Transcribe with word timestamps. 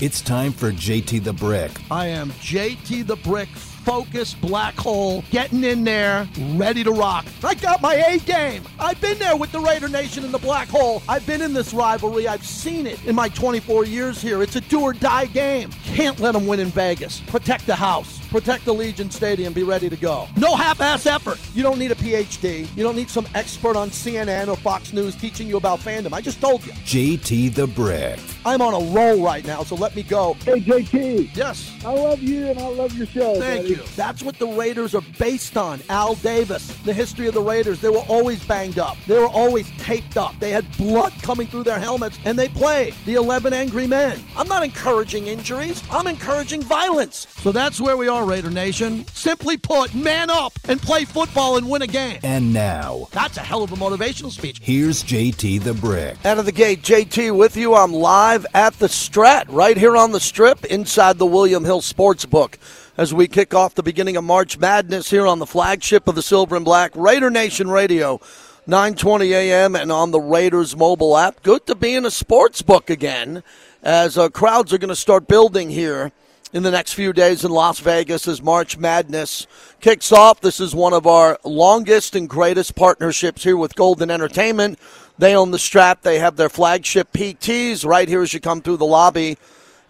It's 0.00 0.20
time 0.20 0.52
for 0.52 0.70
JT 0.70 1.24
the 1.24 1.32
Brick. 1.32 1.70
I 1.90 2.08
am 2.08 2.30
JT 2.32 3.06
the 3.06 3.16
Brick, 3.16 3.48
focused 3.48 4.40
black 4.40 4.74
hole, 4.74 5.24
getting 5.30 5.64
in 5.64 5.82
there, 5.82 6.28
ready 6.56 6.84
to 6.84 6.90
rock. 6.90 7.24
I 7.42 7.54
got 7.54 7.80
my 7.80 7.94
A 7.94 8.18
game. 8.18 8.62
I've 8.78 9.00
been 9.00 9.18
there 9.18 9.34
with 9.36 9.50
the 9.50 9.60
Raider 9.60 9.88
Nation 9.88 10.24
in 10.24 10.30
the 10.30 10.38
black 10.38 10.68
hole. 10.68 11.02
I've 11.08 11.26
been 11.26 11.40
in 11.40 11.52
this 11.54 11.72
rivalry. 11.72 12.28
I've 12.28 12.44
seen 12.44 12.86
it 12.86 13.02
in 13.06 13.14
my 13.14 13.28
24 13.30 13.86
years 13.86 14.20
here. 14.20 14.42
It's 14.42 14.56
a 14.56 14.60
do 14.60 14.82
or 14.82 14.92
die 14.92 15.26
game. 15.26 15.70
Can't 15.84 16.20
let 16.20 16.32
them 16.32 16.46
win 16.46 16.60
in 16.60 16.68
Vegas. 16.68 17.20
Protect 17.20 17.66
the 17.66 17.74
house. 17.74 18.23
Protect 18.34 18.64
the 18.64 18.74
Allegiant 18.74 19.12
Stadium. 19.12 19.52
Be 19.52 19.62
ready 19.62 19.88
to 19.88 19.94
go. 19.94 20.26
No 20.36 20.56
half-ass 20.56 21.06
effort. 21.06 21.38
You 21.54 21.62
don't 21.62 21.78
need 21.78 21.92
a 21.92 21.94
PhD. 21.94 22.66
You 22.76 22.82
don't 22.82 22.96
need 22.96 23.08
some 23.08 23.28
expert 23.36 23.76
on 23.76 23.90
CNN 23.90 24.48
or 24.48 24.56
Fox 24.56 24.92
News 24.92 25.14
teaching 25.14 25.46
you 25.46 25.56
about 25.56 25.78
fandom. 25.78 26.12
I 26.12 26.20
just 26.20 26.40
told 26.40 26.66
you. 26.66 26.72
JT 26.72 27.54
the 27.54 27.68
Brick. 27.68 28.18
I'm 28.44 28.60
on 28.60 28.74
a 28.74 28.92
roll 28.92 29.22
right 29.22 29.46
now, 29.46 29.62
so 29.62 29.76
let 29.76 29.94
me 29.94 30.02
go. 30.02 30.34
Hey, 30.44 30.60
JT. 30.60 31.36
Yes. 31.36 31.72
I 31.84 31.92
love 31.92 32.22
you 32.24 32.48
and 32.48 32.58
I 32.58 32.66
love 32.66 32.92
your 32.98 33.06
show. 33.06 33.38
Thank 33.38 33.62
buddy. 33.62 33.74
you. 33.74 33.82
That's 33.94 34.20
what 34.20 34.36
the 34.40 34.48
Raiders 34.48 34.96
are 34.96 35.02
based 35.16 35.56
on. 35.56 35.80
Al 35.88 36.16
Davis, 36.16 36.66
the 36.78 36.92
history 36.92 37.28
of 37.28 37.34
the 37.34 37.40
Raiders. 37.40 37.80
They 37.80 37.88
were 37.88 38.04
always 38.08 38.44
banged 38.44 38.80
up. 38.80 38.96
They 39.06 39.16
were 39.16 39.28
always 39.28 39.70
taped 39.78 40.16
up. 40.16 40.38
They 40.40 40.50
had 40.50 40.66
blood 40.76 41.12
coming 41.22 41.46
through 41.46 41.62
their 41.62 41.78
helmets, 41.78 42.18
and 42.24 42.36
they 42.36 42.48
played 42.48 42.94
the 43.06 43.14
11 43.14 43.52
Angry 43.52 43.86
Men. 43.86 44.18
I'm 44.36 44.48
not 44.48 44.64
encouraging 44.64 45.28
injuries. 45.28 45.84
I'm 45.88 46.08
encouraging 46.08 46.62
violence. 46.62 47.28
So 47.38 47.52
that's 47.52 47.80
where 47.80 47.96
we 47.96 48.08
are, 48.08 48.23
Raider 48.24 48.50
Nation. 48.50 49.06
Simply 49.08 49.56
put, 49.56 49.94
man 49.94 50.30
up 50.30 50.52
and 50.68 50.80
play 50.80 51.04
football 51.04 51.56
and 51.56 51.68
win 51.68 51.82
a 51.82 51.86
game. 51.86 52.20
And 52.22 52.52
now, 52.52 53.08
That's 53.12 53.36
a 53.36 53.40
hell 53.40 53.62
of 53.62 53.72
a 53.72 53.76
motivational 53.76 54.30
speech. 54.30 54.58
here's 54.62 55.02
JT 55.02 55.62
the 55.62 55.74
Brick. 55.74 56.16
Out 56.24 56.38
of 56.38 56.46
the 56.46 56.52
gate, 56.52 56.82
JT 56.82 57.36
with 57.36 57.56
you. 57.56 57.74
I'm 57.74 57.92
live 57.92 58.46
at 58.54 58.78
the 58.78 58.86
Strat, 58.88 59.44
right 59.48 59.76
here 59.76 59.96
on 59.96 60.12
the 60.12 60.20
Strip, 60.20 60.64
inside 60.66 61.18
the 61.18 61.26
William 61.26 61.64
Hill 61.64 61.80
Sportsbook, 61.80 62.54
as 62.96 63.12
we 63.12 63.26
kick 63.28 63.54
off 63.54 63.74
the 63.74 63.82
beginning 63.82 64.16
of 64.16 64.24
March 64.24 64.58
Madness 64.58 65.10
here 65.10 65.26
on 65.26 65.38
the 65.38 65.46
flagship 65.46 66.08
of 66.08 66.14
the 66.14 66.22
Silver 66.22 66.56
and 66.56 66.64
Black 66.64 66.92
Raider 66.94 67.30
Nation 67.30 67.70
Radio, 67.70 68.20
9:20 68.68 69.30
a.m. 69.32 69.76
and 69.76 69.92
on 69.92 70.10
the 70.10 70.20
Raiders 70.20 70.76
mobile 70.76 71.16
app. 71.16 71.42
Good 71.42 71.66
to 71.66 71.74
be 71.74 71.94
in 71.94 72.06
a 72.06 72.10
sports 72.10 72.62
book 72.62 72.88
again, 72.88 73.42
as 73.82 74.16
uh, 74.16 74.28
crowds 74.30 74.72
are 74.72 74.78
going 74.78 74.88
to 74.88 74.96
start 74.96 75.26
building 75.28 75.70
here 75.70 76.12
in 76.54 76.62
the 76.62 76.70
next 76.70 76.92
few 76.92 77.12
days 77.12 77.44
in 77.44 77.50
Las 77.50 77.80
Vegas 77.80 78.28
as 78.28 78.40
March 78.40 78.78
Madness 78.78 79.48
kicks 79.80 80.12
off. 80.12 80.40
This 80.40 80.60
is 80.60 80.72
one 80.72 80.92
of 80.92 81.04
our 81.04 81.36
longest 81.42 82.14
and 82.14 82.28
greatest 82.28 82.76
partnerships 82.76 83.42
here 83.42 83.56
with 83.56 83.74
Golden 83.74 84.08
Entertainment. 84.08 84.78
They 85.18 85.34
own 85.34 85.50
the 85.50 85.58
Strat. 85.58 86.02
They 86.02 86.20
have 86.20 86.36
their 86.36 86.48
flagship 86.48 87.12
PTs 87.12 87.84
right 87.84 88.08
here 88.08 88.22
as 88.22 88.32
you 88.32 88.38
come 88.38 88.62
through 88.62 88.76
the 88.76 88.86
lobby. 88.86 89.36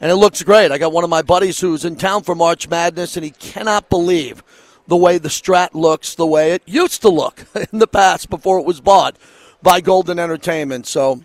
And 0.00 0.10
it 0.10 0.16
looks 0.16 0.42
great. 0.42 0.72
I 0.72 0.78
got 0.78 0.92
one 0.92 1.04
of 1.04 1.10
my 1.10 1.20
buddies 1.20 1.60
who's 1.60 1.84
in 1.84 1.96
town 1.96 2.22
for 2.22 2.34
March 2.34 2.66
Madness, 2.66 3.16
and 3.18 3.24
he 3.24 3.30
cannot 3.32 3.90
believe 3.90 4.42
the 4.86 4.96
way 4.96 5.18
the 5.18 5.28
Strat 5.28 5.74
looks, 5.74 6.14
the 6.14 6.26
way 6.26 6.52
it 6.52 6.62
used 6.64 7.02
to 7.02 7.10
look 7.10 7.44
in 7.72 7.78
the 7.78 7.86
past 7.86 8.30
before 8.30 8.58
it 8.58 8.64
was 8.64 8.80
bought 8.80 9.18
by 9.62 9.82
Golden 9.82 10.18
Entertainment. 10.18 10.86
So 10.86 11.24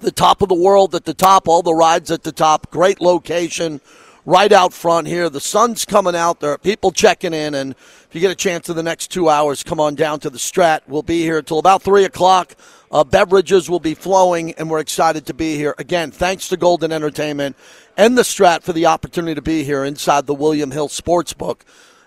the 0.00 0.10
top 0.10 0.40
of 0.40 0.48
the 0.48 0.54
world 0.54 0.94
at 0.94 1.04
the 1.04 1.14
top, 1.14 1.46
all 1.46 1.62
the 1.62 1.74
rides 1.74 2.10
at 2.10 2.22
the 2.22 2.32
top, 2.32 2.70
great 2.70 3.02
location 3.02 3.82
right 4.24 4.52
out 4.52 4.72
front 4.72 5.08
here. 5.08 5.28
The 5.28 5.40
sun's 5.40 5.84
coming 5.84 6.14
out. 6.14 6.40
There 6.40 6.52
are 6.52 6.58
people 6.58 6.92
checking 6.92 7.34
in, 7.34 7.54
and 7.54 7.72
if 7.72 8.08
you 8.12 8.20
get 8.20 8.30
a 8.30 8.36
chance 8.36 8.68
in 8.68 8.76
the 8.76 8.82
next 8.82 9.10
two 9.10 9.28
hours, 9.28 9.62
come 9.62 9.80
on 9.80 9.94
down 9.94 10.20
to 10.20 10.30
the 10.30 10.38
Strat. 10.38 10.80
We'll 10.86 11.02
be 11.02 11.22
here 11.22 11.38
until 11.38 11.58
about 11.58 11.82
three 11.82 12.04
o'clock. 12.04 12.54
Uh, 12.90 13.04
beverages 13.04 13.70
will 13.70 13.80
be 13.80 13.94
flowing, 13.94 14.52
and 14.52 14.70
we're 14.70 14.78
excited 14.78 15.26
to 15.26 15.34
be 15.34 15.56
here. 15.56 15.74
Again, 15.78 16.10
thanks 16.10 16.48
to 16.48 16.56
Golden 16.56 16.92
Entertainment 16.92 17.56
and 17.96 18.16
the 18.16 18.22
Strat 18.22 18.62
for 18.62 18.72
the 18.72 18.86
opportunity 18.86 19.34
to 19.34 19.42
be 19.42 19.64
here 19.64 19.84
inside 19.84 20.26
the 20.26 20.34
William 20.34 20.70
Hill 20.70 20.88
Sportsbook 20.88 21.60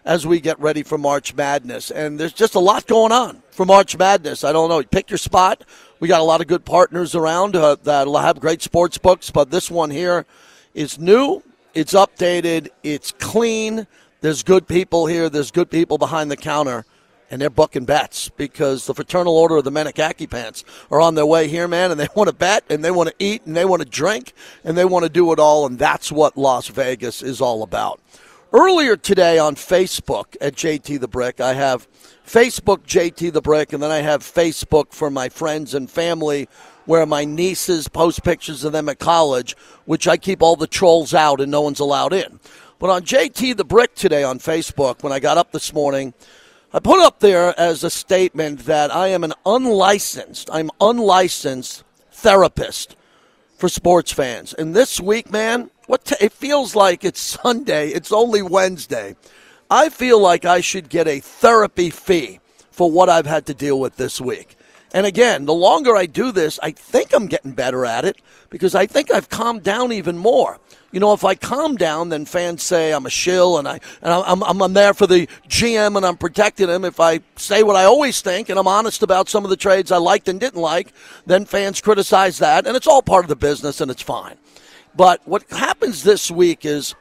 as 0.05 0.27
we 0.27 0.39
get 0.39 0.59
ready 0.59 0.83
for 0.83 0.99
March 0.99 1.33
Madness. 1.33 1.89
And 1.89 2.19
there's 2.19 2.33
just 2.33 2.53
a 2.53 2.59
lot 2.59 2.85
going 2.85 3.11
on 3.11 3.41
for 3.49 3.65
March 3.65 3.97
Madness. 3.97 4.43
I 4.43 4.51
don't 4.53 4.69
know. 4.69 4.83
Pick 4.83 5.09
your 5.09 5.17
spot. 5.17 5.63
We 5.99 6.07
got 6.07 6.21
a 6.21 6.23
lot 6.23 6.41
of 6.41 6.47
good 6.47 6.63
partners 6.63 7.15
around 7.15 7.55
uh, 7.55 7.77
that'll 7.83 8.17
have 8.17 8.39
great 8.39 8.61
sports 8.61 8.99
books, 8.99 9.31
but 9.31 9.49
this 9.49 9.71
one 9.71 9.89
here 9.89 10.27
is 10.75 10.99
new. 10.99 11.41
It's 11.75 11.93
updated. 11.93 12.69
It's 12.83 13.11
clean. 13.11 13.85
There's 14.21 14.43
good 14.43 14.65
people 14.65 15.07
here. 15.07 15.29
There's 15.29 15.51
good 15.51 15.69
people 15.69 15.97
behind 15.97 16.31
the 16.31 16.37
counter. 16.37 16.85
And 17.29 17.41
they're 17.41 17.49
booking 17.49 17.83
bets 17.83 18.29
because 18.29 18.85
the 18.85 18.93
Fraternal 18.93 19.35
Order 19.35 19.57
of 19.57 19.65
the 19.65 19.71
Menakaki 19.71 20.29
Pants 20.29 20.63
are 20.89 21.01
on 21.01 21.15
their 21.15 21.25
way 21.25 21.49
here, 21.49 21.67
man, 21.67 21.91
and 21.91 21.99
they 21.99 22.07
want 22.15 22.29
to 22.29 22.35
bet 22.35 22.63
and 22.69 22.85
they 22.85 22.91
want 22.91 23.09
to 23.09 23.15
eat 23.19 23.45
and 23.45 23.57
they 23.57 23.65
want 23.65 23.81
to 23.81 23.87
drink 23.87 24.31
and 24.63 24.77
they 24.77 24.85
want 24.85 25.03
to 25.03 25.09
do 25.09 25.33
it 25.33 25.39
all. 25.39 25.65
And 25.65 25.77
that's 25.77 26.11
what 26.11 26.37
Las 26.37 26.67
Vegas 26.67 27.21
is 27.21 27.41
all 27.41 27.61
about. 27.61 27.99
Earlier 28.53 28.95
today 28.95 29.37
on 29.37 29.55
Facebook 29.55 30.37
at 30.39 30.55
JT 30.55 30.99
the 31.01 31.09
Brick, 31.09 31.41
I 31.41 31.55
have 31.55 31.89
Facebook 32.25 32.83
JT 32.85 33.33
the 33.33 33.41
Brick, 33.41 33.73
and 33.73 33.83
then 33.83 33.91
I 33.91 33.97
have 33.97 34.21
Facebook 34.21 34.93
for 34.93 35.09
my 35.09 35.27
friends 35.27 35.73
and 35.73 35.91
family 35.91 36.47
where 36.85 37.05
my 37.05 37.25
nieces 37.25 37.87
post 37.87 38.23
pictures 38.23 38.63
of 38.63 38.71
them 38.71 38.89
at 38.89 38.99
college, 38.99 39.55
which 39.85 40.07
I 40.07 40.17
keep 40.17 40.41
all 40.41 40.55
the 40.55 40.67
trolls 40.67 41.13
out 41.13 41.41
and 41.41 41.51
no 41.51 41.61
one's 41.61 41.79
allowed 41.79 42.13
in. 42.13 42.39
But 42.79 42.89
on 42.89 43.03
JT 43.03 43.57
the 43.57 43.65
Brick 43.65 43.95
today 43.95 44.23
on 44.23 44.39
Facebook, 44.39 45.01
when 45.01 45.13
I 45.13 45.19
got 45.19 45.37
up 45.37 45.51
this 45.51 45.73
morning, 45.73 46.13
I 46.73 46.79
put 46.79 46.99
up 46.99 47.19
there 47.19 47.57
as 47.57 47.83
a 47.83 47.89
statement 47.89 48.65
that 48.65 48.93
I 48.93 49.07
am 49.07 49.23
an 49.23 49.33
unlicensed, 49.45 50.49
I'm 50.51 50.69
unlicensed 50.81 51.83
therapist 52.11 52.95
for 53.57 53.69
sports 53.69 54.11
fans. 54.11 54.53
And 54.53 54.75
this 54.75 54.99
week, 54.99 55.31
man, 55.31 55.69
what 55.87 56.05
t- 56.05 56.15
it 56.19 56.33
feels 56.33 56.75
like 56.75 57.03
it's 57.03 57.21
Sunday. 57.43 57.89
It's 57.89 58.11
only 58.11 58.41
Wednesday. 58.41 59.15
I 59.69 59.89
feel 59.89 60.19
like 60.19 60.45
I 60.45 60.61
should 60.61 60.89
get 60.89 61.07
a 61.07 61.19
therapy 61.19 61.89
fee 61.89 62.39
for 62.71 62.91
what 62.91 63.09
I've 63.09 63.25
had 63.25 63.45
to 63.47 63.53
deal 63.53 63.79
with 63.79 63.95
this 63.95 64.19
week. 64.19 64.57
And 64.95 65.05
again, 65.05 65.43
the 65.43 65.53
longer 65.53 65.93
I 65.93 66.05
do 66.05 66.31
this, 66.31 66.57
I 66.63 66.71
think 66.71 67.13
I'm 67.13 67.27
getting 67.27 67.51
better 67.51 67.85
at 67.85 68.05
it 68.05 68.15
because 68.49 68.75
I 68.75 68.85
think 68.85 69.11
I've 69.11 69.27
calmed 69.27 69.61
down 69.61 69.91
even 69.91 70.17
more. 70.17 70.57
You 70.93 71.01
know, 71.01 71.11
if 71.11 71.25
I 71.25 71.35
calm 71.35 71.75
down, 71.75 72.07
then 72.07 72.23
fans 72.23 72.63
say 72.63 72.93
I'm 72.93 73.05
a 73.05 73.09
shill 73.09 73.57
and 73.57 73.67
I 73.67 73.81
and 74.01 74.13
I'm, 74.13 74.41
I'm, 74.41 74.61
I'm 74.61 74.71
there 74.71 74.93
for 74.93 75.05
the 75.05 75.27
GM 75.49 75.97
and 75.97 76.05
I'm 76.05 76.15
protecting 76.15 76.69
him. 76.69 76.85
If 76.85 77.01
I 77.01 77.19
say 77.35 77.61
what 77.61 77.75
I 77.75 77.83
always 77.83 78.21
think 78.21 78.47
and 78.47 78.57
I'm 78.57 78.69
honest 78.69 79.03
about 79.03 79.27
some 79.27 79.43
of 79.43 79.49
the 79.49 79.57
trades 79.57 79.91
I 79.91 79.97
liked 79.97 80.29
and 80.29 80.39
didn't 80.39 80.61
like, 80.61 80.93
then 81.25 81.43
fans 81.43 81.81
criticize 81.81 82.37
that, 82.37 82.65
and 82.65 82.77
it's 82.77 82.87
all 82.87 83.01
part 83.01 83.25
of 83.25 83.29
the 83.29 83.35
business 83.35 83.81
and 83.81 83.91
it's 83.91 84.01
fine. 84.01 84.37
But 84.95 85.19
what 85.27 85.43
happens 85.49 86.03
this 86.03 86.31
week 86.31 86.63
is 86.63 86.95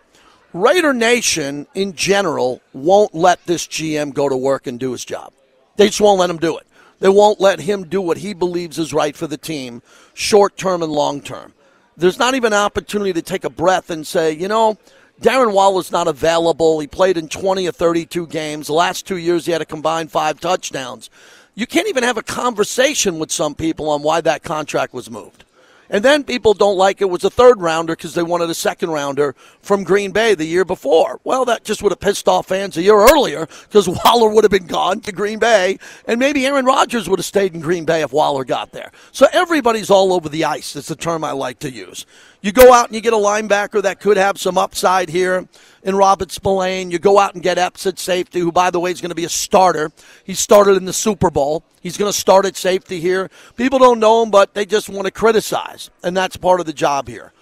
Raider 0.53 0.95
Nation 0.95 1.69
in 1.77 1.93
general 1.93 2.61
won't 2.73 3.15
let 3.15 3.47
this 3.47 3.69
GM 3.69 4.13
go 4.13 4.29
to 4.29 4.37
work 4.37 4.67
and 4.67 4.81
do 4.81 4.91
his 4.91 5.05
job. 5.05 5.33
They 5.77 5.87
just 5.87 6.01
won't 6.01 6.19
let 6.19 6.29
him 6.29 6.39
do 6.39 6.59
it. 6.59 6.67
They 7.01 7.09
won't 7.09 7.41
let 7.41 7.61
him 7.61 7.85
do 7.85 8.01
what 8.01 8.19
he 8.19 8.35
believes 8.35 8.79
is 8.79 8.95
right 8.95 9.17
for 9.17 9.27
the 9.27 9.37
team, 9.37 9.83
short 10.15 10.57
term 10.57 10.83
and 10.83 10.93
long 10.93 11.21
term. 11.21 11.53
There's 11.97 12.19
not 12.19 12.35
even 12.35 12.53
an 12.53 12.59
opportunity 12.59 13.13
to 13.13 13.23
take 13.23 13.45
a 13.45 13.51
breath 13.51 13.91
and 13.91 14.07
say, 14.07 14.33
you 14.33 14.49
know, 14.49 14.79
Darren 15.21 15.53
Waller's 15.53 15.93
not 15.93 16.09
available. 16.09 16.81
He 16.81 16.87
played 16.87 17.17
in 17.17 17.29
20 17.29 17.69
or 17.69 17.73
32 17.73 18.27
games. 18.27 18.67
The 18.67 18.73
last 18.73 19.07
two 19.07 19.17
years, 19.17 19.47
he 19.47 19.53
had 19.53 19.63
a 19.63 19.67
combined 19.67 20.11
five 20.11 20.41
touchdowns. 20.41 21.09
You 21.55 21.67
can't 21.67 21.89
even 21.89 22.03
have 22.03 22.17
a 22.17 22.23
conversation 22.23 23.21
with 23.21 23.31
some 23.31 23.55
people 23.55 23.89
on 23.89 24.03
why 24.03 24.21
that 24.23 24.43
contract 24.43 24.93
was 24.93 25.09
moved. 25.09 25.44
And 25.91 26.05
then 26.05 26.25
people 26.25 26.55
don't 26.55 26.77
like 26.77 27.01
it 27.01 27.11
was 27.11 27.25
a 27.25 27.31
third 27.31 27.61
rounder 27.61 27.95
because 27.95 28.15
they 28.15 28.23
wanted 28.23 28.51
a 28.51 28.55
second 28.55 28.91
rounder 28.91 29.35
from 29.61 29.85
Green 29.85 30.13
Bay 30.13 30.35
the 30.35 30.45
year 30.45 30.65
before. 30.65 31.21
Well, 31.25 31.45
that 31.45 31.65
just 31.65 31.83
would 31.83 31.93
have 31.93 32.01
pissed 32.01 32.29
off 32.29 32.47
fans 32.47 32.77
a 32.77 32.83
year 32.83 32.97
earlier 32.97 33.47
because 33.69 33.89
Waller 34.05 34.31
would 34.31 34.45
have 34.45 34.51
been 34.51 34.67
gone 34.67 35.01
to 35.01 35.13
Green 35.13 35.39
Bay, 35.39 35.79
and 36.07 36.19
maybe 36.19 36.47
Aaron 36.47 36.65
Rodgers 36.65 37.09
would 37.09 37.19
have 37.19 37.27
stayed 37.27 37.55
in 37.55 37.61
Green 37.61 37.85
Bay 37.85 38.03
if 38.03 38.13
Waller 38.13 38.45
got 38.45 38.73
there. 38.73 38.91
So 39.13 39.27
everybody's 39.33 39.91
all 39.91 40.13
over 40.13 40.29
the 40.29 40.45
ice. 40.45 40.75
It's 40.77 40.89
the 40.89 40.97
term 40.97 41.25
I 41.25 41.33
like 41.33 41.59
to 41.61 41.71
use. 41.71 42.07
You 42.45 42.53
go 42.53 42.75
out 42.75 42.89
and 42.89 42.95
you 42.95 43.01
get 43.01 43.15
a 43.15 43.17
linebacker 43.17 43.81
that 43.85 44.01
could 44.01 44.19
have 44.19 44.39
some 44.39 44.59
upside 44.59 45.09
here 45.09 45.49
in 45.83 45.97
Robert 45.97 46.31
Spillane. 46.31 46.91
You 46.91 46.99
go 46.99 47.19
out 47.19 47.33
and 47.33 47.43
get 47.43 47.57
Epps 47.57 47.87
at 47.87 47.99
safety, 47.99 48.39
who, 48.39 48.53
by 48.53 48.71
the 48.71 48.79
way, 48.79 48.91
is 48.91 49.01
going 49.01 49.09
to 49.09 49.15
be 49.15 49.25
a 49.25 49.31
starter. 49.31 49.91
He 50.25 50.35
started 50.35 50.77
in 50.77 50.85
the 50.85 50.93
Super 50.93 51.31
Bowl. 51.31 51.65
He's 51.81 51.97
going 51.97 52.13
to 52.13 52.19
start 52.19 52.45
at 52.45 52.55
safety 52.55 53.01
here. 53.01 53.31
People 53.57 53.79
don't 53.79 53.99
know 53.99 54.23
him, 54.23 54.31
but 54.31 54.53
they 54.53 54.67
just 54.67 54.91
want 54.91 55.07
to 55.07 55.11
criticize, 55.11 55.89
and 56.03 56.15
that's 56.15 56.37
part 56.37 56.61
of 56.61 56.67
the 56.67 56.75
job 56.75 57.09
here. 57.09 57.33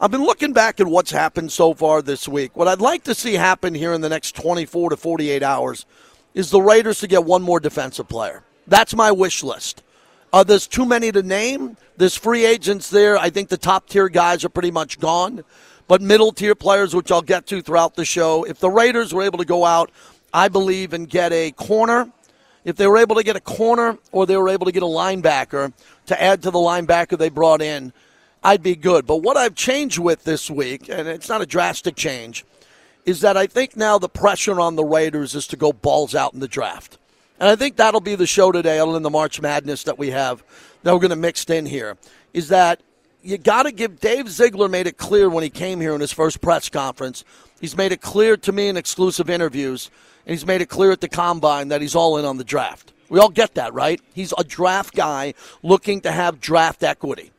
I've 0.00 0.10
been 0.10 0.24
looking 0.24 0.52
back 0.52 0.80
at 0.80 0.88
what's 0.88 1.12
happened 1.12 1.52
so 1.52 1.72
far 1.72 2.02
this 2.02 2.26
week. 2.26 2.56
What 2.56 2.66
I'd 2.66 2.80
like 2.80 3.04
to 3.04 3.14
see 3.14 3.34
happen 3.34 3.74
here 3.74 3.92
in 3.92 4.00
the 4.00 4.08
next 4.08 4.34
24 4.34 4.90
to 4.90 4.96
48 4.96 5.40
hours 5.44 5.86
is 6.34 6.50
the 6.50 6.60
Raiders 6.60 6.98
to 6.98 7.06
get 7.06 7.22
one 7.22 7.42
more 7.42 7.60
defensive 7.60 8.08
player. 8.08 8.42
That's 8.66 8.92
my 8.92 9.12
wish 9.12 9.44
list. 9.44 9.84
Uh, 10.32 10.44
there's 10.44 10.66
too 10.66 10.84
many 10.84 11.10
to 11.10 11.22
name. 11.22 11.76
There's 11.96 12.14
free 12.14 12.44
agents 12.44 12.90
there. 12.90 13.16
I 13.16 13.30
think 13.30 13.48
the 13.48 13.56
top 13.56 13.88
tier 13.88 14.08
guys 14.08 14.44
are 14.44 14.50
pretty 14.50 14.70
much 14.70 15.00
gone. 15.00 15.42
But 15.86 16.02
middle 16.02 16.32
tier 16.32 16.54
players, 16.54 16.94
which 16.94 17.10
I'll 17.10 17.22
get 17.22 17.46
to 17.46 17.62
throughout 17.62 17.94
the 17.96 18.04
show, 18.04 18.44
if 18.44 18.60
the 18.60 18.68
Raiders 18.68 19.14
were 19.14 19.22
able 19.22 19.38
to 19.38 19.46
go 19.46 19.64
out, 19.64 19.90
I 20.34 20.48
believe, 20.48 20.92
and 20.92 21.08
get 21.08 21.32
a 21.32 21.50
corner, 21.52 22.12
If 22.64 22.76
they 22.76 22.86
were 22.86 22.98
able 22.98 23.16
to 23.16 23.22
get 23.22 23.34
a 23.34 23.40
corner 23.40 23.96
or 24.12 24.26
they 24.26 24.36
were 24.36 24.50
able 24.50 24.66
to 24.66 24.72
get 24.72 24.82
a 24.82 24.86
linebacker 24.86 25.72
to 26.06 26.22
add 26.22 26.42
to 26.42 26.50
the 26.50 26.58
linebacker 26.58 27.16
they 27.16 27.30
brought 27.30 27.62
in, 27.62 27.94
I'd 28.44 28.62
be 28.62 28.76
good. 28.76 29.06
But 29.06 29.22
what 29.22 29.38
I've 29.38 29.54
changed 29.54 29.98
with 29.98 30.24
this 30.24 30.50
week, 30.50 30.88
and 30.90 31.08
it's 31.08 31.30
not 31.30 31.40
a 31.40 31.46
drastic 31.46 31.96
change, 31.96 32.44
is 33.06 33.22
that 33.22 33.38
I 33.38 33.46
think 33.46 33.74
now 33.74 33.98
the 33.98 34.08
pressure 34.08 34.60
on 34.60 34.76
the 34.76 34.84
Raiders 34.84 35.34
is 35.34 35.46
to 35.46 35.56
go 35.56 35.72
balls 35.72 36.14
out 36.14 36.34
in 36.34 36.40
the 36.40 36.48
draft. 36.48 36.98
And 37.40 37.48
I 37.48 37.56
think 37.56 37.76
that'll 37.76 38.00
be 38.00 38.14
the 38.14 38.26
show 38.26 38.50
today, 38.50 38.78
other 38.78 38.92
than 38.92 39.02
the 39.02 39.10
March 39.10 39.40
Madness 39.40 39.84
that 39.84 39.98
we 39.98 40.10
have 40.10 40.42
that 40.82 40.92
we're 40.92 41.00
going 41.00 41.10
to 41.10 41.16
mix 41.16 41.44
in 41.44 41.66
here, 41.66 41.96
is 42.32 42.48
that 42.48 42.80
you 43.22 43.38
got 43.38 43.64
to 43.64 43.72
give 43.72 44.00
Dave 44.00 44.28
Ziegler 44.28 44.68
made 44.68 44.86
it 44.86 44.96
clear 44.96 45.28
when 45.28 45.42
he 45.42 45.50
came 45.50 45.80
here 45.80 45.94
in 45.94 46.00
his 46.00 46.12
first 46.12 46.40
press 46.40 46.68
conference. 46.68 47.24
He's 47.60 47.76
made 47.76 47.92
it 47.92 48.00
clear 48.00 48.36
to 48.38 48.52
me 48.52 48.68
in 48.68 48.76
exclusive 48.76 49.28
interviews, 49.28 49.90
and 50.26 50.32
he's 50.32 50.46
made 50.46 50.60
it 50.60 50.68
clear 50.68 50.92
at 50.92 51.00
the 51.00 51.08
combine 51.08 51.68
that 51.68 51.80
he's 51.80 51.94
all 51.94 52.16
in 52.18 52.24
on 52.24 52.38
the 52.38 52.44
draft. 52.44 52.92
We 53.08 53.18
all 53.18 53.30
get 53.30 53.54
that, 53.54 53.72
right? 53.72 54.00
He's 54.14 54.34
a 54.36 54.44
draft 54.44 54.94
guy 54.94 55.34
looking 55.62 56.00
to 56.02 56.12
have 56.12 56.40
draft 56.40 56.82
equity. 56.82 57.32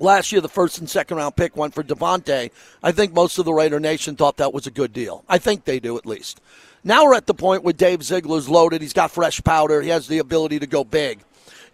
Last 0.00 0.32
year, 0.32 0.40
the 0.40 0.48
first 0.48 0.78
and 0.78 0.90
second 0.90 1.16
round 1.16 1.36
pick 1.36 1.56
went 1.56 1.74
for 1.74 1.82
Davante. 1.82 2.50
I 2.82 2.92
think 2.92 3.12
most 3.12 3.38
of 3.38 3.44
the 3.44 3.52
Raider 3.52 3.80
Nation 3.80 4.16
thought 4.16 4.36
that 4.38 4.52
was 4.52 4.66
a 4.66 4.70
good 4.70 4.92
deal. 4.92 5.24
I 5.28 5.38
think 5.38 5.64
they 5.64 5.80
do 5.80 5.96
at 5.96 6.06
least. 6.06 6.40
Now 6.86 7.04
we're 7.04 7.14
at 7.14 7.26
the 7.26 7.34
point 7.34 7.64
where 7.64 7.72
Dave 7.72 8.02
Ziegler's 8.02 8.48
loaded. 8.48 8.82
He's 8.82 8.92
got 8.92 9.10
fresh 9.10 9.42
powder. 9.42 9.80
He 9.80 9.88
has 9.88 10.06
the 10.06 10.18
ability 10.18 10.58
to 10.58 10.66
go 10.66 10.84
big 10.84 11.20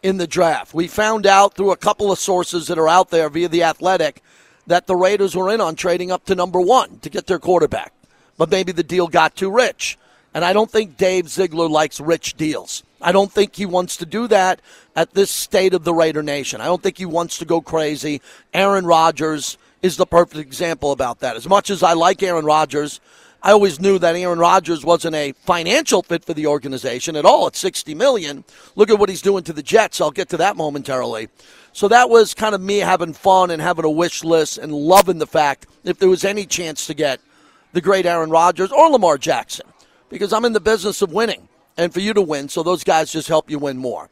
in 0.05 0.19
the 0.19 0.27
draft. 0.27 0.73
We 0.73 0.87
found 0.87 1.27
out 1.27 1.55
through 1.55 1.73
a 1.73 1.77
couple 1.77 2.13
of 2.13 2.19
sources 2.19 2.69
that 2.69 2.79
are 2.79 2.89
out 2.89 3.11
there 3.11 3.29
via 3.29 3.49
the 3.49 3.65
Athletic 3.65 4.23
that 4.69 4.87
the 4.87 4.95
Raiders 4.95 5.35
were 5.35 5.51
in 5.51 5.61
on 5.61 5.75
trading 5.75 6.13
up 6.13 6.25
to 6.27 6.37
number 6.37 6.61
one 6.61 7.01
to 7.01 7.11
get 7.11 7.27
their 7.27 7.41
quarterback. 7.41 7.93
But 8.39 8.51
maybe 8.51 8.71
the 8.71 8.85
deal 8.85 9.09
got 9.09 9.35
too 9.35 9.51
rich. 9.51 9.99
And 10.33 10.45
I 10.45 10.53
don't 10.53 10.71
think 10.71 10.97
Dave 10.97 11.29
Ziegler 11.29 11.69
likes 11.69 11.99
rich 11.99 12.37
deals. 12.37 12.85
I 13.03 13.11
don't 13.11 13.33
think 13.33 13.57
he 13.57 13.67
wants 13.67 13.97
to 13.97 14.07
do 14.07 14.29
that 14.29 14.61
at 14.95 15.13
this 15.15 15.31
state 15.31 15.75
of 15.75 15.83
the 15.83 15.93
Raider 15.93 16.23
Nation. 16.23 16.61
I 16.61 16.67
don't 16.67 16.83
think 16.83 16.99
he 16.99 17.07
wants 17.07 17.39
to 17.39 17.45
go 17.45 17.61
crazy. 17.61 18.21
Aaron 18.55 18.87
Rodgers 18.87 19.59
is 19.83 19.97
the 19.97 20.07
perfect 20.07 20.41
example 20.41 20.93
about 20.93 21.21
that. 21.21 21.37
As 21.37 21.49
much 21.49 21.69
as 21.69 21.83
I 21.83 21.95
like 21.95 22.23
Aaron 22.23 22.45
Rodgers, 22.45 23.01
I 23.43 23.53
always 23.53 23.81
knew 23.81 23.99
that 23.99 24.17
Aaron 24.17 24.39
Rodgers 24.39 24.85
wasn't 24.85 25.15
a 25.15 25.33
financial 25.33 26.03
fit 26.03 26.25
for 26.27 26.35
the 26.35 26.47
organization 26.47 27.17
at 27.17 27.25
all 27.25 27.47
at 27.47 27.57
60 27.57 27.95
million. 27.95 28.45
Look 28.77 28.91
at 28.91 28.99
what 28.99 29.09
he's 29.09 29.23
doing 29.23 29.45
to 29.45 29.55
the 29.55 29.63
Jets. 29.63 30.01
I'll 30.01 30.11
get 30.11 30.29
to 30.31 30.37
that 30.37 30.57
momentarily. 30.57 31.31
So 31.73 31.89
that 31.89 32.11
was 32.11 32.35
kind 32.35 32.55
of 32.55 32.61
me 32.61 32.79
having 32.79 33.15
fun 33.15 33.51
and 33.51 33.63
having 33.63 33.87
a 33.87 33.91
wish 33.91 34.25
list 34.25 34.59
and 34.59 34.73
loving 34.73 35.19
the 35.19 35.27
fact 35.27 35.67
if 35.85 35.99
there 35.99 36.09
was 36.09 36.25
any 36.25 36.45
chance 36.45 36.87
to 36.89 36.95
get 36.95 37.21
the 37.73 37.81
great 37.81 38.05
Aaron 38.05 38.29
Rodgers 38.29 38.73
or 38.73 38.91
Lamar 38.91 39.17
Jackson 39.17 39.67
because 40.11 40.33
I'm 40.33 40.45
in 40.45 40.53
the 40.53 40.61
business 40.61 41.01
of 41.01 41.13
winning 41.13 41.49
and 41.79 41.95
for 41.95 42.01
you 42.01 42.13
to 42.13 42.21
win, 42.21 42.51
so 42.51 42.63
those 42.63 42.85
guys 42.85 43.13
just 43.13 43.29
help 43.29 43.51
you 43.51 43.59
win 43.59 43.79
more. 43.79 44.11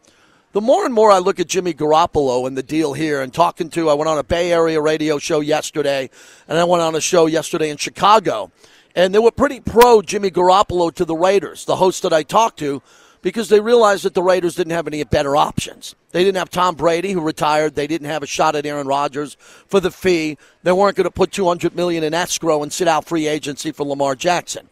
The 0.52 0.62
more 0.62 0.86
and 0.86 0.94
more 0.94 1.10
I 1.10 1.18
look 1.18 1.38
at 1.38 1.48
Jimmy 1.48 1.74
Garoppolo 1.74 2.46
and 2.46 2.56
the 2.56 2.62
deal 2.62 2.94
here 2.94 3.20
and 3.20 3.34
talking 3.34 3.68
to, 3.70 3.90
I 3.90 3.94
went 3.94 4.08
on 4.08 4.16
a 4.16 4.24
Bay 4.24 4.50
Area 4.50 4.80
radio 4.80 5.18
show 5.18 5.40
yesterday 5.40 6.08
and 6.48 6.58
I 6.58 6.64
went 6.64 6.82
on 6.82 6.94
a 6.94 7.00
show 7.02 7.26
yesterday 7.26 7.68
in 7.68 7.76
Chicago 7.76 8.50
and 8.94 9.14
they 9.14 9.18
were 9.18 9.30
pretty 9.30 9.60
pro 9.60 10.02
Jimmy 10.02 10.30
Garoppolo 10.30 10.94
to 10.94 11.04
the 11.04 11.16
Raiders, 11.16 11.64
the 11.64 11.76
host 11.76 12.02
that 12.02 12.12
I 12.12 12.22
talked 12.22 12.58
to, 12.60 12.82
because 13.22 13.48
they 13.48 13.60
realized 13.60 14.04
that 14.04 14.14
the 14.14 14.22
Raiders 14.22 14.54
didn't 14.54 14.72
have 14.72 14.86
any 14.86 15.02
better 15.04 15.36
options. 15.36 15.94
They 16.12 16.24
didn't 16.24 16.38
have 16.38 16.50
Tom 16.50 16.74
Brady, 16.74 17.12
who 17.12 17.20
retired. 17.20 17.74
They 17.74 17.86
didn't 17.86 18.08
have 18.08 18.22
a 18.22 18.26
shot 18.26 18.56
at 18.56 18.64
Aaron 18.64 18.86
Rodgers 18.86 19.36
for 19.66 19.80
the 19.80 19.90
fee. 19.90 20.38
They 20.62 20.72
weren't 20.72 20.96
going 20.96 21.04
to 21.04 21.10
put 21.10 21.32
200 21.32 21.74
million 21.74 22.04
in 22.04 22.14
escrow 22.14 22.62
and 22.62 22.72
sit 22.72 22.88
out 22.88 23.06
free 23.06 23.26
agency 23.26 23.72
for 23.72 23.84
Lamar 23.84 24.14
Jackson. 24.14 24.68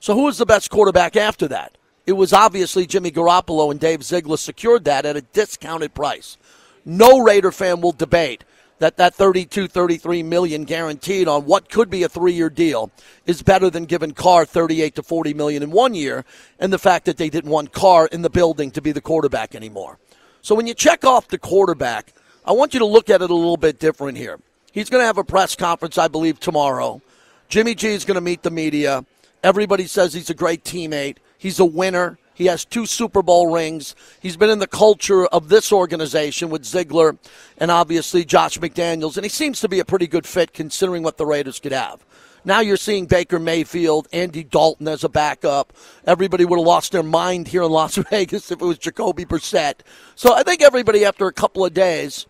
So 0.00 0.14
who 0.14 0.24
was 0.24 0.38
the 0.38 0.46
best 0.46 0.70
quarterback 0.70 1.16
after 1.16 1.48
that? 1.48 1.76
It 2.06 2.12
was 2.12 2.32
obviously 2.32 2.86
Jimmy 2.86 3.10
Garoppolo, 3.10 3.70
and 3.70 3.78
Dave 3.78 4.02
Ziegler 4.02 4.38
secured 4.38 4.84
that 4.84 5.04
at 5.04 5.16
a 5.16 5.20
discounted 5.20 5.92
price. 5.92 6.38
No 6.84 7.18
Raider 7.18 7.52
fan 7.52 7.80
will 7.80 7.92
debate 7.92 8.44
that 8.78 8.96
that 8.96 9.14
32 9.14 9.68
33 9.68 10.22
million 10.22 10.64
guaranteed 10.64 11.28
on 11.28 11.44
what 11.44 11.70
could 11.70 11.90
be 11.90 12.02
a 12.02 12.08
3-year 12.08 12.50
deal 12.50 12.90
is 13.26 13.42
better 13.42 13.70
than 13.70 13.84
giving 13.84 14.12
Carr 14.12 14.44
38 14.44 14.94
to 14.96 15.02
40 15.02 15.34
million 15.34 15.62
in 15.62 15.70
one 15.70 15.94
year 15.94 16.24
and 16.58 16.72
the 16.72 16.78
fact 16.78 17.04
that 17.06 17.16
they 17.16 17.28
didn't 17.28 17.50
want 17.50 17.72
Carr 17.72 18.06
in 18.06 18.22
the 18.22 18.30
building 18.30 18.70
to 18.72 18.82
be 18.82 18.92
the 18.92 19.00
quarterback 19.00 19.54
anymore. 19.54 19.98
So 20.42 20.54
when 20.54 20.66
you 20.66 20.74
check 20.74 21.04
off 21.04 21.28
the 21.28 21.38
quarterback, 21.38 22.12
I 22.44 22.52
want 22.52 22.72
you 22.72 22.80
to 22.80 22.86
look 22.86 23.10
at 23.10 23.22
it 23.22 23.30
a 23.30 23.34
little 23.34 23.56
bit 23.56 23.78
different 23.78 24.16
here. 24.16 24.38
He's 24.72 24.88
going 24.90 25.02
to 25.02 25.06
have 25.06 25.18
a 25.18 25.24
press 25.24 25.56
conference 25.56 25.98
I 25.98 26.08
believe 26.08 26.40
tomorrow. 26.40 27.02
Jimmy 27.48 27.74
G 27.74 27.88
is 27.88 28.04
going 28.04 28.14
to 28.16 28.20
meet 28.20 28.42
the 28.42 28.50
media. 28.50 29.04
Everybody 29.42 29.86
says 29.86 30.12
he's 30.14 30.30
a 30.30 30.34
great 30.34 30.64
teammate. 30.64 31.16
He's 31.38 31.58
a 31.58 31.64
winner. 31.64 32.18
He 32.38 32.46
has 32.46 32.64
two 32.64 32.86
Super 32.86 33.20
Bowl 33.20 33.52
rings. 33.52 33.96
He's 34.20 34.36
been 34.36 34.48
in 34.48 34.60
the 34.60 34.68
culture 34.68 35.26
of 35.26 35.48
this 35.48 35.72
organization 35.72 36.50
with 36.50 36.64
Ziegler 36.64 37.18
and 37.58 37.68
obviously 37.68 38.24
Josh 38.24 38.58
McDaniels, 38.58 39.16
and 39.16 39.24
he 39.24 39.28
seems 39.28 39.60
to 39.60 39.68
be 39.68 39.80
a 39.80 39.84
pretty 39.84 40.06
good 40.06 40.24
fit 40.24 40.52
considering 40.52 41.02
what 41.02 41.16
the 41.16 41.26
Raiders 41.26 41.58
could 41.58 41.72
have. 41.72 42.06
Now 42.44 42.60
you're 42.60 42.76
seeing 42.76 43.06
Baker 43.06 43.40
Mayfield, 43.40 44.06
Andy 44.12 44.44
Dalton 44.44 44.86
as 44.86 45.02
a 45.02 45.08
backup. 45.08 45.72
Everybody 46.06 46.44
would 46.44 46.60
have 46.60 46.66
lost 46.66 46.92
their 46.92 47.02
mind 47.02 47.48
here 47.48 47.64
in 47.64 47.72
Las 47.72 47.96
Vegas 48.10 48.52
if 48.52 48.62
it 48.62 48.64
was 48.64 48.78
Jacoby 48.78 49.24
Brissett. 49.24 49.80
So 50.14 50.32
I 50.32 50.44
think 50.44 50.62
everybody, 50.62 51.04
after 51.04 51.26
a 51.26 51.32
couple 51.32 51.64
of 51.64 51.74
days, 51.74 52.28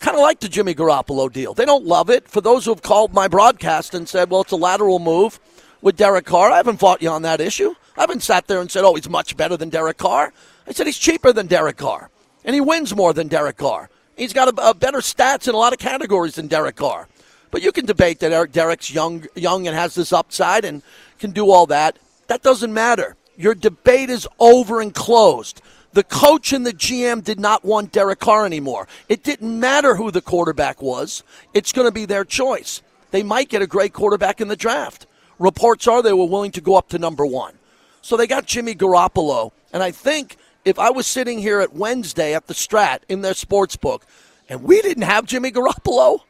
kind 0.00 0.16
of 0.16 0.22
like 0.22 0.40
the 0.40 0.48
Jimmy 0.48 0.74
Garoppolo 0.74 1.32
deal. 1.32 1.54
They 1.54 1.64
don't 1.64 1.84
love 1.84 2.10
it. 2.10 2.26
For 2.26 2.40
those 2.40 2.64
who 2.64 2.72
have 2.72 2.82
called 2.82 3.14
my 3.14 3.28
broadcast 3.28 3.94
and 3.94 4.08
said, 4.08 4.30
well, 4.30 4.40
it's 4.40 4.50
a 4.50 4.56
lateral 4.56 4.98
move 4.98 5.38
with 5.84 5.96
Derek 5.96 6.24
Carr, 6.24 6.50
I 6.50 6.56
haven't 6.56 6.78
fought 6.78 7.02
you 7.02 7.10
on 7.10 7.22
that 7.22 7.42
issue. 7.42 7.74
I 7.94 8.00
haven't 8.00 8.22
sat 8.22 8.46
there 8.46 8.60
and 8.60 8.70
said, 8.70 8.84
oh, 8.84 8.94
he's 8.94 9.08
much 9.08 9.36
better 9.36 9.54
than 9.54 9.68
Derek 9.68 9.98
Carr. 9.98 10.32
I 10.66 10.72
said 10.72 10.86
he's 10.86 10.98
cheaper 10.98 11.30
than 11.30 11.46
Derek 11.46 11.76
Carr, 11.76 12.08
and 12.42 12.54
he 12.54 12.60
wins 12.62 12.96
more 12.96 13.12
than 13.12 13.28
Derek 13.28 13.58
Carr. 13.58 13.90
He's 14.16 14.32
got 14.32 14.48
a, 14.48 14.70
a 14.70 14.74
better 14.74 14.98
stats 14.98 15.46
in 15.46 15.54
a 15.54 15.58
lot 15.58 15.74
of 15.74 15.78
categories 15.78 16.36
than 16.36 16.46
Derek 16.46 16.76
Carr. 16.76 17.06
But 17.50 17.60
you 17.60 17.70
can 17.70 17.84
debate 17.84 18.20
that 18.20 18.32
Eric 18.32 18.52
Derek's 18.52 18.92
young, 18.92 19.26
young 19.34 19.66
and 19.68 19.76
has 19.76 19.94
this 19.94 20.10
upside 20.10 20.64
and 20.64 20.82
can 21.18 21.32
do 21.32 21.50
all 21.50 21.66
that. 21.66 21.98
That 22.28 22.42
doesn't 22.42 22.72
matter. 22.72 23.14
Your 23.36 23.54
debate 23.54 24.08
is 24.08 24.26
over 24.40 24.80
and 24.80 24.94
closed. 24.94 25.60
The 25.92 26.02
coach 26.02 26.54
and 26.54 26.64
the 26.64 26.72
GM 26.72 27.22
did 27.22 27.38
not 27.38 27.62
want 27.62 27.92
Derek 27.92 28.20
Carr 28.20 28.46
anymore. 28.46 28.88
It 29.10 29.22
didn't 29.22 29.60
matter 29.60 29.96
who 29.96 30.10
the 30.10 30.22
quarterback 30.22 30.80
was. 30.80 31.22
It's 31.52 31.72
going 31.72 31.86
to 31.86 31.92
be 31.92 32.06
their 32.06 32.24
choice. 32.24 32.80
They 33.10 33.22
might 33.22 33.50
get 33.50 33.60
a 33.60 33.66
great 33.66 33.92
quarterback 33.92 34.40
in 34.40 34.48
the 34.48 34.56
draft. 34.56 35.06
Reports 35.38 35.86
are 35.86 36.02
they 36.02 36.12
were 36.12 36.26
willing 36.26 36.52
to 36.52 36.60
go 36.60 36.76
up 36.76 36.88
to 36.90 36.98
number 36.98 37.26
one. 37.26 37.54
So 38.02 38.16
they 38.16 38.26
got 38.26 38.46
Jimmy 38.46 38.74
Garoppolo. 38.74 39.52
And 39.72 39.82
I 39.82 39.90
think 39.90 40.36
if 40.64 40.78
I 40.78 40.90
was 40.90 41.06
sitting 41.06 41.38
here 41.38 41.60
at 41.60 41.74
Wednesday 41.74 42.34
at 42.34 42.46
the 42.46 42.54
Strat 42.54 43.00
in 43.08 43.22
their 43.22 43.34
sports 43.34 43.76
book 43.76 44.06
and 44.48 44.62
we 44.62 44.80
didn't 44.82 45.04
have 45.04 45.26
Jimmy 45.26 45.50
Garoppolo, 45.50 46.20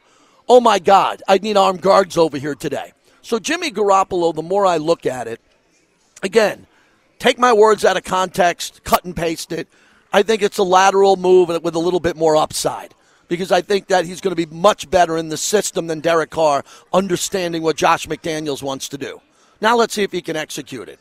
oh 0.47 0.61
my 0.61 0.79
God, 0.79 1.21
I'd 1.27 1.43
need 1.43 1.57
armed 1.57 1.81
guards 1.81 2.17
over 2.17 2.37
here 2.37 2.55
today. 2.55 2.93
So 3.21 3.39
Jimmy 3.39 3.71
Garoppolo, 3.71 4.33
the 4.33 4.43
more 4.43 4.65
I 4.65 4.77
look 4.77 5.05
at 5.05 5.27
it, 5.27 5.41
again, 6.23 6.67
take 7.19 7.37
my 7.37 7.53
words 7.53 7.83
out 7.83 7.97
of 7.97 8.03
context, 8.03 8.83
cut 8.83 9.03
and 9.03 9.15
paste 9.15 9.51
it. 9.51 9.67
I 10.13 10.23
think 10.23 10.41
it's 10.41 10.57
a 10.57 10.63
lateral 10.63 11.17
move 11.17 11.49
with 11.49 11.75
a 11.75 11.79
little 11.79 11.99
bit 11.99 12.15
more 12.15 12.35
upside 12.35 12.93
because 13.27 13.51
I 13.51 13.61
think 13.61 13.87
that 13.87 14.05
he's 14.05 14.21
going 14.21 14.35
to 14.35 14.47
be 14.47 14.53
much 14.53 14.89
better 14.89 15.17
in 15.17 15.29
the 15.29 15.37
system 15.37 15.87
than 15.87 15.99
Derek 15.99 16.29
Carr, 16.29 16.63
understanding 16.93 17.63
what 17.63 17.75
Josh 17.75 18.07
McDaniels 18.07 18.61
wants 18.63 18.89
to 18.89 18.97
do. 18.97 19.21
Now 19.61 19.75
let's 19.75 19.93
see 19.93 20.03
if 20.03 20.11
he 20.11 20.21
can 20.21 20.35
execute 20.35 20.89
it 20.89 20.99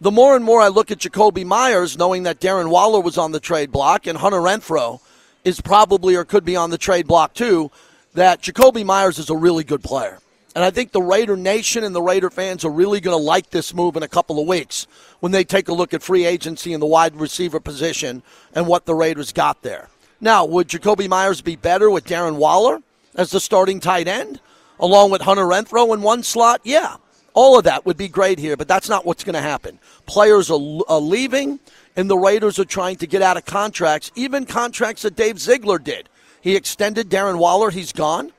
the 0.00 0.10
more 0.10 0.34
and 0.34 0.44
more 0.44 0.62
I 0.62 0.68
look 0.68 0.90
at 0.90 0.98
Jakobi 0.98 1.44
Meyers, 1.44 1.98
knowing 1.98 2.22
that 2.22 2.40
Darren 2.40 2.70
Waller 2.70 3.00
was 3.00 3.18
on 3.18 3.32
the 3.32 3.40
trade 3.40 3.70
block 3.70 4.06
and 4.06 4.16
Hunter 4.16 4.38
Renfrow 4.38 5.00
is 5.44 5.60
probably 5.60 6.14
or 6.16 6.24
could 6.24 6.44
be 6.44 6.56
on 6.56 6.70
the 6.70 6.78
trade 6.78 7.06
block 7.06 7.34
too, 7.34 7.70
that 8.14 8.40
Jakobi 8.40 8.84
Meyers 8.84 9.18
is 9.18 9.28
a 9.28 9.36
really 9.36 9.62
good 9.62 9.82
player. 9.82 10.18
And 10.54 10.64
I 10.64 10.70
think 10.70 10.90
the 10.90 11.02
Raider 11.02 11.36
Nation 11.36 11.84
and 11.84 11.94
the 11.94 12.02
Raider 12.02 12.30
fans 12.30 12.64
are 12.64 12.70
really 12.70 13.00
going 13.00 13.16
to 13.16 13.22
like 13.22 13.50
this 13.50 13.72
move 13.74 13.94
in 13.94 14.02
a 14.02 14.08
couple 14.08 14.40
of 14.40 14.48
weeks 14.48 14.86
when 15.20 15.32
they 15.32 15.44
take 15.44 15.68
a 15.68 15.72
look 15.72 15.94
at 15.94 16.02
free 16.02 16.24
agency 16.24 16.72
in 16.72 16.80
the 16.80 16.86
wide 16.86 17.14
receiver 17.14 17.60
position 17.60 18.22
and 18.54 18.66
what 18.66 18.86
the 18.86 18.94
Raiders 18.94 19.32
got 19.32 19.62
there. 19.62 19.90
Now, 20.20 20.44
would 20.44 20.68
Jakobi 20.68 21.08
Meyers 21.08 21.40
be 21.40 21.56
better 21.56 21.90
with 21.90 22.04
Darren 22.04 22.36
Waller 22.36 22.82
as 23.14 23.30
the 23.30 23.40
starting 23.40 23.80
tight 23.80 24.06
end, 24.06 24.40
along 24.78 25.10
with 25.10 25.22
Hunter 25.22 25.44
Renfrow 25.44 25.94
in 25.94 26.02
one 26.02 26.22
slot? 26.22 26.60
Yeah. 26.62 26.96
All 27.32 27.56
of 27.56 27.64
that 27.64 27.86
would 27.86 27.96
be 27.96 28.08
great 28.08 28.38
here, 28.38 28.56
but 28.56 28.68
that's 28.68 28.88
not 28.88 29.06
what's 29.06 29.24
going 29.24 29.34
to 29.34 29.40
happen. 29.40 29.78
Players 30.04 30.50
are, 30.50 30.80
are 30.88 31.00
leaving, 31.00 31.60
and 31.96 32.10
the 32.10 32.18
Raiders 32.18 32.58
are 32.58 32.64
trying 32.64 32.96
to 32.96 33.06
get 33.06 33.22
out 33.22 33.36
of 33.36 33.46
contracts, 33.46 34.10
even 34.14 34.44
contracts 34.44 35.02
that 35.02 35.16
Dave 35.16 35.38
Ziegler 35.38 35.78
did. 35.78 36.08
He 36.40 36.56
extended 36.56 37.08
Darren 37.08 37.38
Waller, 37.38 37.70
he's 37.70 37.92
gone. 37.92 38.32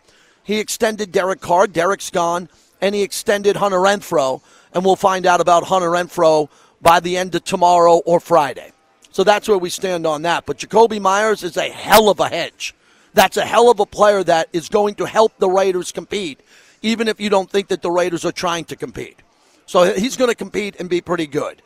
He 0.43 0.59
extended 0.59 1.11
Derek 1.11 1.39
Carr, 1.39 1.67
Derek's 1.67 2.09
gone, 2.09 2.49
and 2.81 2.93
he 2.93 3.01
extended 3.01 3.55
Hunter 3.55 3.77
Renfrow, 3.77 4.41
and 4.73 4.83
we'll 4.83 4.95
find 4.95 5.25
out 5.25 5.39
about 5.41 5.63
Hunter 5.63 5.89
Renfrow 5.89 6.49
by 6.81 6.99
the 6.99 7.17
end 7.17 7.33
of 7.35 7.43
tomorrow 7.43 7.97
or 8.05 8.19
Friday. 8.19 8.71
So 9.11 9.23
that's 9.23 9.47
where 9.47 9.57
we 9.57 9.69
stand 9.69 10.07
on 10.07 10.21
that. 10.23 10.45
But 10.45 10.57
Jakobi 10.57 10.99
Meyers 10.99 11.43
is 11.43 11.57
a 11.57 11.69
hell 11.69 12.09
of 12.09 12.19
a 12.19 12.29
hedge. 12.29 12.73
That's 13.13 13.37
a 13.37 13.45
hell 13.45 13.69
of 13.69 13.79
a 13.79 13.85
player 13.85 14.23
that 14.23 14.47
is 14.53 14.69
going 14.69 14.95
to 14.95 15.05
help 15.05 15.37
the 15.37 15.49
Raiders 15.49 15.91
compete 15.91 16.41
even 16.81 17.07
if 17.07 17.19
you 17.19 17.29
don't 17.29 17.49
think 17.49 17.67
that 17.67 17.81
the 17.81 17.91
Raiders 17.91 18.25
are 18.25 18.31
trying 18.31 18.65
to 18.65 18.75
compete. 18.75 19.21
So 19.65 19.93
he's 19.93 20.17
going 20.17 20.29
to 20.29 20.35
compete 20.35 20.75
and 20.79 20.89
be 20.89 21.01
pretty 21.01 21.27
good. 21.27 21.61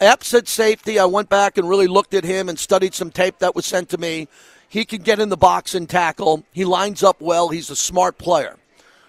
Epps 0.00 0.32
at 0.34 0.48
safety, 0.48 0.98
I 0.98 1.04
went 1.04 1.28
back 1.28 1.58
and 1.58 1.68
really 1.68 1.86
looked 1.86 2.14
at 2.14 2.24
him 2.24 2.48
and 2.48 2.58
studied 2.58 2.94
some 2.94 3.10
tape 3.10 3.38
that 3.38 3.54
was 3.54 3.66
sent 3.66 3.88
to 3.90 3.98
me. 3.98 4.28
He 4.68 4.84
can 4.84 5.02
get 5.02 5.18
in 5.18 5.28
the 5.28 5.36
box 5.36 5.74
and 5.74 5.88
tackle. 5.88 6.44
He 6.52 6.64
lines 6.64 7.02
up 7.02 7.20
well. 7.20 7.48
He's 7.48 7.70
a 7.70 7.76
smart 7.76 8.16
player. 8.16 8.56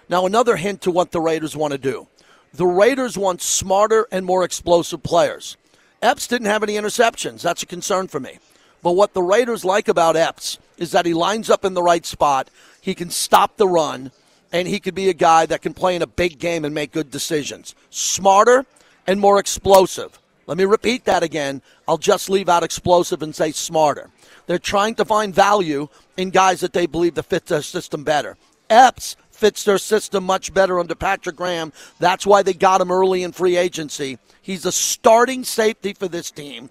Now, 0.09 0.25
another 0.25 0.57
hint 0.57 0.81
to 0.81 0.91
what 0.91 1.11
the 1.11 1.21
Raiders 1.21 1.55
want 1.55 1.71
to 1.71 1.77
do. 1.77 2.07
The 2.53 2.65
Raiders 2.65 3.17
want 3.17 3.41
smarter 3.41 4.07
and 4.11 4.25
more 4.25 4.43
explosive 4.43 5.03
players. 5.03 5.55
Epps 6.01 6.27
didn't 6.27 6.47
have 6.47 6.63
any 6.63 6.73
interceptions. 6.73 7.41
That's 7.41 7.63
a 7.63 7.67
concern 7.67 8.07
for 8.07 8.19
me. 8.19 8.39
But 8.81 8.93
what 8.93 9.13
the 9.13 9.21
Raiders 9.21 9.63
like 9.63 9.87
about 9.87 10.15
Epps 10.15 10.57
is 10.77 10.91
that 10.91 11.05
he 11.05 11.13
lines 11.13 11.49
up 11.49 11.63
in 11.63 11.75
the 11.75 11.83
right 11.83 12.05
spot. 12.05 12.49
He 12.81 12.95
can 12.95 13.11
stop 13.11 13.57
the 13.57 13.67
run, 13.67 14.11
and 14.51 14.67
he 14.67 14.79
could 14.79 14.95
be 14.95 15.09
a 15.09 15.13
guy 15.13 15.45
that 15.45 15.61
can 15.61 15.75
play 15.75 15.95
in 15.95 16.01
a 16.01 16.07
big 16.07 16.39
game 16.39 16.65
and 16.65 16.73
make 16.73 16.91
good 16.91 17.11
decisions. 17.11 17.75
Smarter 17.91 18.65
and 19.05 19.19
more 19.19 19.39
explosive. 19.39 20.17
Let 20.47 20.57
me 20.57 20.65
repeat 20.65 21.05
that 21.05 21.21
again. 21.21 21.61
I'll 21.87 21.99
just 21.99 22.29
leave 22.29 22.49
out 22.49 22.63
explosive 22.63 23.21
and 23.21 23.35
say 23.35 23.51
smarter. 23.51 24.09
They're 24.47 24.57
trying 24.57 24.95
to 24.95 25.05
find 25.05 25.33
value 25.33 25.87
in 26.17 26.31
guys 26.31 26.61
that 26.61 26.73
they 26.73 26.87
believe 26.87 27.13
to 27.15 27.23
fit 27.23 27.45
their 27.45 27.61
system 27.61 28.03
better. 28.03 28.37
Epps 28.69 29.15
fits 29.41 29.63
their 29.63 29.79
system 29.79 30.23
much 30.23 30.53
better 30.53 30.79
under 30.79 30.93
Patrick 30.93 31.35
Graham. 31.35 31.73
That's 31.99 32.27
why 32.27 32.43
they 32.43 32.53
got 32.53 32.79
him 32.79 32.91
early 32.91 33.23
in 33.23 33.31
free 33.31 33.57
agency. 33.57 34.19
He's 34.39 34.67
a 34.67 34.71
starting 34.71 35.43
safety 35.43 35.93
for 35.93 36.07
this 36.07 36.29
team. 36.29 36.69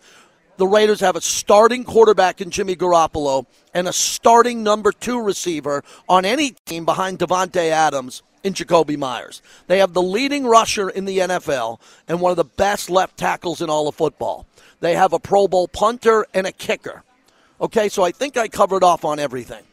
The 0.56 0.68
Raiders 0.68 1.00
have 1.00 1.16
a 1.16 1.20
starting 1.20 1.82
quarterback 1.82 2.40
in 2.40 2.50
Jimmy 2.50 2.76
Garoppolo 2.76 3.46
and 3.74 3.88
a 3.88 3.92
starting 3.92 4.62
number 4.62 4.92
two 4.92 5.20
receiver 5.20 5.82
on 6.08 6.24
any 6.24 6.52
team 6.64 6.84
behind 6.84 7.18
Davante 7.18 7.70
Adams 7.70 8.22
in 8.44 8.54
Jakobi 8.54 8.96
Meyers. 8.96 9.42
They 9.66 9.78
have 9.78 9.92
the 9.92 10.02
leading 10.02 10.46
rusher 10.46 10.88
in 10.88 11.06
the 11.06 11.18
NFL 11.18 11.80
and 12.06 12.20
one 12.20 12.30
of 12.30 12.36
the 12.36 12.44
best 12.44 12.88
left 12.88 13.16
tackles 13.16 13.60
in 13.60 13.68
all 13.68 13.88
of 13.88 13.96
football. 13.96 14.46
They 14.78 14.94
have 14.94 15.12
a 15.12 15.18
Pro 15.18 15.48
Bowl 15.48 15.66
punter 15.66 16.24
and 16.34 16.46
a 16.46 16.52
kicker. 16.52 17.02
Okay, 17.60 17.88
so 17.88 18.04
I 18.04 18.12
think 18.12 18.36
I 18.36 18.46
covered 18.46 18.84
off 18.84 19.04
on 19.04 19.18
everything. 19.18 19.64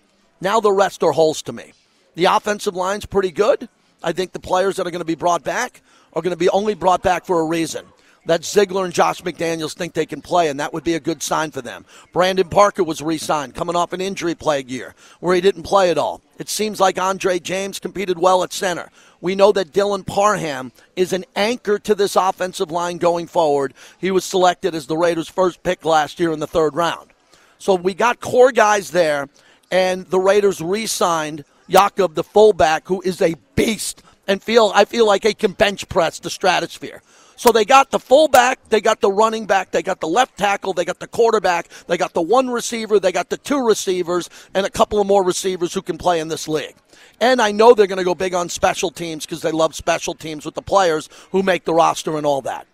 Now 0.42 0.60
the 0.60 0.72
rest 0.72 1.04
are 1.04 1.12
holes 1.12 1.44
to 1.44 1.54
me. 1.54 1.74
The 2.18 2.26
offensive 2.26 2.76
line's 2.76 3.06
pretty 3.06 3.30
good. 3.30 3.70
I 4.02 4.12
think 4.12 4.32
the 4.32 4.40
players 4.40 4.78
that 4.78 4.88
are 4.88 4.92
going 4.92 5.02
to 5.02 5.06
be 5.06 5.14
brought 5.14 5.44
back 5.44 5.84
are 6.14 6.22
going 6.24 6.34
to 6.34 6.36
be 6.36 6.50
only 6.50 6.74
brought 6.74 7.04
back 7.04 7.26
for 7.26 7.40
a 7.40 7.46
reason. 7.46 7.86
That 8.26 8.44
Ziegler 8.44 8.86
and 8.86 8.94
Josh 8.94 9.22
McDaniels 9.22 9.76
think 9.76 9.94
they 9.94 10.08
can 10.08 10.24
play, 10.24 10.50
and 10.50 10.60
that 10.60 10.74
would 10.74 10.84
be 10.84 10.96
a 10.96 11.00
good 11.00 11.22
sign 11.22 11.52
for 11.52 11.62
them. 11.62 11.86
Brandon 12.14 12.50
Parker 12.50 12.84
was 12.84 13.04
re 13.04 13.20
signed, 13.20 13.54
coming 13.54 13.76
off 13.76 13.94
an 13.94 14.02
injury 14.02 14.34
plague 14.34 14.68
year 14.68 14.96
where 15.20 15.36
he 15.36 15.42
didn't 15.42 15.62
play 15.62 15.92
at 15.92 16.00
all. 16.00 16.20
It 16.40 16.50
seems 16.50 16.80
like 16.80 17.00
Andre 17.00 17.38
James 17.38 17.78
competed 17.78 18.18
well 18.18 18.42
at 18.42 18.52
center. 18.52 18.90
We 19.22 19.36
know 19.36 19.52
that 19.52 19.72
Dylan 19.72 20.04
Parham 20.04 20.72
is 20.96 21.14
an 21.14 21.24
anchor 21.36 21.78
to 21.78 21.94
this 21.94 22.16
offensive 22.16 22.72
line 22.72 22.98
going 22.98 23.28
forward. 23.28 23.76
He 24.00 24.10
was 24.10 24.26
selected 24.26 24.74
as 24.74 24.88
the 24.88 24.98
Raiders' 24.98 25.30
first 25.30 25.62
pick 25.62 25.86
last 25.86 26.20
year 26.20 26.32
in 26.32 26.40
the 26.40 26.48
third 26.48 26.74
round. 26.74 27.12
So 27.60 27.76
we 27.76 27.94
got 27.94 28.22
core 28.22 28.52
guys 28.52 28.90
there, 28.90 29.30
and 29.70 30.08
the 30.08 30.20
Raiders 30.20 30.62
re 30.62 30.88
signed 30.88 31.46
Jakob, 31.70 32.16
the 32.16 32.24
fullback, 32.24 32.88
who 32.88 33.02
is 33.02 33.22
a 33.22 33.36
beast, 33.56 34.04
and 34.28 34.42
feel 34.42 34.72
I 34.74 34.86
feel 34.86 35.06
like 35.06 35.24
he 35.24 35.34
can 35.34 35.54
bench 35.54 35.88
press 35.90 36.20
the 36.20 36.30
stratosphere. 36.30 37.02
So 37.36 37.52
they 37.52 37.66
got 37.66 37.92
the 37.92 38.00
fullback, 38.00 38.68
they 38.70 38.82
got 38.82 39.00
the 39.00 39.12
running 39.12 39.46
back, 39.46 39.70
they 39.70 39.84
got 39.84 40.00
the 40.00 40.08
left 40.08 40.38
tackle, 40.38 40.74
they 40.74 40.84
got 40.84 41.00
the 41.00 41.08
quarterback, 41.08 41.70
they 41.86 41.96
got 41.96 42.14
the 42.14 42.22
one 42.22 42.50
receiver, 42.50 43.00
they 43.00 43.12
got 43.12 43.30
the 43.30 43.38
two 43.38 43.64
receivers, 43.64 44.28
and 44.56 44.66
a 44.66 44.72
couple 44.72 45.00
of 45.00 45.06
more 45.06 45.24
receivers 45.24 45.72
who 45.72 45.84
can 45.84 46.00
play 46.00 46.20
in 46.20 46.30
this 46.30 46.48
league. 46.48 46.76
And 47.22 47.40
I 47.40 47.52
know 47.52 47.76
they're 47.76 47.86
going 47.86 48.00
to 48.00 48.04
go 48.04 48.16
big 48.16 48.34
on 48.34 48.50
special 48.50 48.90
teams 48.90 49.26
because 49.26 49.44
they 49.44 49.52
love 49.52 49.76
special 49.76 50.16
teams 50.16 50.46
with 50.46 50.56
the 50.56 50.64
players 50.64 51.10
who 51.32 51.44
make 51.44 51.64
the 51.64 51.76
roster 51.76 52.18
and 52.18 52.26
all 52.26 52.42
that. 52.42 52.66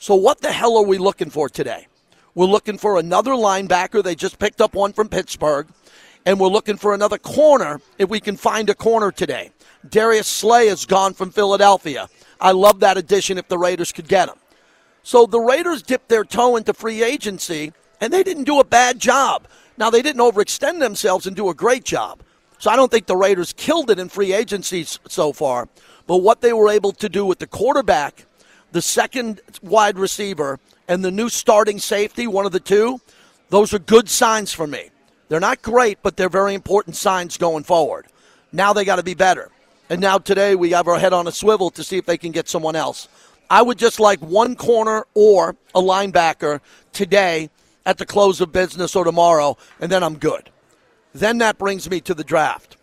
So 0.00 0.16
what 0.16 0.40
the 0.40 0.50
hell 0.50 0.76
are 0.76 0.84
we 0.84 0.98
looking 0.98 1.30
for 1.30 1.48
today? 1.48 1.86
We're 2.34 2.46
looking 2.46 2.78
for 2.78 2.98
another 2.98 3.32
linebacker. 3.32 4.02
They 4.02 4.16
just 4.16 4.40
picked 4.40 4.60
up 4.60 4.74
one 4.74 4.92
from 4.92 5.08
Pittsburgh 5.08 5.68
and 6.26 6.38
we're 6.38 6.48
looking 6.48 6.76
for 6.76 6.94
another 6.94 7.18
corner 7.18 7.80
if 7.98 8.08
we 8.08 8.20
can 8.20 8.36
find 8.36 8.68
a 8.70 8.74
corner 8.74 9.10
today. 9.10 9.50
Darius 9.88 10.26
Slay 10.26 10.68
is 10.68 10.86
gone 10.86 11.14
from 11.14 11.30
Philadelphia. 11.30 12.08
I 12.40 12.52
love 12.52 12.80
that 12.80 12.96
addition 12.96 13.38
if 13.38 13.48
the 13.48 13.58
Raiders 13.58 13.92
could 13.92 14.08
get 14.08 14.28
him. 14.28 14.36
So 15.02 15.26
the 15.26 15.40
Raiders 15.40 15.82
dipped 15.82 16.08
their 16.08 16.24
toe 16.24 16.56
into 16.56 16.74
free 16.74 17.02
agency, 17.02 17.72
and 18.00 18.12
they 18.12 18.22
didn't 18.22 18.44
do 18.44 18.60
a 18.60 18.64
bad 18.64 18.98
job. 18.98 19.46
Now, 19.78 19.88
they 19.88 20.02
didn't 20.02 20.20
overextend 20.20 20.78
themselves 20.78 21.26
and 21.26 21.34
do 21.34 21.48
a 21.48 21.54
great 21.54 21.84
job. 21.84 22.20
So 22.58 22.70
I 22.70 22.76
don't 22.76 22.90
think 22.90 23.06
the 23.06 23.16
Raiders 23.16 23.54
killed 23.54 23.90
it 23.90 23.98
in 23.98 24.10
free 24.10 24.34
agency 24.34 24.84
so 24.84 25.32
far. 25.32 25.68
But 26.06 26.18
what 26.18 26.42
they 26.42 26.52
were 26.52 26.68
able 26.68 26.92
to 26.92 27.08
do 27.08 27.24
with 27.24 27.38
the 27.38 27.46
quarterback, 27.46 28.26
the 28.72 28.82
second 28.82 29.40
wide 29.62 29.98
receiver, 29.98 30.60
and 30.86 31.02
the 31.02 31.10
new 31.10 31.30
starting 31.30 31.78
safety, 31.78 32.26
one 32.26 32.44
of 32.44 32.52
the 32.52 32.60
two, 32.60 33.00
those 33.48 33.72
are 33.72 33.78
good 33.78 34.10
signs 34.10 34.52
for 34.52 34.66
me. 34.66 34.90
They're 35.30 35.38
not 35.38 35.62
great, 35.62 36.02
but 36.02 36.16
they're 36.16 36.28
very 36.28 36.54
important 36.54 36.96
signs 36.96 37.38
going 37.38 37.62
forward. 37.62 38.06
Now 38.52 38.72
they 38.72 38.84
got 38.84 38.96
to 38.96 39.04
be 39.04 39.14
better. 39.14 39.52
And 39.88 40.00
now 40.00 40.18
today 40.18 40.56
we 40.56 40.72
have 40.72 40.88
our 40.88 40.98
head 40.98 41.12
on 41.12 41.28
a 41.28 41.32
swivel 41.32 41.70
to 41.70 41.84
see 41.84 41.96
if 41.96 42.04
they 42.04 42.18
can 42.18 42.32
get 42.32 42.48
someone 42.48 42.74
else. 42.74 43.08
I 43.48 43.62
would 43.62 43.78
just 43.78 44.00
like 44.00 44.18
one 44.18 44.56
corner 44.56 45.06
or 45.14 45.54
a 45.72 45.80
linebacker 45.80 46.60
today 46.92 47.48
at 47.86 47.98
the 47.98 48.06
close 48.06 48.40
of 48.40 48.50
business 48.50 48.96
or 48.96 49.04
tomorrow, 49.04 49.56
and 49.78 49.90
then 49.90 50.02
I'm 50.02 50.18
good. 50.18 50.50
Then 51.14 51.38
that 51.38 51.58
brings 51.58 51.88
me 51.88 52.00
to 52.00 52.14
the 52.14 52.24
draft. 52.24 52.76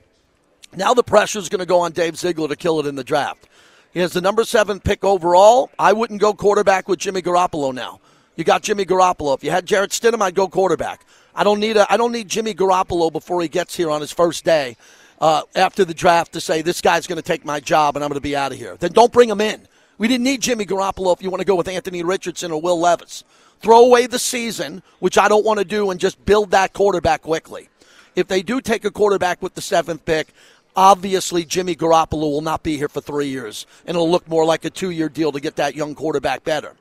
Now 0.74 0.94
the 0.94 1.04
pressure 1.04 1.40
is 1.40 1.50
going 1.50 1.60
to 1.60 1.66
go 1.66 1.82
on 1.82 1.92
Dave 1.92 2.18
Ziegler 2.18 2.48
to 2.48 2.56
kill 2.56 2.80
it 2.80 2.86
in 2.86 2.96
the 2.96 3.04
draft. 3.04 3.50
He 3.92 4.00
has 4.00 4.14
the 4.14 4.22
number 4.22 4.46
seven 4.46 4.80
pick 4.80 5.04
overall. 5.04 5.70
I 5.78 5.92
wouldn't 5.92 6.22
go 6.22 6.34
quarterback 6.34 6.88
with 6.88 7.00
Jimmy 7.00 7.22
Garoppolo 7.22 7.74
now. 7.74 8.00
You 8.38 8.46
got 8.46 8.62
Jimmy 8.62 8.86
Garoppolo. 8.86 9.36
If 9.36 9.44
you 9.44 9.52
had 9.52 9.66
Jarrett 9.66 9.92
Stidham, 9.92 10.22
I'd 10.22 10.36
go 10.36 10.48
quarterback. 10.48 11.06
I 11.38 11.44
don't 11.44 11.60
need 11.60 11.78
a 11.78 11.92
I 11.92 11.98
don't 11.98 12.12
need 12.12 12.28
Jimmy 12.28 12.56
Garoppolo 12.56 13.12
before 13.12 13.44
he 13.44 13.48
gets 13.48 13.76
here 13.76 13.92
on 13.92 14.02
his 14.02 14.12
first 14.12 14.44
day 14.44 14.76
uh, 15.22 15.44
after 15.56 15.86
the 15.86 15.94
draft 15.94 16.34
to 16.34 16.42
say 16.42 16.64
this 16.64 16.82
guy's 16.82 17.06
going 17.06 17.18
to 17.18 17.22
take 17.22 17.46
my 17.46 17.60
job 17.60 17.96
and 17.96 18.04
I'm 18.04 18.10
going 18.10 18.18
to 18.18 18.22
be 18.22 18.36
out 18.36 18.52
of 18.52 18.58
here. 18.58 18.76
Then 18.76 18.92
don't 18.92 19.14
bring 19.14 19.30
him 19.30 19.40
in. 19.40 19.68
We 20.00 20.08
didn't 20.08 20.24
need 20.24 20.42
Jimmy 20.42 20.66
Garoppolo 20.66 21.16
if 21.16 21.22
you 21.22 21.30
want 21.30 21.42
to 21.42 21.46
go 21.46 21.56
with 21.56 21.68
Anthony 21.68 22.02
Richardson 22.02 22.52
or 22.52 22.60
Will 22.60 22.80
Levis. 22.80 23.24
Throw 23.60 23.86
away 23.86 24.08
the 24.08 24.20
season, 24.20 24.82
which 24.98 25.18
I 25.18 25.28
don't 25.28 25.46
want 25.46 25.60
to 25.60 25.66
do, 25.66 25.92
and 25.92 26.00
just 26.00 26.24
build 26.26 26.52
that 26.52 26.74
quarterback 26.74 27.22
quickly. 27.24 27.70
If 28.16 28.28
they 28.28 28.42
do 28.42 28.60
take 28.60 28.86
a 28.86 28.92
quarterback 28.92 29.42
with 29.42 29.54
the 29.54 29.62
seventh 29.62 30.06
pick, 30.06 30.30
obviously 30.76 31.46
Jimmy 31.46 31.76
Garoppolo 31.76 32.32
will 32.32 32.42
not 32.42 32.64
be 32.64 32.78
here 32.78 32.90
for 32.90 33.02
three 33.02 33.28
years, 33.28 33.66
and 33.86 33.96
it'll 33.96 34.10
look 34.10 34.28
more 34.28 34.46
like 34.46 34.66
a 34.66 34.70
two 34.72 34.90
year 34.90 35.10
deal 35.10 35.32
to 35.32 35.40
get 35.40 35.56
that 35.58 35.76
young 35.76 35.94
quarterback 35.94 36.44
better 36.44 36.76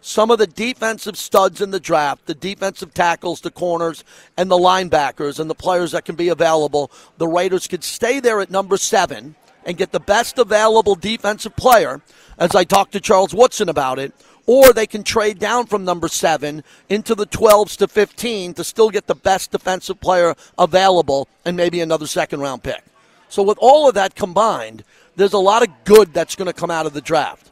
some 0.00 0.30
of 0.30 0.38
the 0.38 0.46
defensive 0.46 1.16
studs 1.16 1.60
in 1.60 1.70
the 1.70 1.80
draft, 1.80 2.26
the 2.26 2.34
defensive 2.34 2.94
tackles, 2.94 3.40
the 3.40 3.50
corners, 3.50 4.04
and 4.36 4.50
the 4.50 4.56
linebackers, 4.56 5.38
and 5.38 5.50
the 5.50 5.54
players 5.54 5.92
that 5.92 6.04
can 6.04 6.16
be 6.16 6.28
available, 6.28 6.90
the 7.18 7.28
Raiders 7.28 7.66
could 7.66 7.84
stay 7.84 8.20
there 8.20 8.40
at 8.40 8.50
number 8.50 8.76
seven 8.76 9.34
and 9.64 9.76
get 9.76 9.92
the 9.92 10.00
best 10.00 10.38
available 10.38 10.94
defensive 10.94 11.54
player, 11.56 12.00
as 12.38 12.54
I 12.54 12.64
talked 12.64 12.92
to 12.92 13.00
Charles 13.00 13.34
Woodson 13.34 13.68
about 13.68 13.98
it, 13.98 14.14
or 14.46 14.72
they 14.72 14.86
can 14.86 15.02
trade 15.02 15.38
down 15.38 15.66
from 15.66 15.84
number 15.84 16.08
seven 16.08 16.64
into 16.88 17.14
the 17.14 17.26
12s 17.26 17.76
to 17.76 17.86
15 17.86 18.54
to 18.54 18.64
still 18.64 18.90
get 18.90 19.06
the 19.06 19.14
best 19.14 19.50
defensive 19.50 20.00
player 20.00 20.34
available 20.58 21.28
and 21.44 21.56
maybe 21.56 21.80
another 21.80 22.06
second 22.06 22.40
round 22.40 22.62
pick. 22.62 22.82
So, 23.28 23.42
with 23.42 23.58
all 23.60 23.88
of 23.88 23.94
that 23.94 24.14
combined, 24.14 24.82
there's 25.14 25.34
a 25.34 25.38
lot 25.38 25.62
of 25.62 25.68
good 25.84 26.12
that's 26.12 26.34
going 26.34 26.46
to 26.46 26.52
come 26.52 26.70
out 26.70 26.86
of 26.86 26.94
the 26.94 27.00
draft. 27.00 27.50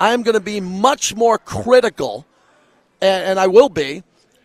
I 0.00 0.12
am 0.12 0.22
going 0.22 0.34
to 0.34 0.40
be 0.40 0.60
much 0.60 1.14
more 1.14 1.38
critical, 1.38 2.26
and, 3.00 3.24
and 3.24 3.40
I 3.40 3.46
will 3.46 3.68
be, 3.68 4.02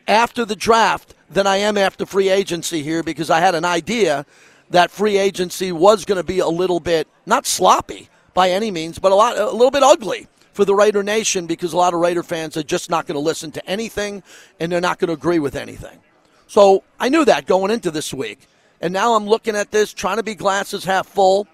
after 0.08 0.46
the 0.46 0.56
draft 0.56 1.16
than 1.30 1.48
I 1.48 1.58
am 1.58 1.78
after 1.78 2.06
free 2.06 2.30
agency 2.30 2.84
here 2.84 3.04
because 3.04 3.30
I 3.30 3.40
had 3.40 3.56
an 3.56 3.66
idea 3.66 4.26
that 4.70 4.92
free 4.92 5.18
agency 5.18 5.72
was 5.72 6.06
going 6.06 6.18
to 6.18 6.24
be 6.24 6.40
a 6.40 6.48
little 6.48 6.80
bit 6.80 7.08
not 7.26 7.46
sloppy 7.46 8.10
by 8.34 8.50
any 8.50 8.72
means, 8.72 9.00
but 9.00 9.12
a 9.12 9.16
lot 9.16 9.38
a 9.38 9.52
little 9.52 9.72
bit 9.72 9.84
ugly 9.84 10.28
for 10.54 10.66
the 10.66 10.76
Raider 10.76 11.04
Nation 11.04 11.46
because 11.46 11.74
a 11.74 11.78
lot 11.78 11.94
of 11.94 12.00
Raider 12.00 12.24
fans 12.24 12.58
are 12.58 12.64
just 12.64 12.90
not 12.90 13.06
going 13.06 13.16
to 13.16 13.20
listen 13.20 13.52
to 13.52 13.70
anything 13.70 14.24
and 14.60 14.72
they're 14.72 14.82
not 14.82 15.00
going 15.00 15.08
to 15.08 15.14
agree 15.14 15.40
with 15.40 15.56
anything. 15.56 16.00
So 16.48 16.84
I 17.00 17.10
knew 17.10 17.26
that 17.26 17.46
going 17.46 17.72
into 17.72 17.92
this 17.92 18.14
week. 18.14 18.48
And 18.82 18.94
now 18.94 19.14
I'm 19.14 19.26
looking 19.26 19.56
at 19.56 19.72
this, 19.72 19.94
trying 19.94 20.18
to 20.18 20.24
be 20.24 20.36
glasses 20.36 20.84
half 20.84 21.08
full 21.08 21.48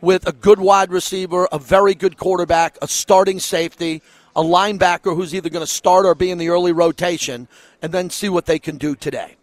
with 0.00 0.26
a 0.26 0.32
good 0.32 0.60
wide 0.60 0.90
receiver, 0.90 1.48
a 1.52 1.58
very 1.58 1.94
good 1.94 2.16
quarterback, 2.16 2.78
a 2.80 2.88
starting 2.88 3.38
safety, 3.38 4.02
a 4.34 4.42
linebacker 4.42 5.14
who's 5.14 5.34
either 5.34 5.50
going 5.50 5.64
to 5.64 5.70
start 5.70 6.06
or 6.06 6.14
be 6.14 6.30
in 6.30 6.38
the 6.38 6.48
early 6.48 6.72
rotation, 6.72 7.48
and 7.82 7.92
then 7.92 8.10
see 8.10 8.28
what 8.28 8.46
they 8.46 8.58
can 8.58 8.78
do 8.78 8.94
today. 8.94 9.36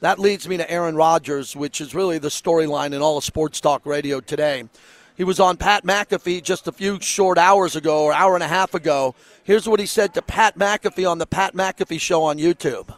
That 0.00 0.18
leads 0.18 0.48
me 0.48 0.56
to 0.56 0.70
Aaron 0.70 0.96
Rodgers, 0.96 1.54
which 1.54 1.80
is 1.80 1.94
really 1.94 2.18
the 2.18 2.28
storyline 2.28 2.92
in 2.92 3.02
all 3.02 3.18
of 3.18 3.24
sports 3.24 3.60
talk 3.60 3.84
radio 3.84 4.20
today. 4.20 4.64
He 5.16 5.24
was 5.24 5.38
on 5.38 5.58
Pat 5.58 5.84
McAfee 5.84 6.42
just 6.42 6.66
a 6.66 6.72
few 6.72 6.98
short 7.00 7.36
hours 7.36 7.76
ago, 7.76 8.04
or 8.04 8.14
hour 8.14 8.34
and 8.34 8.42
a 8.42 8.48
half 8.48 8.72
ago. 8.72 9.14
Here's 9.44 9.68
what 9.68 9.78
he 9.78 9.84
said 9.84 10.14
to 10.14 10.22
Pat 10.22 10.56
McAfee 10.56 11.10
on 11.10 11.18
the 11.18 11.26
Pat 11.26 11.54
McAfee 11.54 12.00
show 12.00 12.22
on 12.22 12.38
YouTube. 12.38 12.94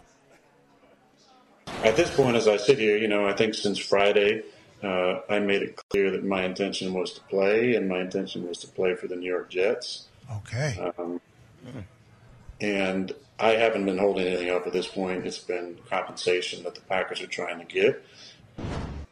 At 1.82 1.96
this 1.96 2.14
point, 2.14 2.36
as 2.36 2.46
I 2.46 2.58
sit 2.58 2.78
here, 2.78 2.96
you 2.96 3.08
know, 3.08 3.26
I 3.26 3.32
think 3.32 3.54
since 3.54 3.78
Friday, 3.78 4.44
uh, 4.82 5.20
I 5.28 5.38
made 5.38 5.62
it 5.62 5.80
clear 5.90 6.10
that 6.10 6.24
my 6.24 6.44
intention 6.44 6.92
was 6.92 7.12
to 7.14 7.20
play, 7.22 7.74
and 7.76 7.88
my 7.88 8.00
intention 8.00 8.46
was 8.48 8.58
to 8.58 8.66
play 8.66 8.94
for 8.94 9.06
the 9.06 9.16
New 9.16 9.28
York 9.28 9.50
Jets. 9.50 10.06
Okay. 10.38 10.92
Um, 10.98 11.20
and 12.60 13.12
I 13.38 13.50
haven't 13.50 13.84
been 13.84 13.98
holding 13.98 14.26
anything 14.26 14.50
up 14.50 14.66
at 14.66 14.72
this 14.72 14.86
point. 14.86 15.26
It's 15.26 15.38
been 15.38 15.78
compensation 15.88 16.62
that 16.64 16.74
the 16.74 16.80
Packers 16.82 17.20
are 17.20 17.26
trying 17.26 17.58
to 17.58 17.64
get. 17.64 18.04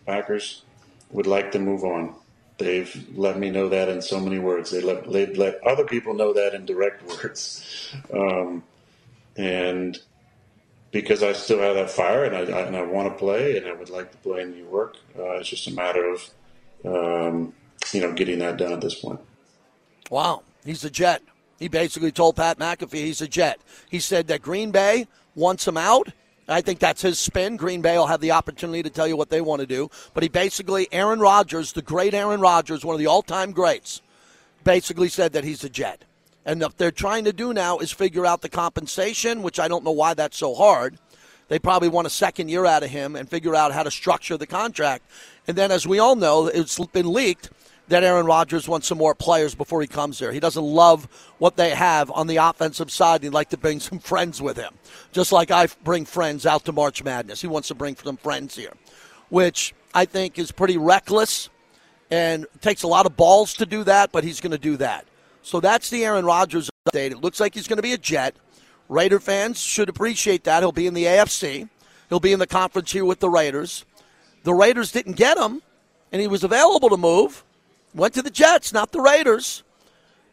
Packers 0.06 0.62
would 1.10 1.26
like 1.26 1.52
to 1.52 1.58
move 1.58 1.84
on. 1.84 2.14
They've 2.58 3.08
let 3.14 3.38
me 3.38 3.50
know 3.50 3.68
that 3.68 3.88
in 3.88 4.02
so 4.02 4.20
many 4.20 4.38
words. 4.38 4.70
They 4.70 4.82
let 4.82 5.10
they 5.10 5.26
let 5.26 5.66
other 5.66 5.84
people 5.84 6.14
know 6.14 6.32
that 6.34 6.54
in 6.54 6.66
direct 6.66 7.06
words, 7.06 7.94
um, 8.12 8.62
and 9.36 9.98
because 10.92 11.22
I 11.22 11.32
still 11.32 11.60
have 11.60 11.76
that 11.76 11.90
fire 11.90 12.24
and 12.24 12.36
I, 12.36 12.40
I, 12.40 12.62
and 12.62 12.76
I 12.76 12.82
want 12.82 13.08
to 13.08 13.18
play 13.18 13.56
and 13.56 13.66
I 13.66 13.72
would 13.72 13.90
like 13.90 14.10
to 14.12 14.18
play 14.18 14.42
in 14.42 14.50
New 14.50 14.68
York. 14.68 14.96
Uh, 15.16 15.38
it's 15.38 15.48
just 15.48 15.66
a 15.68 15.72
matter 15.72 16.08
of 16.12 16.30
um, 16.84 17.52
you 17.92 18.00
know 18.00 18.12
getting 18.12 18.38
that 18.40 18.56
done 18.56 18.72
at 18.72 18.80
this 18.80 18.96
point. 18.96 19.20
Wow, 20.10 20.42
he's 20.64 20.84
a 20.84 20.90
Jet. 20.90 21.22
He 21.58 21.68
basically 21.68 22.10
told 22.10 22.36
Pat 22.36 22.58
McAfee 22.58 22.94
he's 22.94 23.20
a 23.20 23.28
Jet. 23.28 23.60
He 23.88 24.00
said 24.00 24.26
that 24.28 24.42
Green 24.42 24.70
Bay 24.70 25.06
wants 25.34 25.68
him 25.68 25.76
out. 25.76 26.08
I 26.48 26.62
think 26.62 26.80
that's 26.80 27.02
his 27.02 27.18
spin. 27.18 27.56
Green 27.56 27.80
Bay 27.80 27.96
will 27.96 28.08
have 28.08 28.20
the 28.20 28.32
opportunity 28.32 28.82
to 28.82 28.90
tell 28.90 29.06
you 29.06 29.16
what 29.16 29.30
they 29.30 29.40
want 29.40 29.60
to 29.60 29.66
do. 29.66 29.88
But 30.14 30.24
he 30.24 30.28
basically, 30.28 30.88
Aaron 30.90 31.20
Rodgers, 31.20 31.72
the 31.72 31.82
great 31.82 32.12
Aaron 32.12 32.40
Rodgers, 32.40 32.84
one 32.84 32.94
of 32.94 32.98
the 32.98 33.06
all 33.06 33.22
time 33.22 33.52
greats, 33.52 34.02
basically 34.64 35.08
said 35.08 35.32
that 35.34 35.44
he's 35.44 35.62
a 35.62 35.68
Jet. 35.68 36.04
And 36.50 36.60
what 36.60 36.78
they're 36.78 36.90
trying 36.90 37.26
to 37.26 37.32
do 37.32 37.54
now 37.54 37.78
is 37.78 37.92
figure 37.92 38.26
out 38.26 38.40
the 38.42 38.48
compensation, 38.48 39.42
which 39.42 39.60
I 39.60 39.68
don't 39.68 39.84
know 39.84 39.92
why 39.92 40.14
that's 40.14 40.36
so 40.36 40.52
hard. 40.52 40.98
They 41.46 41.60
probably 41.60 41.88
want 41.88 42.08
a 42.08 42.10
second 42.10 42.48
year 42.48 42.66
out 42.66 42.82
of 42.82 42.90
him 42.90 43.14
and 43.14 43.30
figure 43.30 43.54
out 43.54 43.70
how 43.70 43.84
to 43.84 43.90
structure 43.92 44.36
the 44.36 44.48
contract. 44.48 45.04
And 45.46 45.56
then, 45.56 45.70
as 45.70 45.86
we 45.86 46.00
all 46.00 46.16
know, 46.16 46.48
it's 46.48 46.76
been 46.86 47.12
leaked 47.12 47.50
that 47.86 48.02
Aaron 48.02 48.26
Rodgers 48.26 48.66
wants 48.66 48.88
some 48.88 48.98
more 48.98 49.14
players 49.14 49.54
before 49.54 49.80
he 49.80 49.86
comes 49.86 50.18
there. 50.18 50.32
He 50.32 50.40
doesn't 50.40 50.64
love 50.64 51.06
what 51.38 51.54
they 51.54 51.70
have 51.70 52.10
on 52.10 52.26
the 52.26 52.38
offensive 52.38 52.90
side. 52.90 53.22
He'd 53.22 53.30
like 53.30 53.50
to 53.50 53.56
bring 53.56 53.78
some 53.78 54.00
friends 54.00 54.42
with 54.42 54.56
him, 54.56 54.74
just 55.12 55.30
like 55.30 55.52
I 55.52 55.68
bring 55.84 56.04
friends 56.04 56.46
out 56.46 56.64
to 56.64 56.72
March 56.72 57.04
Madness. 57.04 57.40
He 57.40 57.46
wants 57.46 57.68
to 57.68 57.76
bring 57.76 57.94
some 57.94 58.16
friends 58.16 58.56
here, 58.56 58.72
which 59.28 59.72
I 59.94 60.04
think 60.04 60.36
is 60.36 60.50
pretty 60.50 60.78
reckless 60.78 61.48
and 62.10 62.44
takes 62.60 62.82
a 62.82 62.88
lot 62.88 63.06
of 63.06 63.16
balls 63.16 63.54
to 63.54 63.66
do 63.66 63.84
that, 63.84 64.10
but 64.10 64.24
he's 64.24 64.40
going 64.40 64.50
to 64.50 64.58
do 64.58 64.76
that. 64.78 65.06
So 65.42 65.60
that's 65.60 65.90
the 65.90 66.04
Aaron 66.04 66.24
Rodgers 66.24 66.70
update. 66.88 67.12
It 67.12 67.20
looks 67.20 67.40
like 67.40 67.54
he's 67.54 67.68
going 67.68 67.78
to 67.78 67.82
be 67.82 67.92
a 67.92 67.98
Jet. 67.98 68.36
Raider 68.88 69.20
fans 69.20 69.60
should 69.60 69.88
appreciate 69.88 70.44
that. 70.44 70.62
He'll 70.62 70.72
be 70.72 70.86
in 70.86 70.94
the 70.94 71.04
AFC. 71.04 71.68
He'll 72.08 72.20
be 72.20 72.32
in 72.32 72.38
the 72.38 72.46
conference 72.46 72.92
here 72.92 73.04
with 73.04 73.20
the 73.20 73.30
Raiders. 73.30 73.84
The 74.42 74.54
Raiders 74.54 74.90
didn't 74.90 75.16
get 75.16 75.38
him, 75.38 75.62
and 76.12 76.20
he 76.20 76.26
was 76.26 76.44
available 76.44 76.90
to 76.90 76.96
move. 76.96 77.44
Went 77.94 78.14
to 78.14 78.22
the 78.22 78.30
Jets, 78.30 78.72
not 78.72 78.92
the 78.92 79.00
Raiders. 79.00 79.62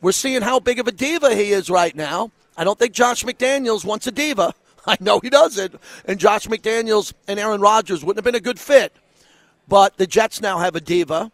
We're 0.01 0.11
seeing 0.11 0.41
how 0.41 0.59
big 0.59 0.79
of 0.79 0.87
a 0.87 0.91
diva 0.91 1.35
he 1.35 1.51
is 1.51 1.69
right 1.69 1.95
now. 1.95 2.31
I 2.55 2.63
don't 2.63 2.77
think 2.77 2.93
Josh 2.93 3.23
McDaniels 3.23 3.85
wants 3.85 4.07
a 4.07 4.11
diva. 4.11 4.53
I 4.87 4.97
know 4.99 5.19
he 5.19 5.29
doesn't. 5.29 5.75
And 6.05 6.19
Josh 6.19 6.47
McDaniels 6.47 7.13
and 7.27 7.39
Aaron 7.39 7.61
Rodgers 7.61 8.03
wouldn't 8.03 8.17
have 8.17 8.31
been 8.31 8.39
a 8.39 8.43
good 8.43 8.59
fit. 8.59 8.95
But 9.67 9.97
the 9.97 10.07
Jets 10.07 10.41
now 10.41 10.59
have 10.59 10.75
a 10.75 10.81
diva, 10.81 11.31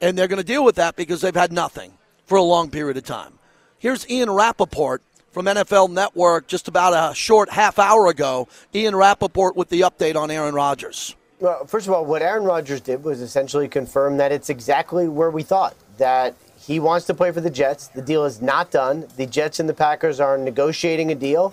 and 0.00 0.16
they're 0.16 0.28
going 0.28 0.40
to 0.40 0.44
deal 0.44 0.64
with 0.64 0.76
that 0.76 0.96
because 0.96 1.20
they've 1.20 1.34
had 1.34 1.52
nothing 1.52 1.92
for 2.30 2.36
a 2.36 2.42
long 2.42 2.70
period 2.70 2.96
of 2.96 3.02
time. 3.02 3.32
Here's 3.76 4.08
Ian 4.08 4.30
Rapoport 4.30 5.02
from 5.32 5.46
NFL 5.46 5.90
Network 5.90 6.46
just 6.46 6.68
about 6.68 6.92
a 6.92 7.12
short 7.12 7.50
half 7.50 7.76
hour 7.76 8.06
ago. 8.06 8.46
Ian 8.72 8.94
Rapoport 8.94 9.56
with 9.56 9.68
the 9.68 9.80
update 9.80 10.14
on 10.14 10.30
Aaron 10.30 10.54
Rodgers. 10.54 11.16
Well, 11.40 11.66
first 11.66 11.88
of 11.88 11.92
all, 11.92 12.04
what 12.04 12.22
Aaron 12.22 12.44
Rodgers 12.44 12.80
did 12.82 13.02
was 13.02 13.20
essentially 13.20 13.66
confirm 13.66 14.18
that 14.18 14.30
it's 14.30 14.48
exactly 14.48 15.08
where 15.08 15.28
we 15.28 15.42
thought 15.42 15.74
that 15.98 16.36
he 16.56 16.78
wants 16.78 17.04
to 17.06 17.14
play 17.14 17.32
for 17.32 17.40
the 17.40 17.50
Jets. 17.50 17.88
The 17.88 18.02
deal 18.02 18.24
is 18.24 18.40
not 18.40 18.70
done. 18.70 19.08
The 19.16 19.26
Jets 19.26 19.58
and 19.58 19.68
the 19.68 19.74
Packers 19.74 20.20
are 20.20 20.38
negotiating 20.38 21.10
a 21.10 21.16
deal 21.16 21.52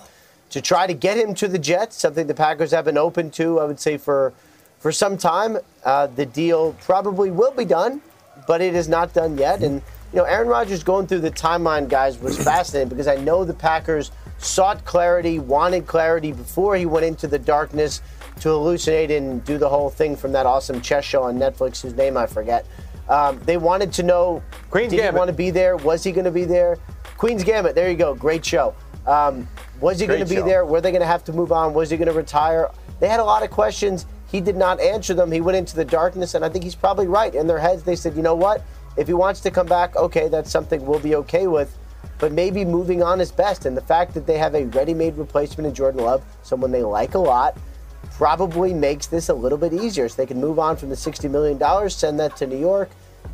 to 0.51 0.61
try 0.61 0.85
to 0.85 0.93
get 0.93 1.17
him 1.17 1.33
to 1.35 1.47
the 1.47 1.57
Jets, 1.57 1.95
something 1.95 2.27
the 2.27 2.35
Packers 2.35 2.69
have 2.69 2.85
been 2.85 2.99
open 2.99 3.31
to, 3.31 3.59
I 3.59 3.65
would 3.65 3.79
say, 3.79 3.97
for 3.97 4.31
for 4.77 4.91
some 4.91 5.17
time. 5.17 5.57
Uh, 5.83 6.05
the 6.05 6.27
deal 6.27 6.73
probably 6.81 7.31
will 7.31 7.51
be 7.51 7.65
done, 7.65 7.99
but 8.45 8.61
it 8.61 8.75
is 8.75 8.87
not 8.87 9.13
done 9.13 9.39
yet. 9.39 9.63
And 9.63 9.81
you 10.13 10.17
know, 10.17 10.23
Aaron 10.23 10.47
Rodgers 10.47 10.83
going 10.83 11.07
through 11.07 11.19
the 11.19 11.31
timeline, 11.31 11.89
guys, 11.89 12.17
was 12.19 12.37
fascinating 12.41 12.89
because 12.89 13.07
I 13.07 13.15
know 13.15 13.43
the 13.43 13.53
Packers 13.53 14.11
sought 14.37 14.85
clarity, 14.85 15.39
wanted 15.39 15.87
clarity 15.87 16.31
before 16.31 16.75
he 16.75 16.85
went 16.85 17.05
into 17.05 17.27
the 17.27 17.39
darkness 17.39 18.01
to 18.39 18.49
hallucinate 18.49 19.15
and 19.15 19.43
do 19.43 19.57
the 19.57 19.67
whole 19.67 19.89
thing 19.89 20.15
from 20.15 20.31
that 20.31 20.45
awesome 20.45 20.81
chess 20.81 21.03
show 21.03 21.23
on 21.23 21.37
Netflix, 21.37 21.81
whose 21.81 21.95
name 21.95 22.15
I 22.15 22.27
forget. 22.27 22.65
Um, 23.09 23.39
they 23.45 23.57
wanted 23.57 23.91
to 23.93 24.03
know 24.03 24.43
Queen's 24.69 24.91
did 24.91 24.97
Gambit. 24.97 25.13
he 25.13 25.17
want 25.17 25.27
to 25.29 25.35
be 25.35 25.49
there? 25.49 25.77
Was 25.77 26.03
he 26.03 26.11
going 26.11 26.25
to 26.25 26.31
be 26.31 26.45
there? 26.45 26.77
Queen's 27.17 27.43
Gambit, 27.43 27.73
there 27.73 27.89
you 27.89 27.97
go. 27.97 28.13
Great 28.13 28.45
show. 28.45 28.75
Um, 29.05 29.47
was 29.79 29.99
he 29.99 30.07
going 30.07 30.19
to 30.19 30.25
be 30.25 30.35
show. 30.35 30.45
there? 30.45 30.65
Were 30.65 30.81
they 30.81 30.91
going 30.91 31.01
to 31.01 31.07
have 31.07 31.23
to 31.25 31.33
move 31.33 31.51
on? 31.51 31.73
Was 31.73 31.89
he 31.89 31.97
going 31.97 32.09
to 32.09 32.13
retire? 32.13 32.69
They 32.99 33.07
had 33.07 33.19
a 33.19 33.23
lot 33.23 33.43
of 33.43 33.49
questions. 33.49 34.05
He 34.27 34.41
did 34.41 34.57
not 34.57 34.79
answer 34.81 35.13
them. 35.13 35.31
He 35.31 35.39
went 35.39 35.57
into 35.57 35.75
the 35.75 35.85
darkness, 35.85 36.35
and 36.35 36.43
I 36.43 36.49
think 36.49 36.63
he's 36.63 36.75
probably 36.75 37.07
right. 37.07 37.33
In 37.33 37.47
their 37.47 37.59
heads, 37.59 37.83
they 37.83 37.95
said, 37.95 38.15
you 38.15 38.21
know 38.21 38.35
what? 38.35 38.61
If 38.97 39.07
he 39.07 39.13
wants 39.13 39.39
to 39.41 39.51
come 39.51 39.67
back, 39.67 39.95
okay, 39.95 40.27
that's 40.27 40.51
something 40.51 40.85
we'll 40.85 40.99
be 40.99 41.15
okay 41.15 41.47
with. 41.47 41.77
But 42.19 42.31
maybe 42.31 42.65
moving 42.65 43.03
on 43.03 43.21
is 43.21 43.31
best. 43.31 43.65
And 43.65 43.77
the 43.77 43.81
fact 43.81 44.13
that 44.15 44.25
they 44.25 44.37
have 44.37 44.55
a 44.55 44.65
ready 44.65 44.93
made 44.93 45.17
replacement 45.17 45.67
in 45.67 45.73
Jordan 45.73 46.03
Love, 46.03 46.23
someone 46.41 46.71
they 46.71 46.83
like 46.83 47.13
a 47.13 47.19
lot, 47.19 47.57
probably 48.11 48.73
makes 48.73 49.05
this 49.07 49.29
a 49.29 49.33
little 49.33 49.57
bit 49.57 49.73
easier. 49.73 50.09
So 50.09 50.15
they 50.15 50.25
can 50.25 50.41
move 50.41 50.57
on 50.57 50.77
from 50.77 50.89
the 50.89 50.95
$60 50.95 51.29
million, 51.29 51.89
send 51.89 52.19
that 52.19 52.35
to 52.37 52.47
New 52.47 52.57
York, 52.57 52.89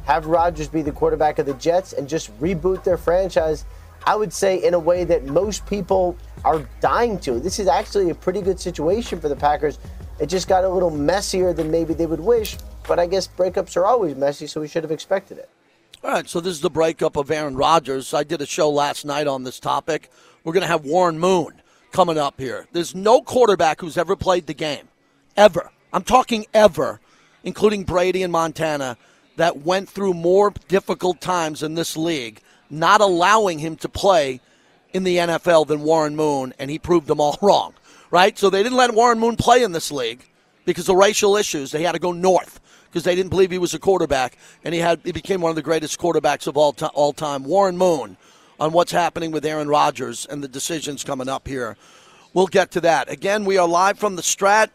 have 0.06 0.26
Rodgers 0.26 0.68
be 0.68 0.82
the 0.82 0.92
quarterback 0.92 1.40
of 1.40 1.46
the 1.46 1.54
Jets, 1.54 1.94
and 1.94 2.10
just 2.10 2.38
reboot 2.42 2.84
their 2.84 2.98
franchise. 2.98 3.66
I 4.06 4.18
would 4.18 4.34
say 4.34 4.62
in 4.62 4.74
a 4.74 4.80
way 4.80 5.06
that 5.06 5.26
most 5.26 5.66
people 5.66 6.18
are 6.44 6.68
dying 6.82 7.18
to. 7.20 7.40
This 7.40 7.58
is 7.58 7.68
actually 7.68 8.10
a 8.10 8.16
pretty 8.16 8.42
good 8.42 8.60
situation 8.60 9.22
for 9.22 9.30
the 9.30 9.36
Packers. 9.36 9.80
It 10.20 10.28
just 10.28 10.50
got 10.50 10.66
a 10.66 10.70
little 10.70 10.90
messier 10.90 11.54
than 11.54 11.72
maybe 11.72 11.94
they 11.94 12.06
would 12.06 12.20
wish, 12.20 12.58
but 12.88 13.00
I 13.00 13.06
guess 13.06 13.28
breakups 13.28 13.76
are 13.78 13.86
always 13.86 14.16
messy, 14.16 14.48
so 14.48 14.62
we 14.62 14.68
should 14.68 14.84
have 14.84 14.92
expected 14.92 15.38
it. 15.38 15.50
All 16.04 16.12
right, 16.12 16.28
so 16.28 16.42
this 16.42 16.54
is 16.54 16.62
the 16.62 16.70
breakup 16.70 17.16
of 17.16 17.32
Aaron 17.32 17.56
Rodgers. 17.56 18.14
I 18.14 18.24
did 18.24 18.42
a 18.42 18.46
show 18.46 18.70
last 18.70 19.06
night 19.06 19.26
on 19.26 19.44
this 19.44 19.60
topic. 19.60 20.12
We're 20.44 20.52
going 20.52 20.62
to 20.62 20.68
have 20.68 20.84
Warren 20.84 21.18
Moon 21.18 21.62
coming 21.94 22.18
up 22.18 22.40
here. 22.40 22.68
There's 22.74 22.94
no 22.94 23.22
quarterback 23.22 23.80
who's 23.80 23.98
ever 23.98 24.18
played 24.18 24.48
the 24.48 24.54
game, 24.54 24.90
ever. 25.38 25.72
I'm 25.94 26.04
talking 26.04 26.46
ever, 26.54 27.00
including 27.44 27.84
Brady 27.84 28.22
and 28.22 28.34
Montana, 28.34 28.98
that 29.38 29.62
went 29.62 29.90
through 29.90 30.14
more 30.14 30.54
difficult 30.68 31.22
times 31.22 31.64
in 31.64 31.76
this 31.76 31.96
league, 31.96 32.42
not 32.70 33.00
allowing 33.00 33.60
him 33.60 33.78
to 33.78 33.88
play 33.88 34.42
in 34.92 35.04
the 35.04 35.18
NFL 35.18 35.68
than 35.68 35.82
Warren 35.82 36.16
Moon, 36.16 36.54
and 36.60 36.70
he 36.70 36.80
proved 36.80 37.08
them 37.08 37.22
all 37.22 37.38
wrong, 37.42 37.74
right? 38.12 38.38
So 38.38 38.50
they 38.50 38.62
didn't 38.62 38.78
let 38.78 38.94
Warren 38.94 39.20
Moon 39.20 39.38
play 39.38 39.64
in 39.64 39.72
this 39.72 39.92
league 39.92 40.26
because 40.66 40.90
of 40.90 40.98
racial 40.98 41.38
issues. 41.38 41.72
They 41.72 41.84
had 41.84 41.94
to 41.94 42.00
go 42.00 42.12
north 42.12 42.60
because 42.94 43.04
they 43.04 43.16
didn't 43.16 43.32
believe 43.32 43.50
he 43.50 43.58
was 43.58 43.74
a 43.74 43.80
quarterback, 43.80 44.38
and 44.64 44.72
he 44.72 44.80
had 44.80 45.02
he 45.04 45.12
became 45.12 45.42
one 45.42 45.50
of 45.50 45.56
the 45.56 45.64
greatest 45.64 46.00
quarterbacks 46.00 46.46
of 46.46 46.56
all, 46.56 46.74
to, 46.74 46.88
all 46.90 47.12
time. 47.12 47.44
Warren 47.44 47.76
Moon 47.76 48.18
on 48.60 48.72
what's 48.72 48.92
happening 48.92 49.32
with 49.32 49.44
Aaron 49.48 49.68
Rodgers 49.68 50.28
and 50.28 50.44
the 50.44 50.48
decisions 50.48 51.04
coming 51.04 51.28
up 51.28 51.48
here. 51.48 51.76
We'll 52.36 52.46
get 52.46 52.70
to 52.72 52.82
that. 52.82 53.10
Again, 53.10 53.46
we 53.46 53.58
are 53.58 53.68
live 53.68 53.98
from 53.98 54.16
the 54.16 54.22
Strat. 54.22 54.70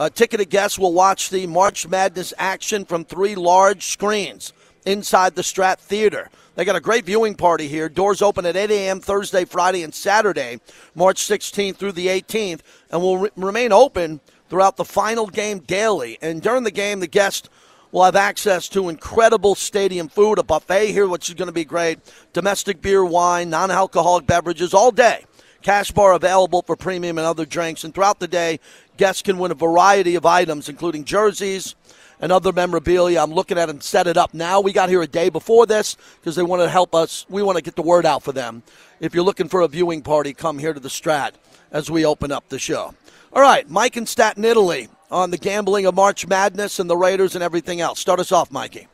Uh, 0.00 0.10
ticketed 0.10 0.50
guests 0.50 0.80
will 0.80 0.92
watch 0.92 1.30
the 1.30 1.46
March 1.46 1.86
Madness 1.86 2.34
action 2.38 2.84
from 2.84 3.04
three 3.04 3.36
large 3.36 3.86
screens 3.86 4.52
inside 4.84 5.36
the 5.36 5.42
Strat 5.42 5.78
Theater. 5.78 6.28
They 6.56 6.64
got 6.64 6.74
a 6.74 6.80
great 6.80 7.04
viewing 7.04 7.36
party 7.36 7.68
here. 7.68 7.88
Doors 7.88 8.20
open 8.20 8.46
at 8.46 8.56
8 8.56 8.70
a.m. 8.72 9.00
Thursday, 9.00 9.44
Friday, 9.44 9.84
and 9.84 9.94
Saturday, 9.94 10.58
March 10.96 11.22
16th 11.22 11.76
through 11.76 11.92
the 11.92 12.08
18th, 12.08 12.62
and 12.90 13.00
will 13.00 13.18
re- 13.18 13.30
remain 13.36 13.70
open 13.72 14.20
throughout 14.50 14.76
the 14.76 14.84
final 14.84 15.26
game 15.28 15.60
daily. 15.60 16.18
And 16.20 16.42
during 16.42 16.64
the 16.64 16.70
game, 16.70 17.00
the 17.00 17.06
guests 17.06 17.48
will 17.92 18.04
have 18.04 18.16
access 18.16 18.68
to 18.68 18.88
incredible 18.88 19.54
stadium 19.54 20.08
food, 20.08 20.38
a 20.38 20.42
buffet 20.42 20.92
here, 20.92 21.08
which 21.08 21.28
is 21.28 21.34
going 21.34 21.46
to 21.46 21.52
be 21.52 21.64
great, 21.64 21.98
domestic 22.32 22.82
beer, 22.82 23.04
wine, 23.04 23.48
non 23.48 23.70
alcoholic 23.70 24.26
beverages 24.26 24.74
all 24.74 24.90
day. 24.90 25.24
Cash 25.62 25.92
bar 25.92 26.12
available 26.14 26.62
for 26.62 26.76
premium 26.76 27.18
and 27.18 27.26
other 27.26 27.44
drinks. 27.44 27.84
And 27.84 27.94
throughout 27.94 28.18
the 28.18 28.28
day, 28.28 28.60
guests 28.96 29.22
can 29.22 29.38
win 29.38 29.50
a 29.50 29.54
variety 29.54 30.14
of 30.14 30.24
items, 30.24 30.68
including 30.68 31.04
jerseys 31.04 31.74
and 32.20 32.32
other 32.32 32.52
memorabilia. 32.52 33.20
I'm 33.20 33.32
looking 33.32 33.58
at 33.58 33.68
and 33.68 33.82
set 33.82 34.06
it 34.06 34.16
up 34.16 34.32
now. 34.32 34.60
We 34.60 34.72
got 34.72 34.88
here 34.88 35.02
a 35.02 35.06
day 35.06 35.28
before 35.28 35.66
this 35.66 35.96
because 36.20 36.34
they 36.36 36.42
want 36.42 36.62
to 36.62 36.68
help 36.68 36.94
us. 36.94 37.26
We 37.28 37.42
want 37.42 37.56
to 37.56 37.62
get 37.62 37.76
the 37.76 37.82
word 37.82 38.06
out 38.06 38.22
for 38.22 38.32
them. 38.32 38.62
If 39.00 39.14
you're 39.14 39.24
looking 39.24 39.48
for 39.48 39.60
a 39.60 39.68
viewing 39.68 40.02
party, 40.02 40.32
come 40.32 40.58
here 40.58 40.72
to 40.72 40.80
the 40.80 40.88
Strat 40.88 41.32
as 41.70 41.90
we 41.90 42.04
open 42.04 42.32
up 42.32 42.48
the 42.48 42.58
show. 42.58 42.94
All 43.32 43.42
right, 43.42 43.68
Mike 43.70 43.96
in 43.96 44.06
Staten 44.06 44.44
Island 44.44 44.88
on 45.10 45.30
the 45.30 45.38
gambling 45.38 45.86
of 45.86 45.94
March 45.94 46.26
Madness 46.26 46.80
and 46.80 46.90
the 46.90 46.96
Raiders 46.96 47.34
and 47.36 47.44
everything 47.44 47.80
else. 47.80 48.00
Start 48.00 48.18
us 48.18 48.32
off, 48.32 48.50
Mikey. 48.50 48.88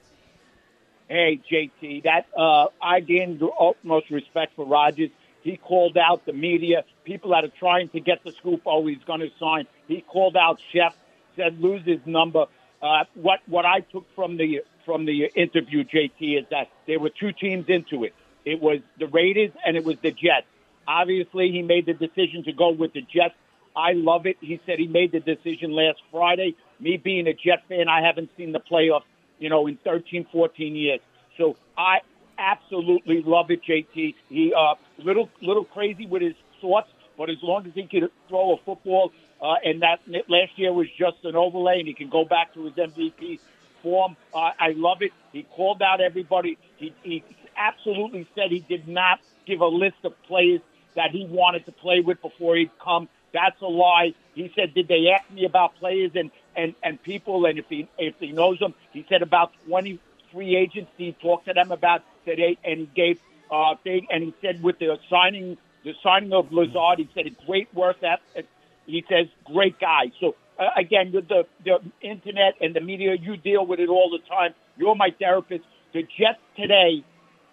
Hey, 1.08 1.40
JT, 1.50 2.02
that 2.02 2.26
uh, 2.36 2.66
I 2.82 3.00
gained 3.00 3.38
the 3.38 3.46
utmost 3.46 4.10
respect 4.10 4.54
for 4.56 4.66
Rodgers. 4.66 5.10
He 5.42 5.56
called 5.56 5.96
out 5.96 6.26
the 6.26 6.32
media, 6.32 6.84
people 7.04 7.30
that 7.30 7.44
are 7.44 7.52
trying 7.58 7.88
to 7.90 8.00
get 8.00 8.24
the 8.24 8.32
scoop. 8.32 8.62
Oh, 8.66 8.86
he's 8.86 9.02
going 9.06 9.20
to 9.20 9.30
sign. 9.38 9.66
He 9.86 10.00
called 10.00 10.36
out 10.36 10.60
Chef, 10.72 10.94
said 11.36 11.60
lose 11.60 11.84
his 11.86 12.00
number. 12.04 12.46
Uh, 12.82 13.04
what 13.14 13.40
what 13.46 13.64
I 13.64 13.80
took 13.80 14.04
from 14.14 14.36
the 14.36 14.62
from 14.84 15.06
the 15.06 15.30
interview, 15.34 15.84
JT, 15.84 16.40
is 16.40 16.46
that 16.50 16.68
there 16.86 16.98
were 16.98 17.10
two 17.10 17.32
teams 17.32 17.66
into 17.68 18.04
it. 18.04 18.12
It 18.44 18.60
was 18.60 18.80
the 18.98 19.06
Raiders 19.06 19.52
and 19.64 19.76
it 19.76 19.84
was 19.84 19.96
the 20.02 20.10
Jets. 20.10 20.46
Obviously, 20.86 21.50
he 21.52 21.62
made 21.62 21.86
the 21.86 21.94
decision 21.94 22.44
to 22.44 22.52
go 22.52 22.70
with 22.70 22.92
the 22.92 23.02
Jets. 23.02 23.34
I 23.76 23.92
love 23.92 24.26
it. 24.26 24.36
He 24.40 24.60
said 24.66 24.78
he 24.78 24.86
made 24.86 25.12
the 25.12 25.20
decision 25.20 25.72
last 25.72 25.98
Friday. 26.10 26.56
Me 26.80 26.96
being 26.96 27.26
a 27.26 27.34
Jet 27.34 27.62
fan, 27.68 27.88
I 27.88 28.00
haven't 28.04 28.30
seen 28.36 28.52
the 28.52 28.60
playoffs, 28.60 29.04
you 29.38 29.50
know, 29.50 29.66
in 29.66 29.78
13, 29.84 30.26
14 30.32 30.74
years. 30.74 31.00
So 31.36 31.56
I 31.76 31.98
absolutely 32.38 33.22
love 33.24 33.50
it, 33.50 33.60
JT. 33.62 34.14
He 34.28 34.52
uh 34.56 34.74
little 34.98 35.28
little 35.42 35.64
crazy 35.64 36.06
with 36.06 36.22
his 36.22 36.34
thoughts, 36.60 36.88
but 37.18 37.30
as 37.30 37.36
long 37.42 37.66
as 37.66 37.72
he 37.74 37.86
can 37.86 38.08
throw 38.28 38.54
a 38.54 38.56
football, 38.64 39.12
uh, 39.42 39.54
and 39.64 39.82
that 39.82 40.00
last 40.28 40.52
year 40.56 40.72
was 40.72 40.86
just 40.98 41.24
an 41.24 41.36
overlay, 41.36 41.78
and 41.78 41.88
he 41.88 41.94
can 41.94 42.08
go 42.08 42.24
back 42.24 42.54
to 42.54 42.64
his 42.64 42.74
MVP 42.74 43.38
form. 43.82 44.16
Uh, 44.34 44.50
I 44.58 44.72
love 44.74 44.98
it. 45.02 45.12
He 45.32 45.42
called 45.42 45.82
out 45.82 46.00
everybody. 46.00 46.58
He, 46.76 46.94
he 47.02 47.22
absolutely 47.56 48.26
said 48.34 48.50
he 48.50 48.60
did 48.60 48.88
not 48.88 49.20
give 49.46 49.60
a 49.60 49.66
list 49.66 49.96
of 50.04 50.12
players 50.24 50.60
that 50.94 51.10
he 51.10 51.26
wanted 51.26 51.66
to 51.66 51.72
play 51.72 52.00
with 52.00 52.20
before 52.22 52.56
he'd 52.56 52.70
come. 52.82 53.08
That's 53.32 53.60
a 53.60 53.66
lie. 53.66 54.14
He 54.34 54.50
said, 54.54 54.74
"Did 54.74 54.88
they 54.88 55.08
ask 55.08 55.30
me 55.30 55.44
about 55.44 55.76
players 55.76 56.12
and 56.14 56.30
and 56.56 56.74
and 56.82 57.02
people 57.02 57.46
and 57.46 57.58
if 57.58 57.66
he 57.68 57.88
if 57.98 58.14
he 58.18 58.32
knows 58.32 58.58
them?" 58.58 58.74
He 58.92 59.04
said 59.08 59.22
about 59.22 59.52
twenty 59.66 59.98
free 60.32 60.56
agents 60.56 60.90
he 60.96 61.12
talked 61.12 61.46
to 61.46 61.54
them 61.54 61.70
about 61.70 62.02
today, 62.24 62.58
and 62.64 62.80
he 62.80 62.86
gave 62.94 63.20
uh 63.50 63.74
thing, 63.84 64.06
and 64.10 64.22
he 64.22 64.34
said 64.40 64.62
with 64.62 64.78
the 64.78 64.98
signing 65.10 65.56
the 65.84 65.94
signing 66.02 66.32
of 66.32 66.52
Lazard, 66.52 66.98
he 66.98 67.08
said 67.14 67.26
a 67.26 67.46
great 67.46 67.72
worth 67.74 68.02
ethic. 68.02 68.46
He 68.86 69.04
says 69.08 69.26
great 69.44 69.78
guy. 69.78 70.12
So 70.20 70.34
uh, 70.58 70.64
again, 70.76 71.12
with 71.12 71.28
the 71.28 71.46
the 71.64 71.78
internet 72.00 72.54
and 72.60 72.74
the 72.74 72.80
media, 72.80 73.14
you 73.14 73.36
deal 73.36 73.66
with 73.66 73.80
it 73.80 73.88
all 73.88 74.10
the 74.10 74.26
time. 74.28 74.54
You're 74.76 74.94
my 74.94 75.10
therapist. 75.18 75.64
The 75.92 76.02
Jets 76.02 76.40
today 76.56 77.04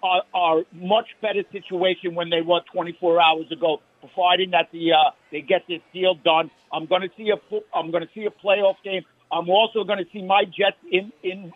are, 0.02 0.24
are 0.34 0.64
much 0.74 1.08
better 1.22 1.44
situation 1.52 2.16
when 2.16 2.30
they 2.30 2.42
were 2.42 2.62
24 2.74 3.22
hours 3.22 3.52
ago, 3.52 3.82
providing 4.04 4.52
that 4.52 4.70
the 4.72 4.94
uh, 4.94 5.12
they 5.32 5.42
get 5.42 5.64
this 5.68 5.82
deal 5.94 6.16
done. 6.16 6.52
I'm 6.72 6.86
going 6.86 7.02
to 7.02 7.10
see 7.16 7.30
a 7.32 7.38
I'm 7.74 7.92
going 7.92 8.06
to 8.06 8.10
see 8.14 8.26
a 8.26 8.32
playoff 8.32 8.76
game. 8.84 9.04
I'm 9.32 9.50
also 9.50 9.84
going 9.84 10.04
to 10.04 10.10
see 10.12 10.22
my 10.22 10.44
Jets 10.46 10.78
in 10.92 11.12
in 11.24 11.54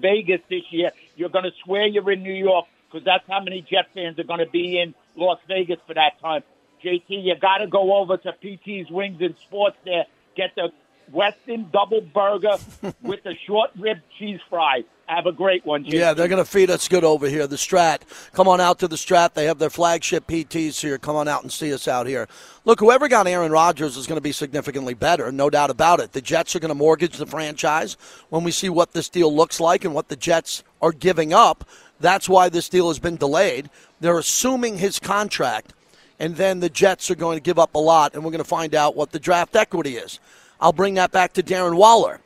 Vegas 0.00 0.40
this 0.48 0.62
year. 0.70 0.92
You're 1.16 1.28
going 1.28 1.44
to 1.44 1.52
swear 1.64 1.86
you're 1.86 2.10
in 2.10 2.22
New 2.22 2.32
York 2.32 2.66
because 2.86 3.04
that's 3.04 3.24
how 3.28 3.40
many 3.40 3.62
Jet 3.62 3.86
fans 3.94 4.18
are 4.18 4.24
going 4.24 4.40
to 4.40 4.50
be 4.50 4.78
in 4.80 4.94
Las 5.16 5.38
Vegas 5.48 5.78
for 5.86 5.94
that 5.94 6.20
time. 6.20 6.42
JT, 6.82 7.04
you 7.08 7.34
got 7.40 7.58
to 7.58 7.66
go 7.66 7.96
over 7.96 8.16
to 8.16 8.32
PT's 8.32 8.90
Wings 8.90 9.20
and 9.20 9.36
Sports 9.38 9.76
there. 9.84 10.04
Get 10.36 10.54
the 10.54 10.70
Weston 11.12 11.70
double 11.72 12.00
burger 12.00 12.56
with 13.02 13.22
the 13.24 13.34
short 13.46 13.70
rib 13.78 13.98
cheese 14.18 14.40
fries. 14.48 14.84
Have 15.06 15.24
a 15.24 15.32
great 15.32 15.64
one, 15.64 15.84
JT. 15.84 15.92
Yeah, 15.92 16.12
they're 16.12 16.28
going 16.28 16.44
to 16.44 16.50
feed 16.50 16.68
us 16.68 16.86
good 16.86 17.02
over 17.02 17.28
here. 17.28 17.46
The 17.46 17.56
Strat. 17.56 18.02
Come 18.34 18.46
on 18.46 18.60
out 18.60 18.78
to 18.80 18.88
the 18.88 18.96
Strat. 18.96 19.32
They 19.32 19.46
have 19.46 19.58
their 19.58 19.70
flagship 19.70 20.26
PTs 20.26 20.82
here. 20.82 20.98
Come 20.98 21.16
on 21.16 21.26
out 21.26 21.42
and 21.42 21.50
see 21.50 21.72
us 21.72 21.88
out 21.88 22.06
here. 22.06 22.28
Look, 22.66 22.78
whoever 22.78 23.08
got 23.08 23.26
Aaron 23.26 23.50
Rodgers 23.50 23.96
is 23.96 24.06
going 24.06 24.18
to 24.18 24.22
be 24.22 24.32
significantly 24.32 24.92
better, 24.92 25.32
no 25.32 25.48
doubt 25.48 25.70
about 25.70 26.00
it. 26.00 26.12
The 26.12 26.20
Jets 26.20 26.54
are 26.54 26.60
going 26.60 26.68
to 26.68 26.74
mortgage 26.74 27.16
the 27.16 27.24
franchise 27.24 27.96
when 28.28 28.44
we 28.44 28.50
see 28.50 28.68
what 28.68 28.92
this 28.92 29.08
deal 29.08 29.34
looks 29.34 29.60
like 29.60 29.82
and 29.86 29.94
what 29.94 30.08
the 30.08 30.16
Jets 30.16 30.62
are 30.82 30.92
giving 30.92 31.32
up. 31.32 31.66
That's 32.00 32.28
why 32.28 32.50
this 32.50 32.68
deal 32.68 32.88
has 32.88 32.98
been 32.98 33.16
delayed. 33.16 33.70
They're 34.00 34.18
assuming 34.18 34.76
his 34.76 34.98
contract, 34.98 35.72
and 36.20 36.36
then 36.36 36.60
the 36.60 36.68
Jets 36.68 37.10
are 37.10 37.14
going 37.16 37.38
to 37.38 37.42
give 37.42 37.58
up 37.58 37.74
a 37.74 37.78
lot, 37.78 38.12
and 38.14 38.22
we're 38.22 38.30
going 38.30 38.44
to 38.44 38.48
find 38.48 38.74
out 38.74 38.94
what 38.94 39.12
the 39.12 39.18
draft 39.18 39.56
equity 39.56 39.96
is. 39.96 40.20
I'll 40.60 40.72
bring 40.72 40.94
that 40.94 41.12
back 41.12 41.32
to 41.34 41.42
Darren 41.42 41.76
Waller 41.76 42.20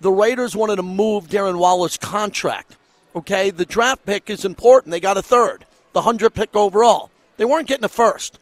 the 0.00 0.10
Raiders 0.10 0.56
wanted 0.56 0.76
to 0.76 0.82
move 0.82 1.28
Darren 1.28 1.58
Waller's 1.58 1.96
contract. 1.98 2.76
Okay, 3.14 3.50
the 3.50 3.66
draft 3.66 4.06
pick 4.06 4.30
is 4.30 4.44
important. 4.44 4.92
They 4.92 5.00
got 5.00 5.18
a 5.18 5.22
third, 5.22 5.64
the 5.92 6.00
100 6.00 6.30
pick 6.30 6.56
overall. 6.56 7.10
They 7.36 7.44
weren't 7.44 7.68
getting 7.68 7.84
a 7.84 7.88
first. 7.88 8.38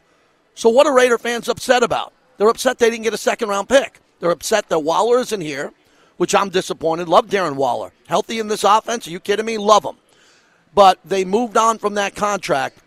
So, 0.54 0.68
what 0.68 0.86
are 0.86 0.94
Raider 0.94 1.18
fans 1.18 1.48
upset 1.48 1.82
about? 1.82 2.12
They're 2.36 2.48
upset 2.48 2.78
they 2.78 2.90
didn't 2.90 3.04
get 3.04 3.14
a 3.14 3.18
second 3.18 3.48
round 3.48 3.68
pick. 3.68 4.00
They're 4.20 4.30
upset 4.30 4.68
that 4.68 4.80
Waller 4.80 5.18
isn't 5.18 5.40
here, 5.40 5.72
which 6.16 6.34
I'm 6.34 6.48
disappointed. 6.48 7.08
Love 7.08 7.26
Darren 7.26 7.56
Waller. 7.56 7.92
Healthy 8.06 8.38
in 8.38 8.48
this 8.48 8.64
offense. 8.64 9.06
Are 9.06 9.10
you 9.10 9.20
kidding 9.20 9.46
me? 9.46 9.58
Love 9.58 9.84
him. 9.84 9.96
But 10.74 10.98
they 11.04 11.24
moved 11.24 11.56
on 11.56 11.78
from 11.78 11.94
that 11.94 12.14
contract, 12.14 12.78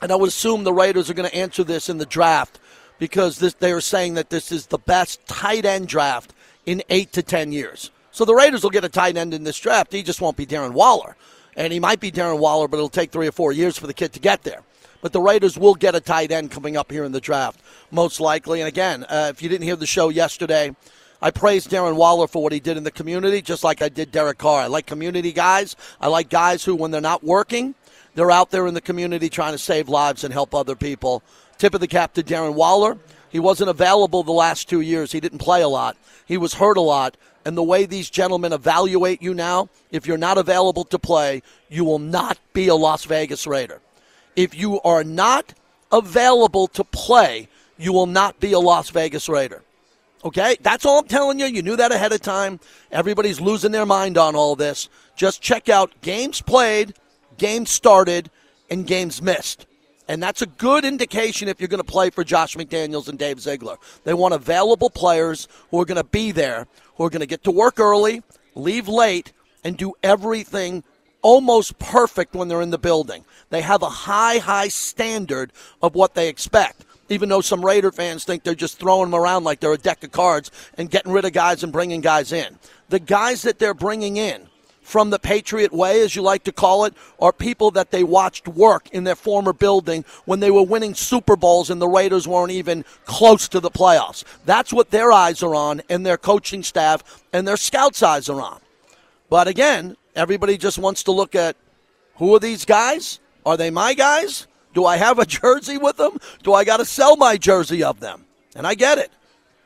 and 0.00 0.10
I 0.10 0.16
would 0.16 0.28
assume 0.28 0.64
the 0.64 0.72
Raiders 0.72 1.10
are 1.10 1.14
going 1.14 1.28
to 1.28 1.36
answer 1.36 1.62
this 1.62 1.88
in 1.88 1.98
the 1.98 2.06
draft 2.06 2.58
because 3.02 3.40
this, 3.40 3.54
they 3.54 3.72
are 3.72 3.80
saying 3.80 4.14
that 4.14 4.30
this 4.30 4.52
is 4.52 4.66
the 4.66 4.78
best 4.78 5.26
tight 5.26 5.64
end 5.64 5.88
draft 5.88 6.32
in 6.66 6.84
eight 6.88 7.10
to 7.10 7.20
ten 7.20 7.50
years. 7.50 7.90
So 8.12 8.24
the 8.24 8.32
Raiders 8.32 8.62
will 8.62 8.70
get 8.70 8.84
a 8.84 8.88
tight 8.88 9.16
end 9.16 9.34
in 9.34 9.42
this 9.42 9.58
draft. 9.58 9.92
He 9.92 10.04
just 10.04 10.20
won't 10.20 10.36
be 10.36 10.46
Darren 10.46 10.70
Waller. 10.70 11.16
And 11.56 11.72
he 11.72 11.80
might 11.80 11.98
be 11.98 12.12
Darren 12.12 12.38
Waller, 12.38 12.68
but 12.68 12.76
it'll 12.76 12.88
take 12.88 13.10
three 13.10 13.26
or 13.26 13.32
four 13.32 13.50
years 13.50 13.76
for 13.76 13.88
the 13.88 13.92
kid 13.92 14.12
to 14.12 14.20
get 14.20 14.44
there. 14.44 14.62
But 15.00 15.12
the 15.12 15.20
Raiders 15.20 15.58
will 15.58 15.74
get 15.74 15.96
a 15.96 16.00
tight 16.00 16.30
end 16.30 16.52
coming 16.52 16.76
up 16.76 16.92
here 16.92 17.02
in 17.02 17.10
the 17.10 17.20
draft, 17.20 17.58
most 17.90 18.20
likely. 18.20 18.60
And 18.60 18.68
again, 18.68 19.02
uh, 19.08 19.32
if 19.34 19.42
you 19.42 19.48
didn't 19.48 19.64
hear 19.64 19.74
the 19.74 19.84
show 19.84 20.08
yesterday, 20.08 20.72
I 21.20 21.32
praised 21.32 21.70
Darren 21.70 21.96
Waller 21.96 22.28
for 22.28 22.40
what 22.40 22.52
he 22.52 22.60
did 22.60 22.76
in 22.76 22.84
the 22.84 22.92
community, 22.92 23.42
just 23.42 23.64
like 23.64 23.82
I 23.82 23.88
did 23.88 24.12
Derek 24.12 24.38
Carr. 24.38 24.60
I 24.60 24.66
like 24.68 24.86
community 24.86 25.32
guys. 25.32 25.74
I 26.00 26.06
like 26.06 26.28
guys 26.28 26.62
who, 26.62 26.76
when 26.76 26.92
they're 26.92 27.00
not 27.00 27.24
working, 27.24 27.74
they're 28.14 28.30
out 28.30 28.52
there 28.52 28.68
in 28.68 28.74
the 28.74 28.80
community 28.80 29.28
trying 29.28 29.54
to 29.54 29.58
save 29.58 29.88
lives 29.88 30.22
and 30.22 30.32
help 30.32 30.54
other 30.54 30.76
people. 30.76 31.24
Tip 31.58 31.74
of 31.74 31.80
the 31.80 31.88
cap 31.88 32.14
to 32.14 32.22
Darren 32.22 32.54
Waller. 32.54 32.98
He 33.30 33.40
wasn't 33.40 33.70
available 33.70 34.22
the 34.22 34.32
last 34.32 34.68
two 34.68 34.80
years. 34.80 35.12
He 35.12 35.20
didn't 35.20 35.38
play 35.38 35.62
a 35.62 35.68
lot. 35.68 35.96
He 36.26 36.36
was 36.36 36.54
hurt 36.54 36.76
a 36.76 36.82
lot. 36.82 37.16
And 37.44 37.56
the 37.56 37.62
way 37.62 37.86
these 37.86 38.10
gentlemen 38.10 38.52
evaluate 38.52 39.22
you 39.22 39.34
now, 39.34 39.68
if 39.90 40.06
you're 40.06 40.18
not 40.18 40.38
available 40.38 40.84
to 40.84 40.98
play, 40.98 41.42
you 41.68 41.84
will 41.84 41.98
not 41.98 42.38
be 42.52 42.68
a 42.68 42.74
Las 42.74 43.04
Vegas 43.04 43.46
Raider. 43.46 43.80
If 44.36 44.54
you 44.54 44.80
are 44.82 45.02
not 45.02 45.54
available 45.90 46.68
to 46.68 46.84
play, 46.84 47.48
you 47.78 47.92
will 47.92 48.06
not 48.06 48.38
be 48.38 48.52
a 48.52 48.58
Las 48.58 48.90
Vegas 48.90 49.28
Raider. 49.28 49.62
Okay? 50.24 50.56
That's 50.60 50.86
all 50.86 51.00
I'm 51.00 51.08
telling 51.08 51.40
you. 51.40 51.46
You 51.46 51.62
knew 51.62 51.76
that 51.76 51.90
ahead 51.90 52.12
of 52.12 52.20
time. 52.20 52.60
Everybody's 52.90 53.40
losing 53.40 53.72
their 53.72 53.86
mind 53.86 54.18
on 54.18 54.36
all 54.36 54.54
this. 54.54 54.88
Just 55.16 55.42
check 55.42 55.68
out 55.68 55.90
games 56.00 56.40
played, 56.40 56.94
games 57.38 57.70
started, 57.70 58.30
and 58.70 58.86
games 58.86 59.20
missed. 59.20 59.66
And 60.12 60.22
that's 60.22 60.42
a 60.42 60.46
good 60.46 60.84
indication 60.84 61.48
if 61.48 61.58
you're 61.58 61.68
going 61.68 61.82
to 61.82 61.90
play 61.90 62.10
for 62.10 62.22
Josh 62.22 62.54
McDaniels 62.54 63.08
and 63.08 63.18
Dave 63.18 63.40
Ziegler. 63.40 63.78
They 64.04 64.12
want 64.12 64.34
available 64.34 64.90
players 64.90 65.48
who 65.70 65.80
are 65.80 65.86
going 65.86 65.96
to 65.96 66.04
be 66.04 66.32
there, 66.32 66.66
who 66.96 67.04
are 67.04 67.08
going 67.08 67.20
to 67.20 67.26
get 67.26 67.44
to 67.44 67.50
work 67.50 67.80
early, 67.80 68.22
leave 68.54 68.88
late, 68.88 69.32
and 69.64 69.74
do 69.74 69.94
everything 70.02 70.84
almost 71.22 71.78
perfect 71.78 72.34
when 72.34 72.48
they're 72.48 72.60
in 72.60 72.68
the 72.68 72.76
building. 72.76 73.24
They 73.48 73.62
have 73.62 73.80
a 73.80 73.88
high, 73.88 74.36
high 74.36 74.68
standard 74.68 75.50
of 75.80 75.94
what 75.94 76.12
they 76.12 76.28
expect. 76.28 76.84
Even 77.08 77.30
though 77.30 77.40
some 77.40 77.64
Raider 77.64 77.90
fans 77.90 78.24
think 78.24 78.42
they're 78.42 78.54
just 78.54 78.78
throwing 78.78 79.10
them 79.10 79.18
around 79.18 79.44
like 79.44 79.60
they're 79.60 79.72
a 79.72 79.78
deck 79.78 80.04
of 80.04 80.12
cards 80.12 80.50
and 80.76 80.90
getting 80.90 81.12
rid 81.12 81.24
of 81.24 81.32
guys 81.32 81.64
and 81.64 81.72
bringing 81.72 82.02
guys 82.02 82.32
in. 82.32 82.58
The 82.90 83.00
guys 83.00 83.40
that 83.42 83.58
they're 83.58 83.72
bringing 83.72 84.18
in 84.18 84.46
from 84.82 85.10
the 85.10 85.18
Patriot 85.18 85.72
way, 85.72 86.02
as 86.02 86.14
you 86.14 86.22
like 86.22 86.44
to 86.44 86.52
call 86.52 86.84
it, 86.84 86.94
are 87.18 87.32
people 87.32 87.70
that 87.70 87.90
they 87.90 88.04
watched 88.04 88.48
work 88.48 88.90
in 88.90 89.04
their 89.04 89.14
former 89.14 89.52
building 89.52 90.04
when 90.24 90.40
they 90.40 90.50
were 90.50 90.62
winning 90.62 90.94
Super 90.94 91.36
Bowls 91.36 91.70
and 91.70 91.80
the 91.80 91.88
Raiders 91.88 92.28
weren't 92.28 92.50
even 92.50 92.84
close 93.04 93.48
to 93.48 93.60
the 93.60 93.70
playoffs. 93.70 94.24
That's 94.44 94.72
what 94.72 94.90
their 94.90 95.12
eyes 95.12 95.42
are 95.42 95.54
on, 95.54 95.82
and 95.88 96.04
their 96.04 96.18
coaching 96.18 96.62
staff 96.62 97.22
and 97.32 97.46
their 97.46 97.56
scouts' 97.56 98.02
eyes 98.02 98.28
are 98.28 98.40
on. 98.40 98.60
But 99.30 99.48
again, 99.48 99.96
everybody 100.14 100.58
just 100.58 100.78
wants 100.78 101.04
to 101.04 101.12
look 101.12 101.34
at 101.34 101.56
who 102.16 102.34
are 102.34 102.40
these 102.40 102.64
guys? 102.64 103.20
Are 103.46 103.56
they 103.56 103.70
my 103.70 103.94
guys? 103.94 104.46
Do 104.74 104.84
I 104.84 104.96
have 104.96 105.18
a 105.18 105.26
jersey 105.40 105.78
with 105.78 105.96
them? 105.96 106.18
Do 106.42 106.54
I 106.54 106.64
got 106.64 106.78
to 106.78 106.84
sell 106.84 107.16
my 107.16 107.36
jersey 107.36 107.82
of 107.82 108.00
them? 108.00 108.26
And 108.54 108.66
I 108.66 108.74
get 108.74 108.98
it. 108.98 109.10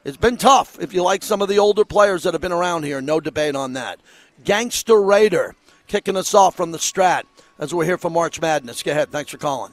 It's 0.05 0.17
been 0.17 0.37
tough 0.37 0.79
if 0.81 0.95
you 0.95 1.03
like 1.03 1.25
some 1.25 1.43
of 1.43 1.49
the 1.49 1.59
older 1.59 1.85
players 1.85 2.23
that 2.23 2.33
have 2.33 2.41
been 2.41 2.53
around 2.53 2.85
here. 2.85 3.01
No 3.01 3.19
debate 3.19 3.57
on 3.57 3.73
that. 3.73 3.99
Gangster 4.45 5.01
Raider 5.01 5.55
kicking 5.87 6.17
us 6.17 6.35
off 6.35 6.57
from 6.57 6.73
the 6.73 6.79
Strat 6.79 7.25
as 7.59 7.75
we're 7.75 7.85
here 7.85 7.99
for 7.99 8.11
March 8.11 8.41
Madness. 8.41 8.83
Go 8.83 8.93
ahead. 8.93 9.11
Thanks 9.11 9.31
for 9.31 9.39
calling. 9.39 9.73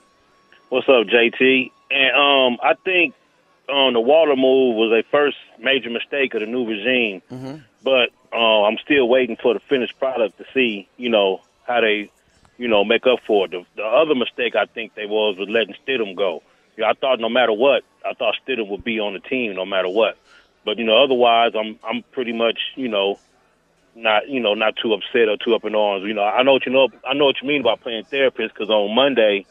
What's 0.70 0.88
up, 0.90 1.08
JT? 1.08 1.72
And 1.92 2.16
um, 2.16 2.58
I 2.64 2.74
think 2.84 3.14
um, 3.70 3.94
the 3.94 4.00
Waller 4.00 4.36
move 4.36 4.76
was 4.76 4.92
a 4.92 5.04
first 5.12 5.38
major 5.60 5.90
mistake 5.90 6.34
of 6.34 6.42
the 6.42 6.48
new 6.48 6.68
regime. 6.68 7.22
Mm-hmm. 7.32 7.58
But 7.84 8.10
uh, 8.34 8.64
I'm 8.64 8.78
still 8.84 9.08
waiting 9.08 9.38
for 9.42 9.54
the 9.54 9.60
finished 9.60 9.98
product 10.00 10.38
to 10.38 10.46
see, 10.54 10.88
you 10.98 11.10
know, 11.10 11.42
how 11.68 11.82
they, 11.82 12.10
you 12.58 12.68
know, 12.68 12.84
make 12.84 13.06
up 13.06 13.20
for 13.26 13.46
it. 13.46 13.52
The, 13.52 13.66
the 13.76 13.84
other 13.84 14.16
mistake 14.16 14.56
I 14.56 14.66
think 14.66 14.96
they 14.96 15.06
was 15.06 15.38
was 15.38 15.50
letting 15.50 15.76
Stidham 15.86 16.16
go. 16.16 16.42
You 16.76 16.84
know, 16.84 16.90
I 16.90 16.94
thought 16.94 17.20
no 17.20 17.30
matter 17.30 17.54
what, 17.54 17.84
I 18.06 18.14
thought 18.14 18.36
Stidham 18.48 18.70
would 18.70 18.84
be 18.84 19.00
on 19.00 19.14
the 19.14 19.20
team 19.20 19.56
no 19.56 19.66
matter 19.66 19.90
what. 19.90 20.18
But 20.66 20.78
you 20.78 20.86
know, 20.86 21.04
otherwise, 21.04 21.52
I'm 21.56 21.78
I'm 21.84 22.04
pretty 22.12 22.34
much 22.34 22.58
you 22.76 22.88
know 22.88 23.20
not 23.96 24.28
you 24.28 24.40
know 24.40 24.54
not 24.54 24.76
too 24.82 24.94
upset 24.94 25.30
or 25.30 25.38
too 25.38 25.56
up 25.56 25.66
in 25.66 25.76
arms. 25.76 26.06
You 26.06 26.14
know, 26.14 26.24
I 26.24 26.44
know 26.44 26.54
what 26.54 26.66
you 26.66 26.72
know. 26.72 26.90
I 27.08 27.14
know 27.14 27.26
what 27.26 27.42
you 27.42 27.48
mean 27.48 27.62
about 27.62 27.82
playing 27.82 28.06
therapist 28.10 28.54
because 28.54 28.70
on 28.70 28.96
Monday 28.96 29.46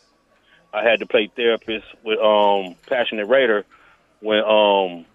I 0.73 0.83
had 0.83 1.01
to 1.01 1.07
play 1.07 1.31
therapist 1.35 1.87
with 2.05 2.19
um 2.19 2.77
Passionate 2.87 3.27
Raider 3.27 3.65
when 4.21 4.41
um 4.41 5.07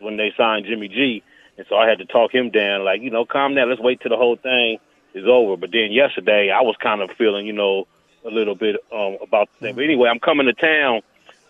when 0.00 0.16
they 0.16 0.32
signed 0.36 0.66
Jimmy 0.66 0.88
G, 0.88 1.22
and 1.56 1.66
so 1.68 1.76
I 1.76 1.88
had 1.88 1.98
to 1.98 2.04
talk 2.06 2.34
him 2.34 2.50
down. 2.50 2.84
Like 2.84 3.00
you 3.02 3.10
know, 3.10 3.24
calm 3.24 3.54
down. 3.54 3.68
Let's 3.68 3.80
wait 3.80 4.00
till 4.00 4.10
the 4.10 4.16
whole 4.16 4.36
thing 4.36 4.78
is 5.14 5.24
over. 5.26 5.56
But 5.56 5.70
then 5.72 5.92
yesterday 5.92 6.50
I 6.50 6.62
was 6.62 6.76
kind 6.82 7.00
of 7.00 7.10
feeling 7.16 7.46
you 7.46 7.52
know 7.52 7.86
a 8.24 8.30
little 8.30 8.54
bit 8.54 8.76
um 8.92 9.18
about 9.22 9.48
the 9.52 9.66
thing. 9.66 9.74
But 9.74 9.84
anyway, 9.84 10.08
I'm 10.08 10.20
coming 10.20 10.46
to 10.46 10.54
town 10.54 11.02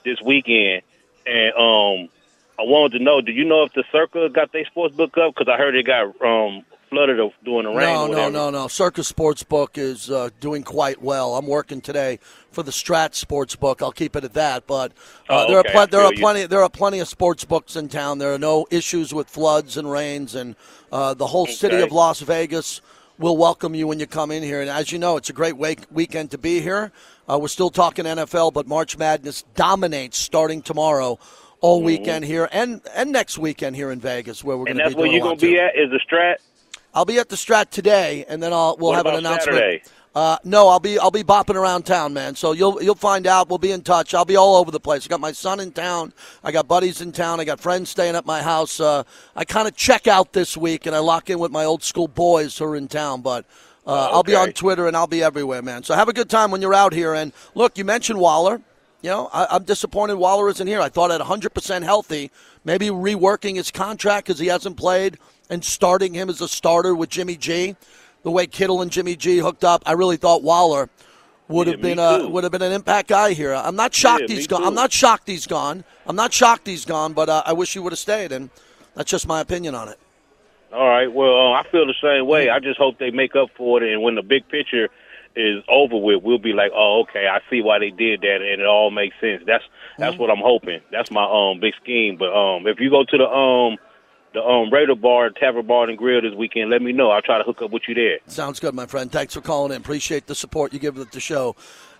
this 0.05 0.21
weekend, 0.21 0.83
and 1.27 1.53
um, 1.55 2.09
I 2.59 2.63
wanted 2.63 2.99
to 2.99 3.05
know, 3.05 3.21
do 3.21 3.33
you 3.33 3.45
know 3.45 3.65
if 3.65 3.73
the 3.73 3.85
Circa 3.91 4.29
got 4.29 4.53
their 4.53 4.65
sports 4.67 4.95
book 4.95 5.17
up? 5.17 5.35
Because 5.35 5.51
I 5.53 5.57
heard 5.57 5.75
it 5.75 5.87
got 5.87 6.15
um 6.23 6.65
flooded 6.95 7.33
during 7.45 7.65
the 7.65 7.71
rain. 7.71 7.79
No, 7.95 8.07
no, 8.07 8.29
no, 8.29 8.51
no. 8.51 8.69
Circa 8.69 9.01
Sportsbook 9.03 9.77
is 9.77 10.11
uh, 10.11 10.31
doing 10.41 10.63
quite 10.63 11.03
well. 11.03 11.37
I'm 11.37 11.47
working 11.47 11.81
today 11.81 12.19
for 12.53 12.63
the 12.63 12.71
Strat 12.71 13.11
Sportsbook. 13.13 13.83
I'll 13.83 13.93
keep 13.93 14.15
it 14.17 14.25
at 14.25 14.35
that. 14.35 14.67
But 14.67 14.93
uh, 15.29 15.45
Oh, 15.47 15.49
there 15.51 15.59
okay, 15.61 15.69
are 15.71 15.73
pl- 15.73 15.87
there 15.89 16.01
are 16.07 16.13
you. 16.15 16.21
plenty 16.21 16.47
there 16.47 16.63
are 16.63 16.71
plenty 16.71 17.01
of 17.01 17.09
sports 17.09 17.45
books 17.45 17.77
in 17.77 17.89
town. 17.89 18.19
There 18.19 18.33
are 18.33 18.39
no 18.39 18.67
issues 18.71 19.13
with 19.13 19.29
floods 19.29 19.77
and 19.77 19.91
rains, 19.91 20.35
and 20.35 20.55
uh, 20.93 21.15
the 21.15 21.27
whole 21.27 21.47
city 21.47 21.81
of 21.81 21.91
Las 21.93 22.21
Vegas 22.21 22.81
will 23.19 23.37
welcome 23.37 23.75
you 23.75 23.87
when 23.87 24.01
you 24.01 24.07
come 24.07 24.31
in 24.31 24.43
here. 24.43 24.61
And 24.61 24.71
as 24.71 24.91
you 24.93 24.99
know, 24.99 25.17
it's 25.17 25.31
a 25.31 25.35
great 25.35 25.57
wake- 25.57 25.87
weekend 25.91 26.31
to 26.33 26.39
be 26.39 26.61
here. 26.61 26.93
Uh, 27.31 27.39
we're 27.41 27.49
still 27.49 27.71
talking 27.71 28.05
NFL, 28.05 28.53
but 28.53 28.67
March 28.67 28.97
Madness 28.99 29.43
dominates 29.55 30.19
starting 30.19 30.63
tomorrow. 30.63 31.19
All 31.61 31.81
weekend 31.83 32.27
here 32.27 32.47
and 32.53 32.83
and 32.95 33.11
next 33.11 33.39
weekend 33.39 33.75
here 33.75 33.91
in 33.91 33.99
Vegas, 33.99 34.45
where 34.45 34.55
we're 34.59 34.67
Mm-hmm. 34.67 34.71
And 34.73 34.79
going 34.81 34.85
to 34.85 34.85
that's 34.85 34.95
be 34.95 34.99
where 35.01 35.07
doing 35.07 35.17
you're 35.17 35.25
gonna 35.25 35.41
be 35.41 35.59
at 35.59 35.75
is 35.83 35.91
the 35.91 36.01
Strat. 36.07 36.35
I'll 36.95 37.05
be 37.05 37.19
at 37.19 37.29
the 37.29 37.37
Strat 37.37 37.71
today, 37.71 38.25
and 38.29 38.43
then 38.43 38.53
I'll 38.53 38.77
we'll 38.79 38.91
What 38.91 38.97
have 38.97 39.07
an 39.07 39.17
announcement. 39.17 39.59
Saturday? 39.59 39.83
Uh, 40.15 40.39
no, 40.45 40.69
I'll 40.69 40.79
be 40.79 40.97
I'll 40.97 41.11
be 41.11 41.25
bopping 41.25 41.57
around 41.57 41.83
town, 41.83 42.15
man. 42.15 42.37
So 42.37 42.53
you'll 42.53 42.81
you'll 42.81 42.95
find 42.95 43.27
out. 43.27 43.49
We'll 43.49 43.59
be 43.59 43.73
in 43.73 43.83
touch. 43.83 44.15
I'll 44.15 44.25
be 44.25 44.37
all 44.37 44.55
over 44.55 44.71
the 44.71 44.79
place. 44.79 45.05
I 45.05 45.09
got 45.09 45.21
my 45.21 45.33
son 45.33 45.59
in 45.59 45.73
town. 45.73 46.13
I 46.45 46.53
got 46.53 46.69
buddies 46.69 47.01
in 47.01 47.11
town. 47.11 47.41
I 47.41 47.45
got 47.45 47.59
friends 47.59 47.91
staying 47.91 48.15
at 48.15 48.25
my 48.25 48.41
house. 48.41 48.79
Uh, 48.79 49.03
I 49.35 49.45
kind 49.45 49.67
of 49.67 49.75
check 49.75 50.07
out 50.07 50.33
this 50.33 50.57
week, 50.57 50.87
and 50.87 50.95
I 50.95 51.01
lock 51.01 51.31
in 51.31 51.41
with 51.41 51.51
my 51.51 51.65
old 51.65 51.83
school 51.83 52.07
boys 52.07 52.57
who 52.57 52.65
are 52.67 52.77
in 52.77 52.87
town. 52.87 53.23
But 53.23 53.45
uh, 53.87 54.11
I'll 54.13 54.23
be 54.23 54.35
on 54.37 54.53
Twitter 54.53 54.87
and 54.87 54.97
I'll 54.97 55.07
be 55.07 55.23
everywhere, 55.23 55.63
man. 55.63 55.83
So 55.83 55.95
have 55.95 56.09
a 56.09 56.13
good 56.13 56.31
time 56.31 56.51
when 56.51 56.63
you're 56.63 56.75
out 56.75 56.93
here. 56.93 57.15
And 57.15 57.33
look, 57.55 57.77
you 57.77 57.85
mentioned 57.85 58.19
Waller. 58.19 58.61
You 59.03 59.11
know, 59.11 59.29
I, 59.33 59.47
I'm 59.51 59.65
disappointed 59.65 60.15
Waller 60.15 60.49
isn't 60.49 60.67
here. 60.67 60.81
I 60.81 60.89
thought 60.89 61.11
at 61.11 61.21
100% 61.21 61.83
healthy, 61.83 62.31
maybe 62.65 62.89
reworking 62.89 63.57
his 63.57 63.71
contract 63.71 64.27
because 64.27 64.39
he 64.41 64.47
hasn't 64.49 64.77
played 64.77 65.19
and 65.51 65.65
starting 65.65 66.15
him 66.15 66.29
as 66.31 66.41
a 66.41 66.49
starter 66.49 66.95
with 66.95 67.11
Jimmy 67.11 67.37
G. 67.37 67.77
The 68.23 68.31
way 68.31 68.47
Kittle 68.47 68.81
and 68.81 68.91
Jimmy 68.91 69.17
G 69.17 69.39
hooked 69.39 69.65
up, 69.65 69.83
I 69.87 69.93
really 69.93 70.17
thought 70.17 70.43
Waller 70.43 70.89
would 71.49 71.67
Yeah, 71.67 71.73
have 71.75 71.83
been 71.83 71.99
a 71.99 72.27
would 72.29 72.43
have 72.45 72.53
been 72.53 72.63
an 72.63 72.73
impact 72.73 73.09
guy 73.09 73.35
here. 73.35 73.53
I'm 73.53 73.77
not 73.77 73.95
shocked 73.95 74.25
Yeah, 74.29 74.37
he's 74.37 74.47
gone. 74.47 74.63
too. 74.63 74.67
I'm 74.67 74.75
not 74.75 74.93
shocked 74.93 75.29
he's 75.29 75.47
gone. 75.47 75.85
I'm 76.07 76.17
not 76.17 76.33
shocked 76.33 76.67
he's 76.67 76.87
gone, 76.87 77.13
but 77.13 77.29
uh, 77.29 77.43
I 77.45 77.53
wish 77.53 77.75
he 77.75 77.79
would 77.79 77.93
have 77.93 77.99
stayed. 77.99 78.33
And 78.33 78.49
that's 78.95 79.11
just 79.11 79.29
my 79.29 79.41
opinion 79.41 79.75
on 79.75 79.89
it. 79.89 79.99
All 80.73 80.89
right. 80.89 81.13
Well, 81.13 81.37
uh, 81.37 81.53
I 81.53 81.65
feel 81.71 81.87
the 81.87 81.95
same 82.03 82.27
way. 82.27 82.49
I 82.49 82.59
just 82.61 82.79
hope 82.79 82.99
they 82.99 83.11
make 83.11 83.37
up 83.37 83.51
for 83.57 83.83
it, 83.83 83.93
and 83.93 84.03
when 84.03 84.15
the 84.15 84.23
big 84.23 84.49
picture 84.49 84.89
is 85.37 85.63
over 85.69 85.97
with, 85.97 86.23
we'll 86.23 86.39
be 86.39 86.53
like, 86.53 86.73
"Oh, 86.75 87.05
okay, 87.09 87.27
I 87.27 87.41
see 87.51 87.63
why 87.63 87.79
they 87.79 87.91
did 87.91 88.21
that, 88.23 88.37
and 88.41 88.61
it 88.61 88.67
all 88.67 88.91
makes 88.91 89.17
sense." 89.21 89.43
That's 89.47 89.65
that's 89.99 90.19
what 90.19 90.31
I'm 90.31 90.43
hoping. 90.43 90.81
That's 90.91 91.11
my 91.11 91.25
um 91.25 91.61
big 91.61 91.75
scheme. 91.83 92.17
But 92.19 92.33
um, 92.33 92.67
if 92.67 92.81
you 92.81 92.91
go 92.91 93.05
to 93.05 93.19
the 93.19 93.25
um 93.25 93.79
the 94.33 94.43
um 94.43 94.73
Raider 94.73 94.95
Bar, 94.95 95.31
Tavern 95.31 95.67
Bar 95.67 95.89
and 95.89 95.99
Grill 95.99 96.23
this 96.23 96.35
weekend, 96.35 96.71
let 96.71 96.83
me 96.83 96.93
know. 96.93 97.11
I'll 97.11 97.23
try 97.23 97.39
to 97.39 97.45
hook 97.45 97.63
up 97.63 97.71
with 97.71 97.83
you 97.89 97.95
there. 97.95 98.19
Sounds 98.27 98.61
good, 98.61 98.75
my 98.75 98.87
friend. 98.87 99.11
Thanks 99.11 99.35
for 99.35 99.41
calling 99.41 99.73
in. 99.73 99.79
Appreciate 99.79 100.27
the 100.27 100.35
support 100.35 100.73
you 100.73 100.79
give 100.79 100.95
the 100.95 101.21
show 101.21 101.57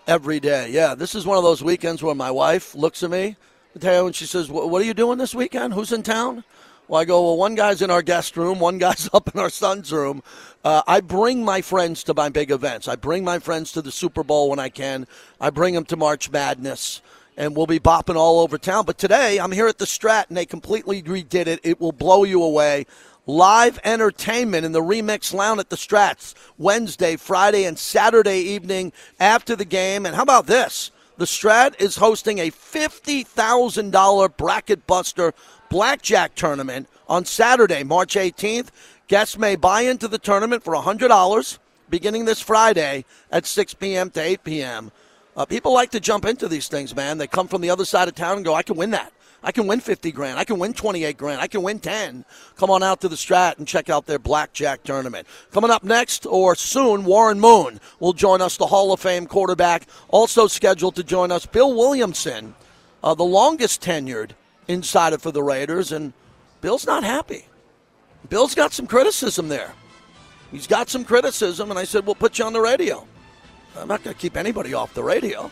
every 0.07 0.39
day. 0.39 0.69
Yeah, 0.69 0.95
this 0.95 1.15
is 1.15 1.25
one 1.25 1.37
of 1.37 1.43
those 1.43 1.63
weekends 1.63 2.03
where 2.03 2.15
my 2.15 2.31
wife 2.31 2.75
looks 2.75 3.03
at 3.03 3.09
me, 3.09 3.37
Mateo, 3.73 4.05
and 4.05 4.15
she 4.15 4.25
says, 4.25 4.49
"What 4.49 4.69
what 4.69 4.81
are 4.81 4.85
you 4.85 4.93
doing 4.93 5.17
this 5.17 5.33
weekend? 5.33 5.73
Who's 5.73 5.91
in 5.91 6.03
town?" 6.03 6.43
Well, 6.87 7.01
I 7.01 7.05
go, 7.05 7.23
"Well, 7.23 7.37
one 7.37 7.55
guy's 7.55 7.81
in 7.81 7.89
our 7.89 8.01
guest 8.01 8.37
room, 8.37 8.59
one 8.59 8.77
guy's 8.77 9.09
up 9.13 9.33
in 9.33 9.39
our 9.39 9.49
son's 9.49 9.91
room." 9.91 10.21
Uh, 10.63 10.81
I 10.87 11.01
bring 11.01 11.43
my 11.43 11.61
friends 11.61 12.03
to 12.05 12.13
my 12.13 12.29
big 12.29 12.51
events. 12.51 12.87
I 12.87 12.95
bring 12.95 13.23
my 13.23 13.39
friends 13.39 13.71
to 13.73 13.81
the 13.81 13.91
Super 13.91 14.23
Bowl 14.23 14.49
when 14.49 14.59
I 14.59 14.69
can. 14.69 15.07
I 15.39 15.49
bring 15.49 15.73
them 15.73 15.85
to 15.85 15.97
March 15.97 16.31
Madness. 16.31 17.01
And 17.37 17.53
we'll 17.53 17.67
be 17.67 17.81
bopping 17.81 18.15
all 18.15 18.39
over 18.39 18.57
town. 18.57 18.85
But 18.85 18.97
today, 18.97 19.39
I'm 19.39 19.51
here 19.51 19.67
at 19.67 19.77
the 19.77 19.85
Strat, 19.85 20.29
and 20.29 20.37
they 20.37 20.45
completely 20.45 21.03
redid 21.03 21.47
it. 21.47 21.59
It 21.63 21.81
will 21.81 21.91
blow 21.91 22.23
you 22.23 22.41
away 22.41 22.85
live 23.27 23.79
entertainment 23.83 24.65
in 24.65 24.71
the 24.71 24.81
Remix 24.81 25.33
Lounge 25.33 25.59
at 25.59 25.69
the 25.69 25.75
Strats 25.75 26.33
Wednesday, 26.57 27.15
Friday, 27.15 27.65
and 27.65 27.77
Saturday 27.77 28.39
evening 28.39 28.93
after 29.19 29.55
the 29.55 29.65
game. 29.65 30.05
And 30.05 30.15
how 30.15 30.23
about 30.23 30.47
this? 30.47 30.91
The 31.17 31.25
Strat 31.25 31.79
is 31.79 31.95
hosting 31.95 32.39
a 32.39 32.51
$50,000 32.51 34.37
bracket 34.37 34.85
buster 34.85 35.33
blackjack 35.69 36.35
tournament 36.35 36.87
on 37.07 37.25
Saturday, 37.25 37.83
March 37.83 38.15
18th. 38.15 38.67
Guests 39.07 39.37
may 39.37 39.55
buy 39.55 39.81
into 39.81 40.07
the 40.07 40.17
tournament 40.17 40.63
for 40.63 40.73
$100 40.73 41.59
beginning 41.89 42.25
this 42.25 42.41
Friday 42.41 43.05
at 43.31 43.45
6 43.45 43.73
p.m. 43.75 44.09
to 44.11 44.21
8 44.21 44.43
p.m. 44.43 44.91
Uh, 45.37 45.45
people 45.45 45.73
like 45.73 45.91
to 45.91 45.99
jump 45.99 46.25
into 46.25 46.47
these 46.47 46.67
things, 46.67 46.95
man. 46.95 47.17
They 47.17 47.27
come 47.27 47.47
from 47.47 47.61
the 47.61 47.69
other 47.69 47.85
side 47.85 48.07
of 48.07 48.15
town 48.15 48.37
and 48.37 48.45
go, 48.45 48.53
I 48.53 48.63
can 48.63 48.75
win 48.75 48.91
that. 48.91 49.11
I 49.43 49.51
can 49.51 49.67
win 49.67 49.79
50 49.79 50.11
grand. 50.11 50.39
I 50.39 50.43
can 50.43 50.57
win 50.57 50.73
28 50.73 51.17
grand. 51.17 51.39
I 51.39 51.45
can 51.45 51.61
win 51.61 51.79
10. 51.79 52.25
Come 52.55 52.71
on 52.71 52.81
out 52.81 53.01
to 53.01 53.07
the 53.07 53.15
Strat 53.15 53.59
and 53.59 53.67
check 53.67 53.91
out 53.91 54.07
their 54.07 54.17
blackjack 54.17 54.81
tournament. 54.83 55.27
Coming 55.51 55.69
up 55.69 55.83
next 55.83 56.25
or 56.25 56.55
soon, 56.55 57.05
Warren 57.05 57.39
Moon 57.39 57.79
will 57.99 58.13
join 58.13 58.41
us, 58.41 58.57
the 58.57 58.65
Hall 58.65 58.91
of 58.91 58.99
Fame 58.99 59.27
quarterback. 59.27 59.85
Also 60.07 60.47
scheduled 60.47 60.95
to 60.95 61.03
join 61.03 61.31
us, 61.31 61.45
Bill 61.45 61.75
Williamson, 61.75 62.55
uh, 63.03 63.13
the 63.13 63.23
longest 63.23 63.83
tenured 63.83 64.31
insider 64.67 65.17
for 65.17 65.31
the 65.31 65.43
Raiders. 65.43 65.91
And 65.91 66.13
Bill's 66.61 66.85
not 66.85 67.03
happy. 67.03 67.45
Bill's 68.29 68.55
got 68.55 68.73
some 68.73 68.87
criticism 68.87 69.49
there. 69.49 69.73
He's 70.51 70.67
got 70.67 70.89
some 70.89 71.03
criticism, 71.03 71.69
and 71.69 71.79
I 71.79 71.83
said, 71.83 72.05
We'll 72.05 72.15
put 72.15 72.39
you 72.39 72.45
on 72.45 72.53
the 72.53 72.61
radio. 72.61 73.05
I'm 73.77 73.87
not 73.87 74.03
going 74.03 74.15
to 74.15 74.19
keep 74.19 74.37
anybody 74.37 74.73
off 74.73 74.93
the 74.93 75.03
radio. 75.03 75.51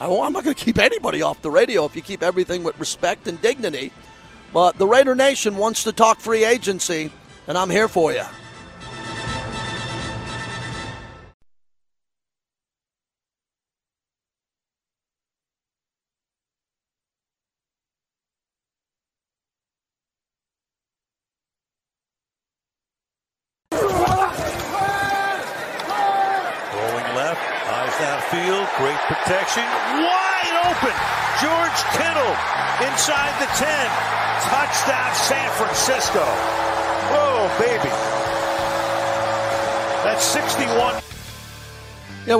I, 0.00 0.06
am 0.06 0.32
not 0.32 0.44
going 0.44 0.54
to 0.56 0.64
keep 0.64 0.78
anybody 0.78 1.22
off 1.22 1.40
the 1.40 1.50
radio 1.50 1.84
if 1.84 1.96
you 1.96 2.02
keep 2.02 2.22
everything 2.22 2.62
with 2.64 2.78
respect 2.78 3.28
and 3.28 3.40
dignity. 3.40 3.92
But 4.52 4.76
the 4.78 4.86
Raider 4.86 5.14
Nation 5.14 5.56
wants 5.56 5.84
to 5.84 5.92
talk 5.92 6.18
free 6.18 6.44
agency, 6.44 7.10
and 7.46 7.56
I'm 7.56 7.70
here 7.70 7.88
for 7.88 8.12
you. 8.12 8.24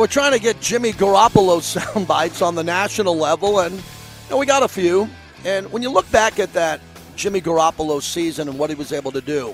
We're 0.07 0.12
trying 0.12 0.31
to 0.31 0.38
get 0.38 0.61
Jimmy 0.61 0.92
Garoppolo 0.92 1.61
sound 1.62 2.07
bites 2.07 2.40
on 2.40 2.55
the 2.55 2.62
national 2.62 3.16
level, 3.16 3.59
and 3.59 3.75
you 3.75 3.83
know, 4.31 4.37
we 4.37 4.47
got 4.47 4.62
a 4.62 4.69
few. 4.69 5.09
And 5.45 5.73
when 5.73 5.83
you 5.83 5.90
look 5.90 6.09
back 6.12 6.38
at 6.38 6.53
that 6.53 6.81
Jimmy 7.16 7.40
Garoppolo 7.40 8.01
season 8.01 8.49
and 8.49 8.57
what 8.57 8.71
he 8.71 8.77
was 8.77 8.92
able 8.92 9.11
to 9.11 9.21
do, 9.21 9.53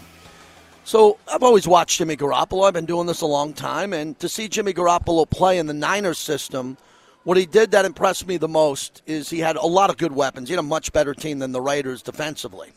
so 0.84 1.16
I've 1.26 1.42
always 1.42 1.66
watched 1.66 1.96
Jimmy 1.96 2.18
Garoppolo. 2.18 2.66
I've 2.66 2.74
been 2.74 2.84
doing 2.84 3.06
this 3.06 3.22
a 3.22 3.26
long 3.26 3.54
time, 3.54 3.94
and 3.94 4.18
to 4.18 4.28
see 4.28 4.46
Jimmy 4.46 4.74
Garoppolo 4.74 5.28
play 5.30 5.56
in 5.56 5.64
the 5.64 5.72
Niners 5.72 6.18
system, 6.18 6.76
what 7.24 7.38
he 7.38 7.46
did 7.46 7.70
that 7.70 7.86
impressed 7.86 8.26
me 8.26 8.36
the 8.36 8.46
most 8.46 9.00
is 9.06 9.30
he 9.30 9.38
had 9.38 9.56
a 9.56 9.64
lot 9.64 9.88
of 9.88 9.96
good 9.96 10.12
weapons. 10.12 10.50
He 10.50 10.52
had 10.52 10.60
a 10.60 10.62
much 10.62 10.92
better 10.92 11.14
team 11.14 11.38
than 11.38 11.52
the 11.52 11.62
Raiders 11.62 12.02
defensively. 12.02 12.72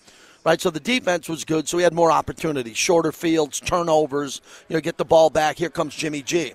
Right, 0.46 0.62
so 0.62 0.70
the 0.70 0.80
defense 0.80 1.28
was 1.28 1.44
good, 1.44 1.68
so 1.68 1.78
he 1.78 1.84
had 1.84 1.92
more 1.92 2.12
opportunities, 2.12 2.78
shorter 2.78 3.12
fields, 3.12 3.60
turnovers, 3.60 4.40
you 4.70 4.76
know, 4.76 4.80
get 4.80 4.98
the 4.98 5.04
ball 5.04 5.30
back. 5.30 5.58
Here 5.58 5.72
comes 5.72 5.94
Jimmy 5.94 6.22
G. 6.22 6.54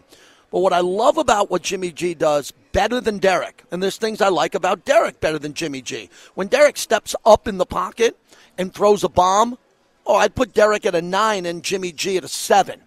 But 0.50 0.60
what 0.60 0.72
I 0.72 0.80
love 0.80 1.16
about 1.16 1.50
what 1.50 1.62
Jimmy 1.62 1.92
G 1.92 2.14
does 2.14 2.52
better 2.72 3.00
than 3.00 3.18
Derek, 3.18 3.64
and 3.70 3.82
there's 3.82 3.96
things 3.96 4.20
I 4.20 4.28
like 4.28 4.54
about 4.54 4.84
Derek 4.84 5.20
better 5.20 5.38
than 5.38 5.54
Jimmy 5.54 5.80
G. 5.80 6.10
When 6.34 6.48
Derek 6.48 6.76
steps 6.76 7.14
up 7.24 7.46
in 7.46 7.58
the 7.58 7.66
pocket 7.66 8.18
and 8.58 8.74
throws 8.74 9.04
a 9.04 9.08
bomb, 9.08 9.58
oh, 10.06 10.16
I'd 10.16 10.34
put 10.34 10.54
Derek 10.54 10.84
at 10.86 10.94
a 10.94 11.02
nine 11.02 11.46
and 11.46 11.62
Jimmy 11.62 11.92
G 11.92 12.16
at 12.16 12.24
a 12.24 12.28
seven. 12.28 12.80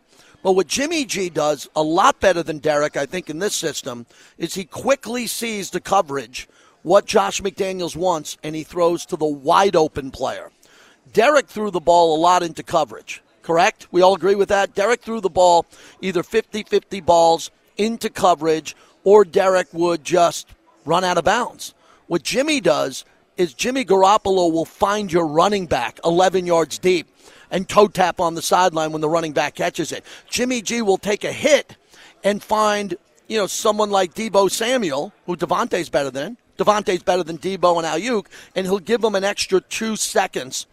But 0.43 0.53
what 0.53 0.67
Jimmy 0.67 1.05
G 1.05 1.29
does 1.29 1.69
a 1.73 1.81
lot 1.81 2.19
better 2.19 2.43
than 2.43 2.59
Derek, 2.59 2.97
I 2.97 3.05
think, 3.05 3.29
in 3.29 3.39
this 3.39 3.55
system, 3.55 4.05
is 4.37 4.53
he 4.53 4.65
quickly 4.65 5.25
sees 5.25 5.69
the 5.69 5.79
coverage, 5.79 6.49
what 6.81 7.05
Josh 7.05 7.41
McDaniels 7.41 7.95
wants, 7.95 8.37
and 8.43 8.53
he 8.53 8.63
throws 8.63 9.05
to 9.05 9.15
the 9.15 9.25
wide 9.25 9.77
open 9.77 10.11
player. 10.11 10.51
Derek 11.13 11.47
threw 11.47 11.71
the 11.71 11.79
ball 11.79 12.13
a 12.13 12.19
lot 12.19 12.43
into 12.43 12.61
coverage, 12.61 13.22
correct? 13.43 13.87
We 13.91 14.01
all 14.01 14.15
agree 14.15 14.35
with 14.35 14.49
that? 14.49 14.73
Derek 14.73 15.01
threw 15.01 15.21
the 15.21 15.29
ball 15.29 15.65
either 16.01 16.23
50 16.23 16.63
50 16.63 17.01
balls 17.01 17.51
into 17.77 18.09
coverage, 18.09 18.75
or 19.03 19.25
Derek 19.25 19.67
would 19.73 20.03
just 20.03 20.47
run 20.85 21.03
out 21.03 21.17
of 21.17 21.25
bounds. 21.25 21.73
What 22.07 22.23
Jimmy 22.23 22.61
does 22.61 23.05
is 23.37 23.53
Jimmy 23.53 23.83
Garoppolo 23.83 24.51
will 24.51 24.65
find 24.65 25.11
your 25.11 25.27
running 25.27 25.65
back 25.65 25.99
11 26.05 26.45
yards 26.45 26.77
deep 26.77 27.07
and 27.49 27.67
toe 27.67 27.87
tap 27.87 28.19
on 28.19 28.35
the 28.35 28.41
sideline 28.41 28.91
when 28.91 29.01
the 29.01 29.09
running 29.09 29.33
back 29.33 29.55
catches 29.55 29.91
it. 29.91 30.03
Jimmy 30.29 30.61
G 30.61 30.81
will 30.81 30.97
take 30.97 31.23
a 31.23 31.31
hit 31.31 31.77
and 32.23 32.43
find, 32.43 32.95
you 33.27 33.37
know, 33.37 33.47
someone 33.47 33.89
like 33.89 34.13
Deebo 34.13 34.49
Samuel, 34.49 35.13
who 35.25 35.35
Davante's 35.35 35.89
better 35.89 36.11
than, 36.11 36.37
Davante's 36.57 37.03
better 37.03 37.23
than 37.23 37.37
Deebo 37.37 37.77
and 37.77 37.85
Aiyuk, 37.85 38.27
and 38.55 38.65
he'll 38.65 38.79
give 38.79 39.01
them 39.01 39.15
an 39.15 39.23
extra 39.23 39.61
two 39.61 39.95
seconds 39.95 40.67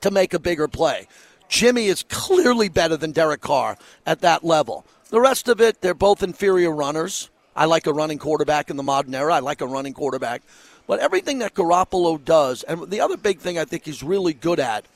to 0.00 0.10
make 0.10 0.34
a 0.34 0.38
bigger 0.38 0.68
play. 0.68 1.06
Jimmy 1.48 1.86
is 1.86 2.04
clearly 2.08 2.68
better 2.68 2.96
than 2.96 3.12
Derek 3.12 3.40
Carr 3.40 3.78
at 4.06 4.20
that 4.20 4.44
level. 4.44 4.84
The 5.10 5.20
rest 5.20 5.48
of 5.48 5.60
it, 5.60 5.80
they're 5.80 5.94
both 5.94 6.22
inferior 6.22 6.70
runners. 6.70 7.30
I 7.56 7.64
like 7.64 7.86
a 7.86 7.92
running 7.92 8.18
quarterback 8.18 8.70
in 8.70 8.76
the 8.76 8.82
modern 8.82 9.14
era. 9.14 9.34
I 9.34 9.40
like 9.40 9.60
a 9.60 9.66
running 9.66 9.94
quarterback. 9.94 10.42
But 10.86 11.00
everything 11.00 11.38
that 11.40 11.54
Garoppolo 11.54 12.22
does, 12.24 12.62
and 12.62 12.90
the 12.90 13.00
other 13.00 13.16
big 13.16 13.40
thing 13.40 13.58
I 13.58 13.64
think 13.64 13.84
he's 13.84 14.02
really 14.02 14.32
good 14.32 14.60
at, 14.60 14.86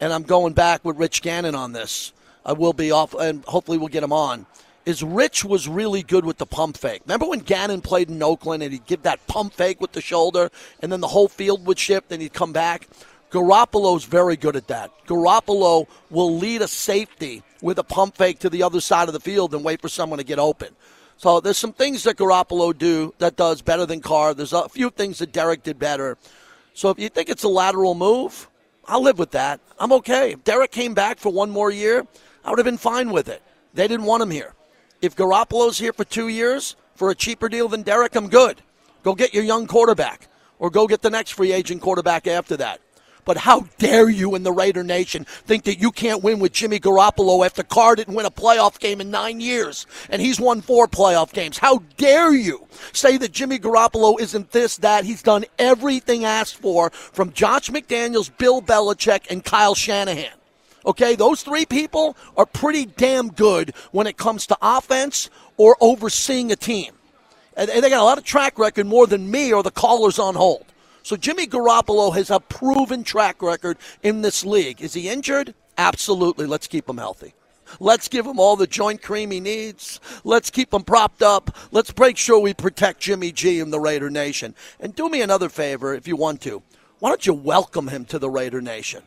and 0.00 0.12
I'm 0.12 0.22
going 0.22 0.52
back 0.52 0.84
with 0.84 0.96
Rich 0.96 1.22
Gannon 1.22 1.54
on 1.54 1.72
this. 1.72 2.12
I 2.44 2.52
will 2.52 2.72
be 2.72 2.90
off, 2.90 3.14
and 3.14 3.44
hopefully 3.44 3.78
we'll 3.78 3.88
get 3.88 4.02
him 4.02 4.12
on. 4.12 4.46
Is 4.84 5.02
Rich 5.02 5.44
was 5.44 5.68
really 5.68 6.04
good 6.04 6.24
with 6.24 6.38
the 6.38 6.46
pump 6.46 6.76
fake. 6.76 7.02
Remember 7.06 7.26
when 7.26 7.40
Gannon 7.40 7.80
played 7.80 8.08
in 8.08 8.22
Oakland 8.22 8.62
and 8.62 8.72
he'd 8.72 8.86
give 8.86 9.02
that 9.02 9.26
pump 9.26 9.52
fake 9.52 9.80
with 9.80 9.92
the 9.92 10.00
shoulder, 10.00 10.50
and 10.80 10.92
then 10.92 11.00
the 11.00 11.08
whole 11.08 11.28
field 11.28 11.66
would 11.66 11.78
shift, 11.78 12.12
and 12.12 12.22
he'd 12.22 12.32
come 12.32 12.52
back? 12.52 12.88
Garoppolo's 13.30 14.04
very 14.04 14.36
good 14.36 14.56
at 14.56 14.68
that. 14.68 14.90
Garoppolo 15.06 15.86
will 16.10 16.36
lead 16.36 16.62
a 16.62 16.68
safety 16.68 17.42
with 17.60 17.78
a 17.78 17.84
pump 17.84 18.16
fake 18.16 18.38
to 18.40 18.50
the 18.50 18.62
other 18.62 18.80
side 18.80 19.08
of 19.08 19.14
the 19.14 19.20
field 19.20 19.54
and 19.54 19.64
wait 19.64 19.80
for 19.80 19.88
someone 19.88 20.18
to 20.18 20.24
get 20.24 20.38
open. 20.38 20.68
So 21.16 21.40
there's 21.40 21.58
some 21.58 21.72
things 21.72 22.02
that 22.04 22.16
Garoppolo 22.16 22.76
do 22.76 23.14
that 23.18 23.36
does 23.36 23.62
better 23.62 23.86
than 23.86 24.00
Carr. 24.00 24.34
There's 24.34 24.52
a 24.52 24.68
few 24.68 24.90
things 24.90 25.18
that 25.18 25.32
Derek 25.32 25.62
did 25.62 25.78
better. 25.78 26.18
So 26.74 26.90
if 26.90 26.98
you 26.98 27.08
think 27.08 27.28
it's 27.28 27.42
a 27.42 27.48
lateral 27.48 27.94
move, 27.94 28.48
I'll 28.86 29.02
live 29.02 29.18
with 29.18 29.32
that. 29.32 29.60
I'm 29.78 29.92
okay. 29.92 30.32
If 30.32 30.44
Derek 30.44 30.70
came 30.70 30.94
back 30.94 31.18
for 31.18 31.32
one 31.32 31.50
more 31.50 31.70
year, 31.70 32.06
I 32.44 32.50
would 32.50 32.58
have 32.58 32.66
been 32.66 32.78
fine 32.78 33.10
with 33.10 33.28
it. 33.28 33.42
They 33.74 33.88
didn't 33.88 34.06
want 34.06 34.22
him 34.22 34.30
here. 34.30 34.54
If 35.02 35.16
Garoppolo's 35.16 35.78
here 35.78 35.92
for 35.92 36.04
two 36.04 36.28
years 36.28 36.76
for 36.94 37.10
a 37.10 37.14
cheaper 37.14 37.48
deal 37.48 37.68
than 37.68 37.82
Derek, 37.82 38.14
I'm 38.14 38.28
good. 38.28 38.62
Go 39.02 39.14
get 39.14 39.34
your 39.34 39.44
young 39.44 39.66
quarterback 39.66 40.28
or 40.58 40.70
go 40.70 40.86
get 40.86 41.02
the 41.02 41.10
next 41.10 41.32
free 41.32 41.52
agent 41.52 41.80
quarterback 41.82 42.26
after 42.26 42.56
that. 42.58 42.80
But 43.26 43.38
how 43.38 43.66
dare 43.78 44.08
you 44.08 44.36
in 44.36 44.44
the 44.44 44.52
Raider 44.52 44.84
Nation 44.84 45.24
think 45.24 45.64
that 45.64 45.80
you 45.80 45.90
can't 45.90 46.22
win 46.22 46.38
with 46.38 46.52
Jimmy 46.52 46.78
Garoppolo 46.78 47.44
after 47.44 47.64
Carr 47.64 47.96
didn't 47.96 48.14
win 48.14 48.24
a 48.24 48.30
playoff 48.30 48.78
game 48.78 49.00
in 49.00 49.10
nine 49.10 49.40
years 49.40 49.84
and 50.08 50.22
he's 50.22 50.40
won 50.40 50.60
four 50.62 50.86
playoff 50.86 51.32
games? 51.32 51.58
How 51.58 51.82
dare 51.96 52.32
you 52.32 52.66
say 52.92 53.18
that 53.18 53.32
Jimmy 53.32 53.58
Garoppolo 53.58 54.18
isn't 54.20 54.52
this, 54.52 54.76
that? 54.78 55.04
He's 55.04 55.22
done 55.22 55.44
everything 55.58 56.24
asked 56.24 56.56
for 56.56 56.90
from 56.90 57.32
Josh 57.32 57.68
McDaniels, 57.68 58.30
Bill 58.38 58.62
Belichick, 58.62 59.28
and 59.28 59.44
Kyle 59.44 59.74
Shanahan. 59.74 60.32
Okay, 60.86 61.16
those 61.16 61.42
three 61.42 61.66
people 61.66 62.16
are 62.36 62.46
pretty 62.46 62.86
damn 62.86 63.32
good 63.32 63.74
when 63.90 64.06
it 64.06 64.16
comes 64.16 64.46
to 64.46 64.58
offense 64.62 65.30
or 65.56 65.76
overseeing 65.80 66.52
a 66.52 66.56
team. 66.56 66.92
And 67.56 67.68
they 67.68 67.90
got 67.90 68.00
a 68.00 68.04
lot 68.04 68.18
of 68.18 68.24
track 68.24 68.56
record 68.56 68.86
more 68.86 69.08
than 69.08 69.28
me 69.28 69.52
or 69.52 69.64
the 69.64 69.72
callers 69.72 70.20
on 70.20 70.36
hold. 70.36 70.64
So 71.06 71.16
Jimmy 71.16 71.46
Garoppolo 71.46 72.12
has 72.16 72.30
a 72.30 72.40
proven 72.40 73.04
track 73.04 73.40
record 73.40 73.78
in 74.02 74.22
this 74.22 74.44
league. 74.44 74.82
Is 74.82 74.92
he 74.92 75.08
injured? 75.08 75.54
Absolutely. 75.78 76.46
Let's 76.46 76.66
keep 76.66 76.88
him 76.88 76.96
healthy. 76.96 77.32
Let's 77.78 78.08
give 78.08 78.26
him 78.26 78.40
all 78.40 78.56
the 78.56 78.66
joint 78.66 79.02
cream 79.02 79.30
he 79.30 79.38
needs. 79.38 80.00
Let's 80.24 80.50
keep 80.50 80.74
him 80.74 80.82
propped 80.82 81.22
up. 81.22 81.56
Let's 81.70 81.96
make 81.96 82.16
sure 82.16 82.40
we 82.40 82.54
protect 82.54 83.02
Jimmy 83.02 83.30
G 83.30 83.60
and 83.60 83.72
the 83.72 83.78
Raider 83.78 84.10
Nation. 84.10 84.56
And 84.80 84.96
do 84.96 85.08
me 85.08 85.22
another 85.22 85.48
favor 85.48 85.94
if 85.94 86.08
you 86.08 86.16
want 86.16 86.40
to. 86.40 86.60
Why 86.98 87.10
don't 87.10 87.24
you 87.24 87.34
welcome 87.34 87.86
him 87.86 88.04
to 88.06 88.18
the 88.18 88.28
Raider 88.28 88.60
Nation? 88.60 89.04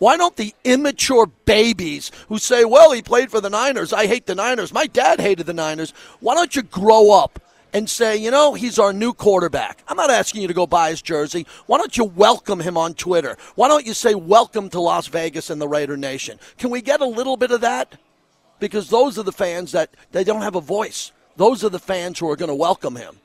Why 0.00 0.18
don't 0.18 0.36
the 0.36 0.54
immature 0.64 1.24
babies 1.46 2.12
who 2.28 2.36
say, 2.36 2.66
well, 2.66 2.92
he 2.92 3.00
played 3.00 3.30
for 3.30 3.40
the 3.40 3.48
Niners, 3.48 3.94
I 3.94 4.06
hate 4.06 4.26
the 4.26 4.34
Niners, 4.34 4.70
my 4.70 4.86
dad 4.86 5.18
hated 5.18 5.46
the 5.46 5.54
Niners, 5.54 5.94
why 6.20 6.34
don't 6.34 6.54
you 6.54 6.62
grow 6.62 7.10
up 7.12 7.38
and 7.72 7.88
say, 7.88 8.16
you 8.16 8.30
know, 8.30 8.54
he's 8.54 8.78
our 8.78 8.92
new 8.92 9.12
quarterback. 9.12 9.82
I'm 9.88 9.96
not 9.96 10.10
asking 10.10 10.42
you 10.42 10.48
to 10.48 10.54
go 10.54 10.66
buy 10.66 10.90
his 10.90 11.02
jersey. 11.02 11.46
Why 11.66 11.78
don't 11.78 11.96
you 11.96 12.04
welcome 12.04 12.60
him 12.60 12.76
on 12.76 12.94
Twitter? 12.94 13.36
Why 13.54 13.68
don't 13.68 13.86
you 13.86 13.94
say, 13.94 14.14
welcome 14.14 14.68
to 14.70 14.80
Las 14.80 15.06
Vegas 15.06 15.50
and 15.50 15.60
the 15.60 15.68
Raider 15.68 15.96
Nation? 15.96 16.38
Can 16.58 16.70
we 16.70 16.82
get 16.82 17.00
a 17.00 17.06
little 17.06 17.36
bit 17.36 17.50
of 17.50 17.62
that? 17.62 17.98
Because 18.58 18.90
those 18.90 19.18
are 19.18 19.22
the 19.22 19.32
fans 19.32 19.72
that 19.72 19.90
they 20.12 20.24
don't 20.24 20.42
have 20.42 20.54
a 20.54 20.60
voice. 20.60 21.12
Those 21.36 21.64
are 21.64 21.70
the 21.70 21.78
fans 21.78 22.18
who 22.18 22.30
are 22.30 22.36
going 22.36 22.50
to 22.50 22.54
welcome 22.54 22.96
him. 22.96 23.16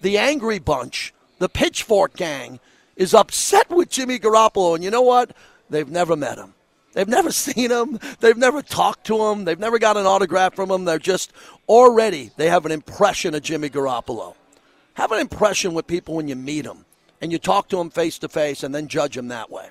The 0.00 0.18
angry 0.18 0.58
bunch, 0.58 1.12
the 1.38 1.48
pitchfork 1.48 2.16
gang, 2.16 2.60
is 2.96 3.12
upset 3.12 3.68
with 3.70 3.90
Jimmy 3.90 4.18
Garoppolo. 4.18 4.74
And 4.74 4.84
you 4.84 4.90
know 4.90 5.02
what? 5.02 5.32
They've 5.68 5.88
never 5.88 6.16
met 6.16 6.38
him. 6.38 6.54
They've 6.96 7.06
never 7.06 7.30
seen 7.46 7.70
him. 7.70 8.00
They've 8.20 8.36
never 8.36 8.62
talked 8.62 9.06
to 9.06 9.22
him. 9.26 9.44
They've 9.44 9.58
never 9.58 9.78
got 9.78 9.98
an 9.98 10.06
autograph 10.06 10.54
from 10.54 10.70
him. 10.70 10.86
They're 10.86 10.98
just 10.98 11.32
already, 11.68 12.30
they 12.36 12.48
have 12.48 12.64
an 12.66 12.72
impression 12.72 13.34
of 13.34 13.42
Jimmy 13.42 13.68
Garoppolo. 13.68 14.34
Have 14.94 15.12
an 15.12 15.20
impression 15.20 15.74
with 15.74 15.86
people 15.86 16.14
when 16.14 16.26
you 16.26 16.36
meet 16.36 16.64
them 16.64 16.86
and 17.20 17.30
you 17.30 17.38
talk 17.38 17.68
to 17.68 17.76
them 17.76 17.90
face 17.90 18.18
to 18.20 18.28
face 18.28 18.62
and 18.62 18.74
then 18.74 18.88
judge 18.88 19.14
them 19.14 19.28
that 19.28 19.50
way. 19.50 19.68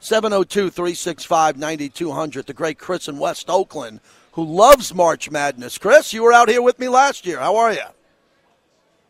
702 0.00 0.68
365 0.68 1.56
9200. 1.56 2.46
The 2.46 2.52
great 2.52 2.78
Chris 2.78 3.08
in 3.08 3.18
West 3.18 3.48
Oakland 3.48 4.00
who 4.32 4.44
loves 4.44 4.94
March 4.94 5.30
Madness. 5.30 5.78
Chris, 5.78 6.12
you 6.12 6.22
were 6.22 6.32
out 6.32 6.50
here 6.50 6.60
with 6.60 6.78
me 6.78 6.88
last 6.88 7.24
year. 7.24 7.38
How 7.38 7.56
are 7.56 7.72
you? 7.72 7.86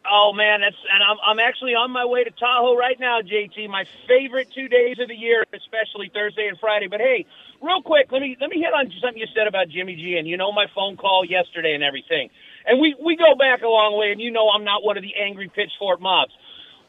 Oh 0.05 0.33
man, 0.37 0.61
that's 0.61 0.77
and 0.93 1.01
I'm 1.03 1.17
I'm 1.25 1.41
actually 1.41 1.73
on 1.73 1.91
my 1.91 2.05
way 2.05 2.25
to 2.25 2.31
Tahoe 2.31 2.77
right 2.77 3.01
now, 3.01 3.21
JT. 3.25 3.69
My 3.69 3.85
favorite 4.07 4.49
two 4.55 4.69
days 4.69 5.01
of 5.01 5.09
the 5.09 5.17
year, 5.17 5.45
especially 5.49 6.11
Thursday 6.13 6.49
and 6.49 6.59
Friday. 6.61 6.89
But 6.89 7.01
hey, 7.01 7.25
real 7.63 7.81
quick, 7.81 8.13
let 8.13 8.21
me 8.21 8.37
let 8.41 8.51
me 8.51 8.61
hit 8.61 8.75
on 8.77 8.93
something 9.01 9.17
you 9.17 9.29
said 9.35 9.47
about 9.49 9.69
Jimmy 9.69 9.97
G, 9.97 10.17
and 10.19 10.29
you 10.29 10.37
know 10.37 10.53
my 10.53 10.67
phone 10.75 10.97
call 10.97 11.25
yesterday 11.25 11.75
and 11.75 11.83
everything. 11.83 12.29
And 12.67 12.81
we 12.81 12.95
we 13.01 13.17
go 13.17 13.33
back 13.35 13.63
a 13.63 13.69
long 13.69 13.97
way, 13.99 14.13
and 14.13 14.21
you 14.21 14.31
know 14.31 14.51
I'm 14.51 14.65
not 14.65 14.85
one 14.85 14.97
of 14.97 15.03
the 15.03 15.17
angry 15.17 15.49
pitchfork 15.49 16.01
mobs. 16.01 16.33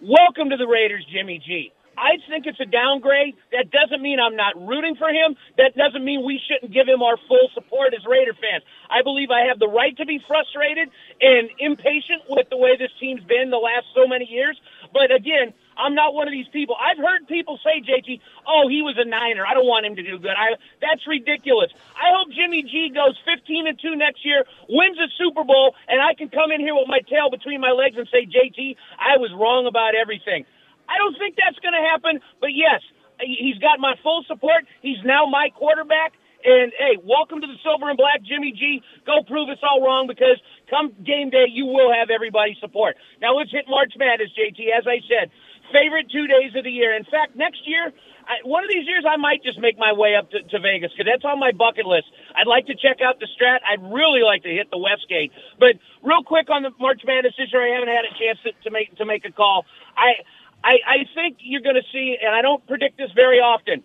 Welcome 0.03 0.49
to 0.51 0.57
the 0.57 0.67
Raiders, 0.67 1.05
Jimmy 1.07 1.39
G. 1.39 1.71
I 1.97 2.19
think 2.29 2.45
it's 2.45 2.59
a 2.59 2.65
downgrade. 2.65 3.35
That 3.51 3.71
doesn't 3.71 4.01
mean 4.01 4.19
I'm 4.19 4.35
not 4.35 4.55
rooting 4.55 4.95
for 4.95 5.09
him. 5.09 5.35
That 5.57 5.75
doesn't 5.75 6.03
mean 6.03 6.25
we 6.25 6.39
shouldn't 6.43 6.73
give 6.73 6.87
him 6.87 7.01
our 7.01 7.17
full 7.27 7.47
support 7.53 7.93
as 7.93 8.05
Raider 8.05 8.33
fans. 8.33 8.63
I 8.89 9.01
believe 9.01 9.31
I 9.31 9.47
have 9.47 9.59
the 9.59 9.67
right 9.71 9.95
to 9.97 10.05
be 10.05 10.19
frustrated 10.27 10.91
and 11.21 11.49
impatient 11.59 12.27
with 12.29 12.49
the 12.49 12.57
way 12.57 12.77
this 12.77 12.91
team's 12.99 13.23
been 13.23 13.49
the 13.49 13.61
last 13.61 13.87
so 13.95 14.07
many 14.07 14.27
years. 14.27 14.59
But 14.91 15.11
again, 15.11 15.53
I'm 15.77 15.95
not 15.95 16.13
one 16.13 16.27
of 16.27 16.31
these 16.31 16.47
people. 16.51 16.75
I've 16.79 16.97
heard 16.97 17.27
people 17.27 17.59
say, 17.63 17.83
JT, 17.83 18.19
oh, 18.47 18.67
he 18.67 18.81
was 18.81 18.95
a 18.97 19.03
Niner. 19.03 19.45
I 19.45 19.53
don't 19.53 19.67
want 19.67 19.85
him 19.85 19.95
to 19.95 20.03
do 20.03 20.19
good. 20.19 20.35
I, 20.35 20.55
that's 20.79 21.03
ridiculous. 21.07 21.71
I 21.95 22.15
hope 22.15 22.31
Jimmy 22.31 22.63
G 22.63 22.91
goes 22.95 23.19
15 23.27 23.67
and 23.67 23.79
2 23.79 23.95
next 23.95 24.23
year, 24.23 24.45
wins 24.69 24.97
a 24.99 25.11
Super 25.19 25.43
Bowl, 25.43 25.75
and 25.87 25.99
I 25.99 26.15
can 26.15 26.29
come 26.29 26.51
in 26.51 26.61
here 26.61 26.75
with 26.75 26.87
my 26.87 26.99
tail 27.07 27.29
between 27.29 27.59
my 27.59 27.71
legs 27.71 27.97
and 27.97 28.07
say, 28.07 28.23
JT, 28.23 28.75
I 28.99 29.17
was 29.17 29.31
wrong 29.35 29.67
about 29.67 29.95
everything. 29.95 30.45
I 30.89 30.97
don't 30.97 31.17
think 31.17 31.35
that's 31.35 31.59
going 31.59 31.73
to 31.73 31.85
happen. 31.85 32.21
But 32.39 32.53
yes, 32.53 32.81
he's 33.19 33.57
got 33.59 33.79
my 33.79 33.95
full 34.03 34.23
support. 34.27 34.65
He's 34.81 35.01
now 35.03 35.25
my 35.25 35.49
quarterback. 35.55 36.13
And 36.45 36.69
hey, 36.77 37.01
welcome 37.01 37.41
to 37.41 37.47
the 37.49 37.57
silver 37.65 37.89
and 37.89 37.97
black, 37.97 38.21
Jimmy 38.21 38.53
G. 38.53 38.81
Go 39.05 39.25
prove 39.25 39.49
us 39.49 39.57
all 39.65 39.81
wrong 39.81 40.05
because 40.05 40.37
come 40.69 40.93
game 41.01 41.33
day, 41.33 41.49
you 41.49 41.65
will 41.65 41.89
have 41.89 42.13
everybody's 42.13 42.61
support. 42.61 42.97
Now 43.17 43.33
let's 43.33 43.49
hit 43.49 43.65
March 43.65 43.97
Madness, 43.97 44.29
JT. 44.37 44.69
As 44.69 44.85
I 44.85 45.01
said, 45.09 45.33
favorite 45.73 46.05
two 46.13 46.27
days 46.29 46.53
of 46.53 46.63
the 46.63 46.69
year. 46.69 46.93
In 46.93 47.03
fact, 47.05 47.33
next 47.33 47.65
year, 47.65 47.89
I, 48.25 48.45
one 48.45 48.63
of 48.63 48.69
these 48.69 48.85
years, 48.85 49.05
I 49.09 49.17
might 49.17 49.41
just 49.41 49.57
make 49.57 49.77
my 49.77 49.93
way 49.93 50.13
up 50.13 50.29
to, 50.33 50.41
to 50.41 50.57
Vegas 50.59 50.91
because 50.93 51.09
that's 51.09 51.25
on 51.25 51.37
my 51.39 51.53
bucket 51.53 51.85
list. 51.85 52.09
I'd 52.33 52.49
like 52.49 52.65
to 52.69 52.75
check 52.75 53.01
out 53.01 53.17
the 53.21 53.29
Strat. 53.33 53.61
I'd 53.65 53.81
really 53.81 54.21
like 54.21 54.41
to 54.43 54.53
hit 54.53 54.69
the 54.69 54.81
Westgate. 54.81 55.31
But 55.57 55.77
real 56.01 56.21
quick 56.25 56.49
on 56.49 56.61
the 56.61 56.73
March 56.77 57.01
Madness 57.05 57.33
this 57.37 57.49
year, 57.53 57.61
I 57.61 57.73
haven't 57.73 57.93
had 57.93 58.05
a 58.05 58.13
chance 58.17 58.37
to, 58.45 58.51
to 58.65 58.69
make 58.69 58.93
to 58.97 59.05
make 59.05 59.25
a 59.25 59.31
call. 59.31 59.65
I 59.97 60.25
I, 60.65 60.81
I 60.81 60.97
think 61.13 61.37
you're 61.41 61.61
going 61.61 61.75
to 61.75 61.85
see, 61.93 62.17
and 62.19 62.33
I 62.33 62.41
don't 62.41 62.65
predict 62.65 62.97
this 62.97 63.11
very 63.13 63.37
often. 63.37 63.83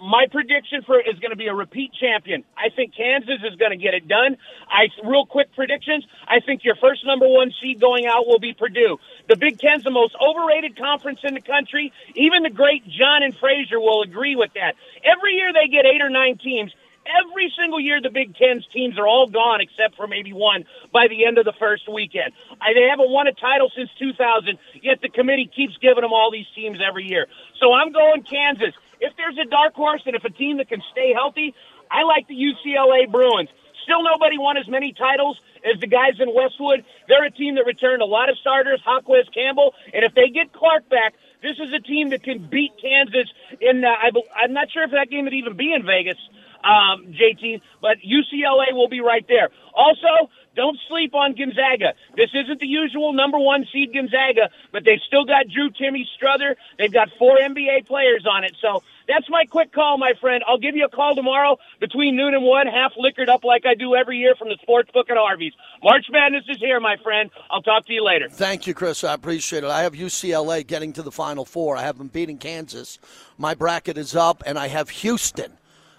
My 0.00 0.26
prediction 0.30 0.80
for 0.86 1.00
is 1.00 1.18
going 1.20 1.30
to 1.30 1.36
be 1.36 1.48
a 1.48 1.54
repeat 1.54 1.92
champion. 1.92 2.44
I 2.56 2.68
think 2.74 2.94
Kansas 2.96 3.40
is 3.44 3.56
going 3.56 3.72
to 3.72 3.76
get 3.76 3.92
it 3.92 4.08
done. 4.08 4.36
I 4.68 4.88
real 5.04 5.26
quick 5.26 5.54
predictions. 5.54 6.06
I 6.26 6.40
think 6.40 6.64
your 6.64 6.76
first 6.76 7.04
number 7.04 7.28
one 7.28 7.52
seed 7.60 7.80
going 7.80 8.06
out 8.06 8.26
will 8.26 8.38
be 8.38 8.54
Purdue. 8.54 8.98
The 9.28 9.36
Big 9.36 9.58
Ten's 9.58 9.84
the 9.84 9.90
most 9.90 10.16
overrated 10.16 10.78
conference 10.78 11.20
in 11.22 11.34
the 11.34 11.42
country. 11.42 11.92
Even 12.14 12.42
the 12.42 12.50
great 12.50 12.84
John 12.84 13.22
and 13.22 13.36
Fraser 13.36 13.78
will 13.78 14.00
agree 14.02 14.36
with 14.36 14.52
that. 14.54 14.76
Every 15.04 15.34
year 15.34 15.52
they 15.52 15.68
get 15.68 15.84
eight 15.84 16.00
or 16.00 16.08
nine 16.08 16.38
teams 16.38 16.72
every 17.10 17.52
single 17.58 17.80
year 17.80 18.00
the 18.00 18.10
Big 18.10 18.36
Ten's 18.36 18.66
teams 18.66 18.98
are 18.98 19.06
all 19.06 19.26
gone 19.28 19.60
except 19.60 19.96
for 19.96 20.06
maybe 20.06 20.32
one 20.32 20.64
by 20.92 21.08
the 21.08 21.26
end 21.26 21.38
of 21.38 21.44
the 21.44 21.54
first 21.58 21.88
weekend. 21.88 22.32
I, 22.60 22.74
they 22.74 22.88
haven't 22.88 23.10
won 23.10 23.26
a 23.26 23.32
title 23.32 23.70
since 23.74 23.90
2000, 23.98 24.58
yet 24.82 25.00
the 25.00 25.08
committee 25.08 25.50
keeps 25.54 25.76
giving 25.78 26.02
them 26.02 26.12
all 26.12 26.30
these 26.30 26.46
teams 26.54 26.78
every 26.86 27.08
year. 27.08 27.26
So 27.58 27.72
I'm 27.72 27.92
going 27.92 28.22
Kansas. 28.22 28.74
If 29.00 29.16
there's 29.16 29.38
a 29.38 29.48
dark 29.48 29.74
horse 29.74 30.02
and 30.06 30.14
if 30.14 30.24
a 30.24 30.30
team 30.30 30.58
that 30.58 30.68
can 30.68 30.82
stay 30.92 31.12
healthy, 31.12 31.54
I 31.90 32.04
like 32.04 32.28
the 32.28 32.36
UCLA 32.36 33.10
Bruins. 33.10 33.48
Still 33.84 34.02
nobody 34.04 34.38
won 34.38 34.56
as 34.56 34.68
many 34.68 34.92
titles 34.92 35.40
as 35.64 35.80
the 35.80 35.86
guys 35.86 36.20
in 36.20 36.32
Westwood. 36.34 36.84
They're 37.08 37.24
a 37.24 37.30
team 37.30 37.56
that 37.56 37.66
returned 37.66 38.02
a 38.02 38.06
lot 38.06 38.28
of 38.28 38.38
starters, 38.38 38.80
Jaquez 38.86 39.26
Campbell, 39.34 39.74
and 39.92 40.04
if 40.04 40.14
they 40.14 40.28
get 40.28 40.52
Clark 40.52 40.88
back, 40.88 41.14
this 41.42 41.56
is 41.58 41.72
a 41.72 41.80
team 41.80 42.10
that 42.10 42.22
can 42.22 42.46
beat 42.46 42.72
Kansas 42.80 43.32
in. 43.60 43.82
Uh, 43.84 43.88
I, 43.88 44.10
I'm 44.36 44.52
not 44.52 44.70
sure 44.70 44.84
if 44.84 44.90
that 44.90 45.08
game 45.10 45.24
would 45.24 45.34
even 45.34 45.56
be 45.56 45.72
in 45.72 45.84
Vegas 45.84 46.18
um, 46.64 47.12
JT. 47.12 47.60
But 47.80 47.98
UCLA 47.98 48.72
will 48.72 48.88
be 48.88 49.00
right 49.00 49.24
there. 49.28 49.50
Also, 49.74 50.30
don't 50.56 50.78
sleep 50.88 51.14
on 51.14 51.34
Gonzaga. 51.34 51.94
This 52.16 52.30
isn't 52.34 52.60
the 52.60 52.66
usual 52.66 53.12
number 53.12 53.38
one 53.38 53.66
seed 53.72 53.94
Gonzaga, 53.94 54.50
but 54.72 54.84
they've 54.84 55.00
still 55.06 55.24
got 55.24 55.46
Drew 55.48 55.70
Timme 55.70 56.04
Strawther. 56.18 56.56
They've 56.76 56.92
got 56.92 57.08
four 57.18 57.38
NBA 57.38 57.86
players 57.86 58.26
on 58.28 58.44
it. 58.44 58.56
So 58.60 58.82
that's 59.06 59.28
my 59.30 59.44
quick 59.44 59.72
call, 59.72 59.96
my 59.96 60.12
friend. 60.20 60.42
I'll 60.46 60.58
give 60.58 60.74
you 60.74 60.84
a 60.84 60.88
call 60.88 61.14
tomorrow 61.14 61.58
between 61.78 62.16
noon 62.16 62.34
and 62.34 62.44
one, 62.44 62.66
half 62.66 62.92
liquored 62.96 63.28
up 63.28 63.44
like 63.44 63.64
I 63.64 63.74
do 63.74 63.94
every 63.94 64.18
year 64.18 64.34
from 64.34 64.48
the 64.48 64.58
sports 64.60 64.90
book 64.90 65.08
at 65.08 65.16
Harvey's. 65.16 65.52
March 65.82 66.06
Madness 66.10 66.44
is 66.48 66.58
here, 66.58 66.80
my 66.80 66.96
friend. 66.96 67.30
I'll 67.50 67.62
talk 67.62 67.86
to 67.86 67.92
you 67.92 68.04
later. 68.04 68.28
Thank 68.28 68.66
you, 68.66 68.74
Chris. 68.74 69.04
I 69.04 69.14
appreciate 69.14 69.62
it. 69.62 69.70
I 69.70 69.82
have 69.82 69.94
UCLA 69.94 70.66
getting 70.66 70.92
to 70.94 71.02
the 71.02 71.12
Final 71.12 71.44
Four. 71.44 71.76
I 71.76 71.82
have 71.82 71.98
them 71.98 72.08
beating 72.08 72.38
Kansas. 72.38 72.98
My 73.38 73.54
bracket 73.54 73.96
is 73.96 74.16
up, 74.16 74.42
and 74.44 74.58
I 74.58 74.68
have 74.68 74.90
Houston. 74.90 75.52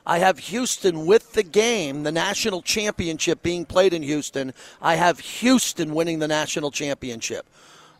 I 0.05 0.19
have 0.19 0.39
Houston 0.39 1.05
with 1.05 1.33
the 1.33 1.43
game, 1.43 2.03
the 2.03 2.11
national 2.11 2.61
championship 2.61 3.43
being 3.43 3.65
played 3.65 3.93
in 3.93 4.03
Houston. 4.03 4.53
I 4.81 4.95
have 4.95 5.19
Houston 5.19 5.93
winning 5.93 6.19
the 6.19 6.27
national 6.27 6.71
championship. 6.71 7.45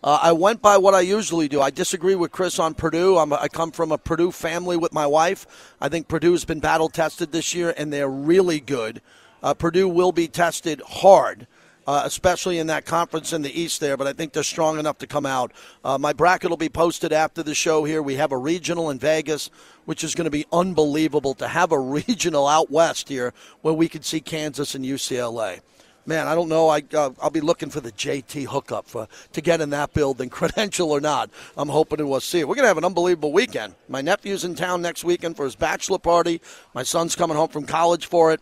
Uh, 0.04 0.20
I 0.22 0.32
went 0.32 0.64
by 0.64 0.78
what 0.78 0.95
I 0.95 1.02
usually 1.02 1.47
do. 1.47 1.62
I 1.62 1.70
disagree 1.70 2.16
with 2.16 2.32
Chris 2.32 2.58
on 2.58 2.74
Purdue. 2.74 3.18
I'm, 3.18 3.32
I 3.34 3.47
come 3.47 3.72
from 3.72 3.91
a 3.91 3.99
Purdue 3.99 4.32
family 4.32 4.76
with 4.76 4.93
my 4.93 5.06
wife. 5.06 5.74
I 5.80 5.89
think 5.89 6.08
Purdue's 6.08 6.43
been 6.43 6.60
battle 6.60 6.89
tested 6.89 7.32
this 7.32 7.54
year, 7.54 7.74
and 7.78 7.93
they're 7.93 8.10
really 8.10 8.60
good. 8.60 9.02
Uh, 9.43 9.54
Purdue 9.54 9.88
will 9.88 10.12
be 10.12 10.28
tested 10.28 10.82
hard 10.86 11.45
uh, 11.91 12.03
especially 12.05 12.57
in 12.57 12.67
that 12.67 12.85
conference 12.85 13.33
in 13.33 13.41
the 13.41 13.59
East 13.59 13.81
there, 13.81 13.97
but 13.97 14.07
I 14.07 14.13
think 14.13 14.31
they're 14.31 14.43
strong 14.43 14.79
enough 14.79 14.97
to 14.99 15.07
come 15.07 15.25
out. 15.25 15.51
Uh, 15.83 15.97
my 15.97 16.13
bracket 16.13 16.49
will 16.49 16.55
be 16.55 16.69
posted 16.69 17.11
after 17.11 17.43
the 17.43 17.53
show 17.53 17.83
here. 17.83 18.01
We 18.01 18.15
have 18.15 18.31
a 18.31 18.37
regional 18.37 18.91
in 18.91 18.97
Vegas, 18.97 19.49
which 19.83 20.01
is 20.01 20.15
going 20.15 20.23
to 20.23 20.31
be 20.31 20.45
unbelievable 20.53 21.33
to 21.33 21.49
have 21.49 21.73
a 21.73 21.79
regional 21.99 22.47
out 22.47 22.71
west 22.71 23.09
here 23.09 23.33
where 23.61 23.73
we 23.73 23.89
could 23.89 24.05
see 24.05 24.21
Kansas 24.21 24.73
and 24.73 24.85
UCLA. 24.85 25.59
Man, 26.05 26.29
I 26.29 26.33
don't 26.33 26.47
know. 26.47 26.69
I 26.69 26.81
uh, 26.93 27.09
I'll 27.21 27.29
be 27.29 27.41
looking 27.41 27.69
for 27.69 27.81
the 27.81 27.91
JT 27.91 28.45
hookup 28.45 28.87
for 28.87 29.09
to 29.33 29.41
get 29.41 29.59
in 29.59 29.71
that 29.71 29.93
building, 29.93 30.29
credential 30.39 30.91
or 30.91 31.01
not. 31.01 31.29
I'm 31.57 31.67
hoping 31.67 32.07
we'll 32.07 32.21
see 32.21 32.39
it. 32.39 32.47
We're 32.47 32.55
gonna 32.55 32.69
have 32.69 32.77
an 32.77 32.85
unbelievable 32.85 33.33
weekend. 33.33 33.75
My 33.89 33.99
nephew's 33.99 34.45
in 34.45 34.55
town 34.55 34.81
next 34.81 35.03
weekend 35.03 35.35
for 35.35 35.43
his 35.43 35.57
bachelor 35.57 35.99
party. 35.99 36.39
My 36.73 36.83
son's 36.83 37.17
coming 37.17 37.35
home 37.35 37.49
from 37.49 37.65
college 37.65 38.05
for 38.05 38.31
it. 38.31 38.39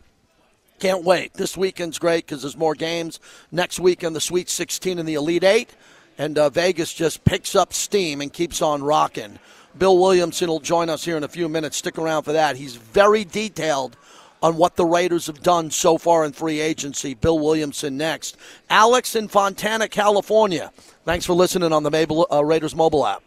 Can't 0.79 1.03
wait. 1.03 1.33
This 1.33 1.57
weekend's 1.57 1.99
great 1.99 2.25
because 2.25 2.41
there's 2.41 2.57
more 2.57 2.75
games. 2.75 3.19
Next 3.51 3.79
weekend, 3.79 4.15
the 4.15 4.21
Sweet 4.21 4.49
16 4.49 4.97
and 4.97 5.07
the 5.07 5.15
Elite 5.15 5.43
Eight. 5.43 5.75
And 6.17 6.37
uh, 6.37 6.49
Vegas 6.49 6.93
just 6.93 7.23
picks 7.25 7.55
up 7.55 7.73
steam 7.73 8.21
and 8.21 8.31
keeps 8.31 8.61
on 8.61 8.81
rocking. 8.83 9.39
Bill 9.77 9.97
Williamson 9.97 10.49
will 10.49 10.59
join 10.59 10.89
us 10.89 11.05
here 11.05 11.17
in 11.17 11.23
a 11.23 11.27
few 11.27 11.47
minutes. 11.47 11.77
Stick 11.77 11.97
around 11.97 12.23
for 12.23 12.33
that. 12.33 12.55
He's 12.55 12.75
very 12.75 13.23
detailed 13.23 13.95
on 14.41 14.55
what 14.55 14.75
the 14.75 14.85
Raiders 14.85 15.27
have 15.27 15.41
done 15.41 15.69
so 15.69 15.97
far 15.97 16.25
in 16.25 16.31
free 16.31 16.59
agency. 16.59 17.13
Bill 17.13 17.37
Williamson 17.37 17.97
next. 17.97 18.37
Alex 18.69 19.15
in 19.15 19.27
Fontana, 19.27 19.87
California. 19.87 20.71
Thanks 21.05 21.25
for 21.25 21.33
listening 21.33 21.73
on 21.73 21.83
the 21.83 21.91
Mabel, 21.91 22.25
uh, 22.31 22.43
Raiders 22.43 22.75
mobile 22.75 23.05
app. 23.05 23.21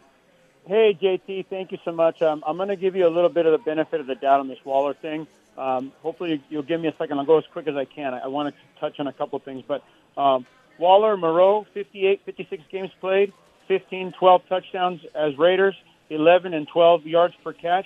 Hey, 0.67 0.97
JT, 0.99 1.47
thank 1.49 1.71
you 1.71 1.77
so 1.83 1.91
much. 1.91 2.21
Um, 2.21 2.43
I'm 2.47 2.57
going 2.57 2.69
to 2.69 2.75
give 2.75 2.95
you 2.95 3.07
a 3.07 3.09
little 3.09 3.29
bit 3.29 3.45
of 3.45 3.51
the 3.51 3.57
benefit 3.57 3.99
of 3.99 4.07
the 4.07 4.15
doubt 4.15 4.39
on 4.39 4.47
this 4.47 4.63
Waller 4.63 4.93
thing. 4.93 5.27
Um, 5.57 5.91
hopefully, 6.01 6.43
you'll 6.49 6.63
give 6.63 6.81
me 6.81 6.87
a 6.87 6.95
second. 6.97 7.19
I'll 7.19 7.25
go 7.25 7.37
as 7.37 7.43
quick 7.51 7.67
as 7.67 7.75
I 7.75 7.85
can. 7.85 8.13
I, 8.13 8.19
I 8.19 8.27
want 8.27 8.53
to 8.53 8.79
touch 8.79 8.99
on 8.99 9.07
a 9.07 9.13
couple 9.13 9.37
of 9.37 9.43
things. 9.43 9.63
But 9.67 9.83
um, 10.17 10.45
Waller, 10.79 11.15
Moreau, 11.17 11.65
58, 11.73 12.21
56 12.25 12.63
games 12.71 12.91
played, 12.99 13.33
15, 13.67 14.13
12 14.19 14.41
touchdowns 14.49 15.01
as 15.13 15.37
Raiders, 15.37 15.75
11 16.09 16.53
and 16.53 16.67
12 16.67 17.05
yards 17.05 17.35
per 17.43 17.53
catch, 17.53 17.85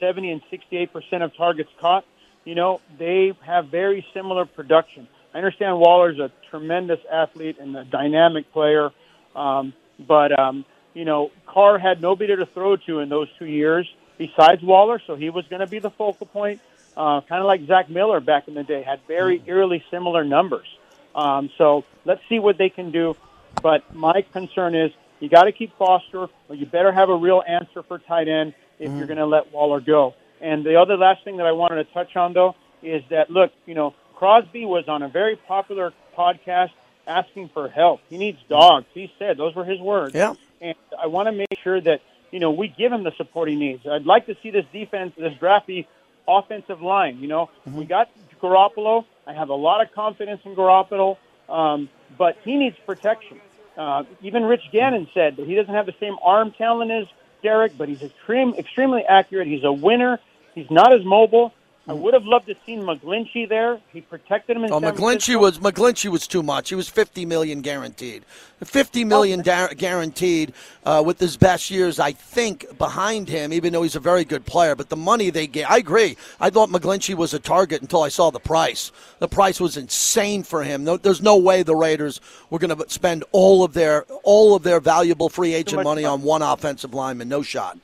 70 0.00 0.30
and 0.30 0.42
68 0.50 0.92
percent 0.92 1.22
of 1.22 1.34
targets 1.36 1.70
caught. 1.80 2.04
You 2.44 2.54
know, 2.54 2.80
they 2.98 3.32
have 3.44 3.68
very 3.68 4.06
similar 4.14 4.44
production. 4.44 5.08
I 5.34 5.38
understand 5.38 5.78
Waller's 5.78 6.18
a 6.18 6.30
tremendous 6.50 7.00
athlete 7.12 7.56
and 7.58 7.76
a 7.76 7.84
dynamic 7.84 8.52
player, 8.52 8.90
um, 9.34 9.72
but 9.98 10.38
um, 10.38 10.64
you 10.94 11.04
know, 11.04 11.30
Carr 11.46 11.78
had 11.78 12.00
nobody 12.00 12.36
to 12.36 12.46
throw 12.46 12.76
to 12.76 13.00
in 13.00 13.08
those 13.08 13.28
two 13.38 13.46
years 13.46 13.86
besides 14.16 14.62
Waller, 14.62 15.00
so 15.06 15.14
he 15.14 15.28
was 15.28 15.44
going 15.48 15.60
to 15.60 15.66
be 15.66 15.78
the 15.78 15.90
focal 15.90 16.26
point 16.26 16.60
uh, 16.96 17.20
kind 17.22 17.40
of 17.40 17.46
like 17.46 17.66
Zach 17.66 17.90
Miller 17.90 18.20
back 18.20 18.48
in 18.48 18.54
the 18.54 18.62
day, 18.62 18.82
had 18.82 19.00
very 19.06 19.38
mm-hmm. 19.38 19.48
eerily 19.48 19.84
similar 19.90 20.24
numbers. 20.24 20.66
Um, 21.14 21.50
so 21.58 21.84
let's 22.04 22.22
see 22.28 22.38
what 22.38 22.58
they 22.58 22.68
can 22.68 22.90
do. 22.90 23.16
But 23.62 23.94
my 23.94 24.22
concern 24.32 24.74
is 24.74 24.92
you 25.20 25.28
got 25.28 25.44
to 25.44 25.52
keep 25.52 25.76
Foster, 25.78 26.28
or 26.48 26.54
you 26.54 26.66
better 26.66 26.92
have 26.92 27.08
a 27.08 27.16
real 27.16 27.42
answer 27.46 27.82
for 27.82 27.98
tight 27.98 28.28
end 28.28 28.54
if 28.78 28.88
mm-hmm. 28.88 28.98
you're 28.98 29.06
going 29.06 29.18
to 29.18 29.26
let 29.26 29.52
Waller 29.52 29.80
go. 29.80 30.14
And 30.40 30.64
the 30.64 30.76
other 30.76 30.96
last 30.96 31.24
thing 31.24 31.38
that 31.38 31.46
I 31.46 31.52
wanted 31.52 31.76
to 31.76 31.92
touch 31.92 32.14
on, 32.16 32.34
though, 32.34 32.54
is 32.82 33.02
that 33.10 33.30
look, 33.30 33.52
you 33.64 33.74
know, 33.74 33.94
Crosby 34.14 34.64
was 34.64 34.88
on 34.88 35.02
a 35.02 35.08
very 35.08 35.36
popular 35.36 35.92
podcast 36.16 36.70
asking 37.06 37.50
for 37.50 37.68
help. 37.68 38.00
He 38.08 38.18
needs 38.18 38.38
dogs. 38.48 38.86
He 38.92 39.12
said 39.18 39.36
those 39.36 39.54
were 39.54 39.64
his 39.64 39.80
words. 39.80 40.14
Yeah. 40.14 40.34
And 40.60 40.74
I 41.00 41.06
want 41.06 41.26
to 41.28 41.32
make 41.32 41.58
sure 41.62 41.80
that 41.80 42.00
you 42.30 42.40
know 42.40 42.50
we 42.50 42.68
give 42.68 42.92
him 42.92 43.04
the 43.04 43.12
support 43.16 43.48
he 43.48 43.56
needs. 43.56 43.86
I'd 43.86 44.06
like 44.06 44.26
to 44.26 44.36
see 44.42 44.50
this 44.50 44.64
defense, 44.72 45.14
this 45.16 45.34
draft 45.38 45.66
be 45.66 45.86
offensive 46.28 46.82
line. 46.82 47.18
You 47.18 47.28
know, 47.28 47.50
mm-hmm. 47.66 47.78
we 47.78 47.84
got 47.84 48.10
Garoppolo. 48.40 49.04
I 49.26 49.32
have 49.32 49.48
a 49.48 49.54
lot 49.54 49.80
of 49.80 49.92
confidence 49.92 50.40
in 50.44 50.54
Garoppolo, 50.54 51.16
um, 51.48 51.88
but 52.16 52.36
he 52.44 52.56
needs 52.56 52.76
protection. 52.86 53.40
Uh, 53.76 54.04
even 54.22 54.44
Rich 54.44 54.70
Gannon 54.72 55.08
said 55.12 55.36
that 55.36 55.46
he 55.46 55.54
doesn't 55.54 55.74
have 55.74 55.86
the 55.86 55.94
same 56.00 56.16
arm 56.22 56.52
talent 56.52 56.90
as 56.90 57.06
Derek, 57.42 57.76
but 57.76 57.88
he's 57.88 58.02
extreme, 58.02 58.54
extremely 58.54 59.02
accurate. 59.02 59.46
He's 59.48 59.64
a 59.64 59.72
winner. 59.72 60.18
He's 60.54 60.70
not 60.70 60.92
as 60.92 61.04
mobile. 61.04 61.52
I 61.88 61.92
would 61.92 62.14
have 62.14 62.24
loved 62.24 62.46
to 62.46 62.54
have 62.54 62.62
seen 62.66 62.82
McGlinchey 62.82 63.48
there. 63.48 63.78
He 63.92 64.00
protected 64.00 64.56
him 64.56 64.64
in. 64.64 64.72
Oh, 64.72 64.80
McGlinchey 64.80 65.38
was 65.38 65.60
McGlinchey 65.60 66.10
was 66.10 66.26
too 66.26 66.42
much. 66.42 66.68
He 66.68 66.74
was 66.74 66.88
fifty 66.88 67.24
million 67.24 67.60
guaranteed. 67.60 68.24
Fifty 68.64 69.04
million 69.04 69.42
da- 69.42 69.68
guaranteed 69.68 70.52
uh, 70.84 71.00
with 71.06 71.20
his 71.20 71.36
best 71.36 71.70
years, 71.70 72.00
I 72.00 72.10
think, 72.10 72.76
behind 72.76 73.28
him. 73.28 73.52
Even 73.52 73.72
though 73.72 73.84
he's 73.84 73.94
a 73.94 74.00
very 74.00 74.24
good 74.24 74.44
player, 74.44 74.74
but 74.74 74.88
the 74.88 74.96
money 74.96 75.30
they 75.30 75.46
gave, 75.46 75.66
I 75.68 75.76
agree. 75.76 76.16
I 76.40 76.50
thought 76.50 76.70
McGlinchey 76.70 77.14
was 77.14 77.34
a 77.34 77.38
target 77.38 77.82
until 77.82 78.02
I 78.02 78.08
saw 78.08 78.30
the 78.30 78.40
price. 78.40 78.90
The 79.20 79.28
price 79.28 79.60
was 79.60 79.76
insane 79.76 80.42
for 80.42 80.64
him. 80.64 80.82
No, 80.82 80.96
there's 80.96 81.22
no 81.22 81.36
way 81.36 81.62
the 81.62 81.76
Raiders 81.76 82.20
were 82.50 82.58
going 82.58 82.76
to 82.76 82.90
spend 82.90 83.22
all 83.30 83.62
of 83.62 83.74
their 83.74 84.02
all 84.24 84.56
of 84.56 84.64
their 84.64 84.80
valuable 84.80 85.28
free 85.28 85.54
agent 85.54 85.84
money 85.84 86.04
on 86.04 86.22
one 86.22 86.42
offensive 86.42 86.94
lineman. 86.94 87.28
No 87.28 87.42
shot. 87.42 87.78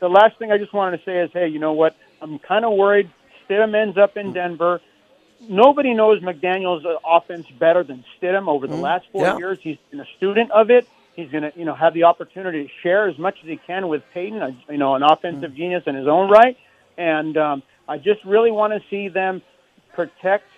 The 0.00 0.08
last 0.08 0.38
thing 0.40 0.50
I 0.50 0.58
just 0.58 0.72
wanted 0.72 0.98
to 0.98 1.04
say 1.04 1.20
is, 1.20 1.30
hey, 1.32 1.46
you 1.46 1.60
know 1.60 1.72
what? 1.72 1.94
I'm 2.20 2.40
kind 2.40 2.64
of 2.64 2.72
worried 2.72 3.10
Stidham 3.54 3.74
ends 3.74 3.96
up 3.96 4.16
in 4.16 4.32
Denver. 4.32 4.80
Nobody 5.48 5.94
knows 5.94 6.22
McDaniel's 6.22 6.86
offense 7.06 7.46
better 7.58 7.82
than 7.82 8.04
Stidham. 8.18 8.48
Over 8.48 8.66
the 8.66 8.74
mm-hmm. 8.74 8.82
last 8.82 9.06
four 9.12 9.22
yeah. 9.22 9.36
years, 9.36 9.58
he's 9.60 9.76
been 9.90 10.00
a 10.00 10.06
student 10.16 10.50
of 10.50 10.70
it. 10.70 10.88
He's 11.14 11.30
going 11.30 11.44
to, 11.44 11.52
you 11.56 11.64
know, 11.64 11.74
have 11.74 11.94
the 11.94 12.04
opportunity 12.04 12.64
to 12.64 12.70
share 12.82 13.08
as 13.08 13.18
much 13.18 13.38
as 13.42 13.48
he 13.48 13.56
can 13.56 13.88
with 13.88 14.02
Payton, 14.12 14.42
a, 14.42 14.56
you 14.68 14.78
know, 14.78 14.94
an 14.94 15.02
offensive 15.02 15.50
mm-hmm. 15.50 15.56
genius 15.56 15.84
in 15.86 15.94
his 15.94 16.08
own 16.08 16.30
right. 16.30 16.56
And 16.96 17.36
um, 17.36 17.62
I 17.88 17.98
just 17.98 18.24
really 18.24 18.50
want 18.50 18.72
to 18.72 18.88
see 18.88 19.08
them 19.08 19.42
protect, 19.92 20.48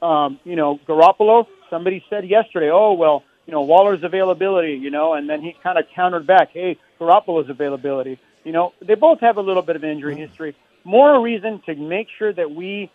um, 0.00 0.38
you 0.44 0.56
know, 0.56 0.78
Garoppolo. 0.86 1.46
Somebody 1.68 2.04
said 2.08 2.26
yesterday, 2.26 2.70
oh 2.70 2.92
well, 2.92 3.24
you 3.46 3.52
know, 3.52 3.62
Waller's 3.62 4.02
availability, 4.02 4.74
you 4.74 4.90
know, 4.90 5.14
and 5.14 5.28
then 5.28 5.42
he 5.42 5.54
kind 5.62 5.78
of 5.78 5.86
countered 5.94 6.26
back, 6.26 6.50
hey, 6.52 6.78
Garoppolo's 7.00 7.50
availability. 7.50 8.18
You 8.44 8.52
know, 8.52 8.72
they 8.80 8.94
both 8.94 9.20
have 9.20 9.36
a 9.36 9.40
little 9.40 9.62
bit 9.62 9.76
of 9.76 9.84
injury 9.84 10.14
mm-hmm. 10.14 10.22
history 10.22 10.56
more 10.84 11.20
reason 11.20 11.60
to 11.66 11.74
make 11.74 12.08
sure 12.18 12.32
that 12.32 12.50
we 12.50 12.90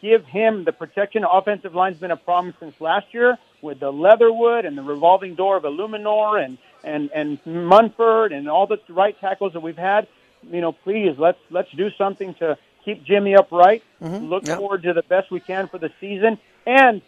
give 0.00 0.24
him 0.24 0.64
the 0.64 0.72
protection. 0.72 1.24
Offensive 1.24 1.74
line's 1.74 1.98
been 1.98 2.10
a 2.10 2.16
problem 2.16 2.54
since 2.60 2.80
last 2.80 3.12
year 3.12 3.36
with 3.62 3.80
the 3.80 3.92
Leatherwood 3.92 4.64
and 4.64 4.76
the 4.78 4.82
revolving 4.82 5.34
door 5.34 5.56
of 5.56 5.64
Eluemunor 5.64 6.44
and 6.44 6.58
and 6.84 7.10
and 7.12 7.44
Munford 7.44 8.32
and 8.32 8.48
all 8.48 8.66
the 8.66 8.78
right 8.88 9.18
tackles 9.20 9.52
that 9.54 9.60
we've 9.60 9.78
had. 9.78 10.06
You 10.50 10.60
know, 10.60 10.72
please 10.72 11.18
let's 11.18 11.38
let's 11.50 11.70
do 11.72 11.90
something 11.90 12.34
to 12.34 12.56
keep 12.84 13.04
Jimmy 13.04 13.34
upright. 13.34 13.82
Mm-hmm. 14.00 14.26
Look 14.26 14.46
yep. 14.46 14.58
forward 14.58 14.82
to 14.84 14.92
the 14.92 15.02
best 15.02 15.30
we 15.30 15.40
can 15.40 15.68
for 15.68 15.78
the 15.78 15.90
season 16.00 16.38
and 16.66 17.02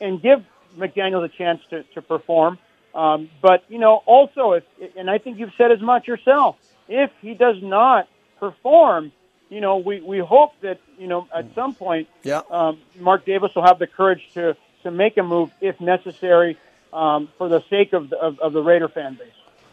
and 0.00 0.22
give 0.22 0.44
McDaniels 0.76 1.24
a 1.24 1.28
chance 1.28 1.60
to 1.70 1.82
to 1.94 2.02
perform. 2.02 2.58
Um, 2.94 3.30
but 3.42 3.64
you 3.68 3.78
know, 3.78 4.02
also 4.06 4.52
if 4.52 4.64
and 4.96 5.10
I 5.10 5.18
think 5.18 5.38
you've 5.38 5.54
said 5.56 5.72
as 5.72 5.80
much 5.80 6.06
yourself. 6.06 6.56
If 6.90 7.10
he 7.20 7.34
does 7.34 7.62
not 7.62 8.08
perform, 8.40 9.12
you 9.48 9.60
know, 9.60 9.78
we, 9.78 10.00
we 10.00 10.18
hope 10.18 10.52
that, 10.60 10.80
you 10.98 11.06
know, 11.06 11.26
at 11.34 11.54
some 11.54 11.74
point, 11.74 12.08
yeah. 12.22 12.42
um, 12.50 12.78
Mark 12.98 13.24
Davis 13.24 13.54
will 13.54 13.64
have 13.64 13.78
the 13.78 13.86
courage 13.86 14.22
to, 14.34 14.56
to 14.82 14.90
make 14.90 15.16
a 15.16 15.22
move 15.22 15.50
if 15.60 15.80
necessary 15.80 16.58
um, 16.92 17.28
for 17.38 17.48
the 17.48 17.62
sake 17.68 17.92
of 17.92 18.10
the, 18.10 18.18
of, 18.18 18.38
of 18.40 18.52
the 18.52 18.62
Raider 18.62 18.88
fan 18.88 19.14
base. 19.14 19.28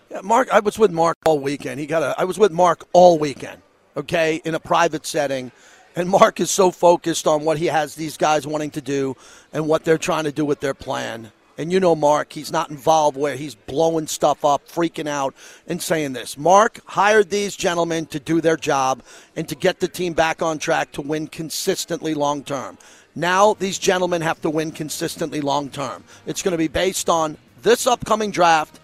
Yeah, 0.10 0.22
Mark, 0.22 0.50
I 0.52 0.60
was 0.60 0.78
with 0.78 0.92
Mark 0.92 1.18
all 1.26 1.40
weekend. 1.40 1.80
He 1.80 1.86
got 1.86 2.04
a, 2.04 2.16
I 2.18 2.26
was 2.26 2.38
with 2.38 2.52
Mark 2.52 2.88
all 2.94 3.18
weekend, 3.18 3.62
okay, 3.98 4.42
in 4.46 4.56
a 4.56 4.60
private 4.60 5.06
setting. 5.06 5.52
And 5.96 6.10
Mark 6.10 6.40
is 6.40 6.52
so 6.52 6.72
focused 6.72 7.26
on 7.26 7.46
what 7.46 7.58
he 7.58 7.68
has 7.68 7.96
these 7.96 8.18
guys 8.18 8.46
wanting 8.46 8.72
to 8.72 8.82
do 8.82 9.16
and 9.54 9.68
what 9.68 9.86
they're 9.86 9.98
trying 9.98 10.26
to 10.26 10.32
do 10.32 10.44
with 10.46 10.60
their 10.60 10.74
plan. 10.74 11.32
And 11.58 11.72
you 11.72 11.80
know, 11.80 11.96
Mark, 11.96 12.34
he's 12.34 12.52
not 12.52 12.70
involved 12.70 13.16
where 13.16 13.36
he's 13.36 13.56
blowing 13.56 14.08
stuff 14.08 14.44
up, 14.44 14.68
freaking 14.68 15.08
out, 15.08 15.34
and 15.68 15.82
saying 15.82 16.14
this. 16.14 16.38
Mark 16.38 16.82
hired 16.86 17.30
these 17.30 17.56
gentlemen 17.56 18.06
to 18.08 18.20
do 18.20 18.42
their 18.42 18.58
job 18.58 19.02
and 19.36 19.48
to 19.48 19.56
get 19.56 19.80
the 19.80 19.88
team 19.88 20.14
back 20.14 20.42
on 20.42 20.60
track 20.60 20.92
to 20.94 21.02
win 21.02 21.28
consistently 21.28 22.14
long 22.14 22.44
term. 22.44 22.78
Now, 23.16 23.54
these 23.54 23.80
gentlemen 23.80 24.22
have 24.22 24.42
to 24.42 24.50
win 24.50 24.72
consistently 24.72 25.40
long 25.40 25.70
term. 25.70 26.04
It's 26.26 26.42
going 26.42 26.52
to 26.52 26.58
be 26.58 26.68
based 26.68 27.08
on 27.08 27.38
this 27.62 27.88
upcoming 27.88 28.32
draft, 28.32 28.82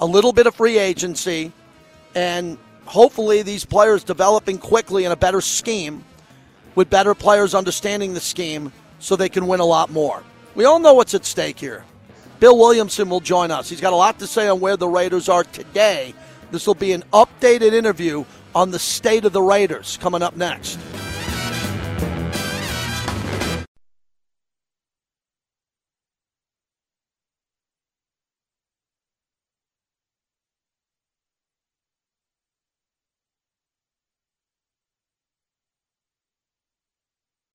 a 0.00 0.06
little 0.06 0.32
bit 0.32 0.48
of 0.48 0.56
free 0.56 0.78
agency, 0.78 1.52
and 2.16 2.58
hopefully 2.84 3.42
these 3.42 3.64
players 3.64 4.02
developing 4.02 4.58
quickly 4.58 5.04
in 5.04 5.12
a 5.12 5.16
better 5.16 5.40
scheme 5.40 6.04
with 6.74 6.90
better 6.90 7.14
players 7.14 7.54
understanding 7.54 8.14
the 8.14 8.20
scheme 8.20 8.72
so 8.98 9.14
they 9.14 9.28
can 9.28 9.46
win 9.46 9.60
a 9.60 9.64
lot 9.64 9.90
more. 9.90 10.24
We 10.56 10.64
all 10.64 10.80
know 10.80 10.94
what's 10.94 11.14
at 11.14 11.24
stake 11.24 11.60
here. 11.60 11.84
Bill 12.42 12.58
Williamson 12.58 13.08
will 13.08 13.20
join 13.20 13.52
us. 13.52 13.68
He's 13.68 13.80
got 13.80 13.92
a 13.92 13.96
lot 13.96 14.18
to 14.18 14.26
say 14.26 14.48
on 14.48 14.58
where 14.58 14.76
the 14.76 14.88
Raiders 14.88 15.28
are 15.28 15.44
today. 15.44 16.12
This 16.50 16.66
will 16.66 16.74
be 16.74 16.90
an 16.90 17.04
updated 17.12 17.72
interview 17.72 18.24
on 18.52 18.72
the 18.72 18.80
state 18.80 19.24
of 19.24 19.32
the 19.32 19.40
Raiders 19.40 19.96
coming 19.98 20.22
up 20.22 20.34
next. 20.36 20.76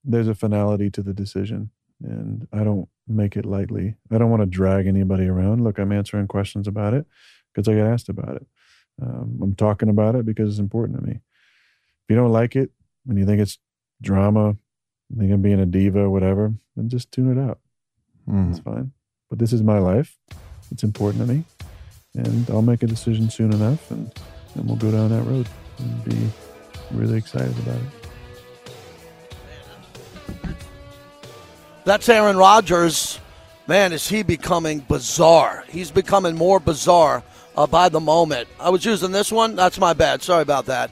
there's 0.09 0.29
a 0.29 0.33
finality 0.33 0.89
to 0.89 1.03
the 1.03 1.13
decision 1.13 1.69
and 2.03 2.47
I 2.53 2.63
don't 2.63 2.87
make 3.07 3.35
it 3.35 3.45
lightly. 3.45 3.95
I 4.11 4.17
don't 4.17 4.29
want 4.29 4.41
to 4.41 4.47
drag 4.47 4.87
anybody 4.87 5.27
around. 5.27 5.63
Look, 5.63 5.79
I'm 5.79 5.91
answering 5.91 6.27
questions 6.27 6.67
about 6.67 6.93
it 6.93 7.05
because 7.53 7.67
I 7.67 7.75
get 7.75 7.87
asked 7.87 8.09
about 8.09 8.35
it. 8.35 8.47
Um, 9.01 9.39
I'm 9.41 9.55
talking 9.55 9.89
about 9.89 10.15
it 10.15 10.25
because 10.25 10.49
it's 10.49 10.59
important 10.59 10.99
to 10.99 11.05
me. 11.05 11.13
If 11.13 12.09
you 12.09 12.15
don't 12.15 12.31
like 12.31 12.55
it 12.55 12.71
and 13.07 13.17
you 13.17 13.25
think 13.25 13.41
it's 13.41 13.59
drama, 14.01 14.57
you 15.09 15.19
think 15.19 15.31
I'm 15.31 15.41
being 15.41 15.59
a 15.59 15.65
diva, 15.65 16.01
or 16.01 16.09
whatever, 16.09 16.53
then 16.75 16.89
just 16.89 17.11
tune 17.11 17.37
it 17.37 17.41
out. 17.41 17.59
Mm. 18.29 18.51
It's 18.51 18.59
fine. 18.59 18.91
But 19.29 19.39
this 19.39 19.53
is 19.53 19.63
my 19.63 19.79
life. 19.79 20.17
It's 20.71 20.83
important 20.83 21.25
to 21.25 21.33
me. 21.33 21.43
And 22.15 22.49
I'll 22.49 22.61
make 22.61 22.83
a 22.83 22.87
decision 22.87 23.29
soon 23.29 23.53
enough 23.53 23.91
and, 23.91 24.11
and 24.55 24.65
we'll 24.65 24.75
go 24.75 24.91
down 24.91 25.09
that 25.09 25.23
road 25.23 25.47
and 25.77 26.03
be 26.03 26.29
really 26.91 27.17
excited 27.17 27.57
about 27.59 27.75
it. 27.75 28.06
That's 31.87 32.09
Aaron 32.09 32.35
Rodgers. 32.35 33.17
Man, 33.65 33.93
is 33.93 34.09
he 34.09 34.21
becoming 34.21 34.79
bizarre? 34.79 35.63
He's 35.69 35.89
becoming 35.89 36.35
more 36.35 36.59
bizarre 36.59 37.23
uh, 37.55 37.65
by 37.65 37.87
the 37.87 38.01
moment. 38.01 38.49
I 38.59 38.71
was 38.71 38.83
using 38.83 39.13
this 39.13 39.31
one. 39.31 39.55
That's 39.55 39.79
my 39.79 39.93
bad. 39.93 40.21
Sorry 40.21 40.41
about 40.41 40.65
that. 40.65 40.91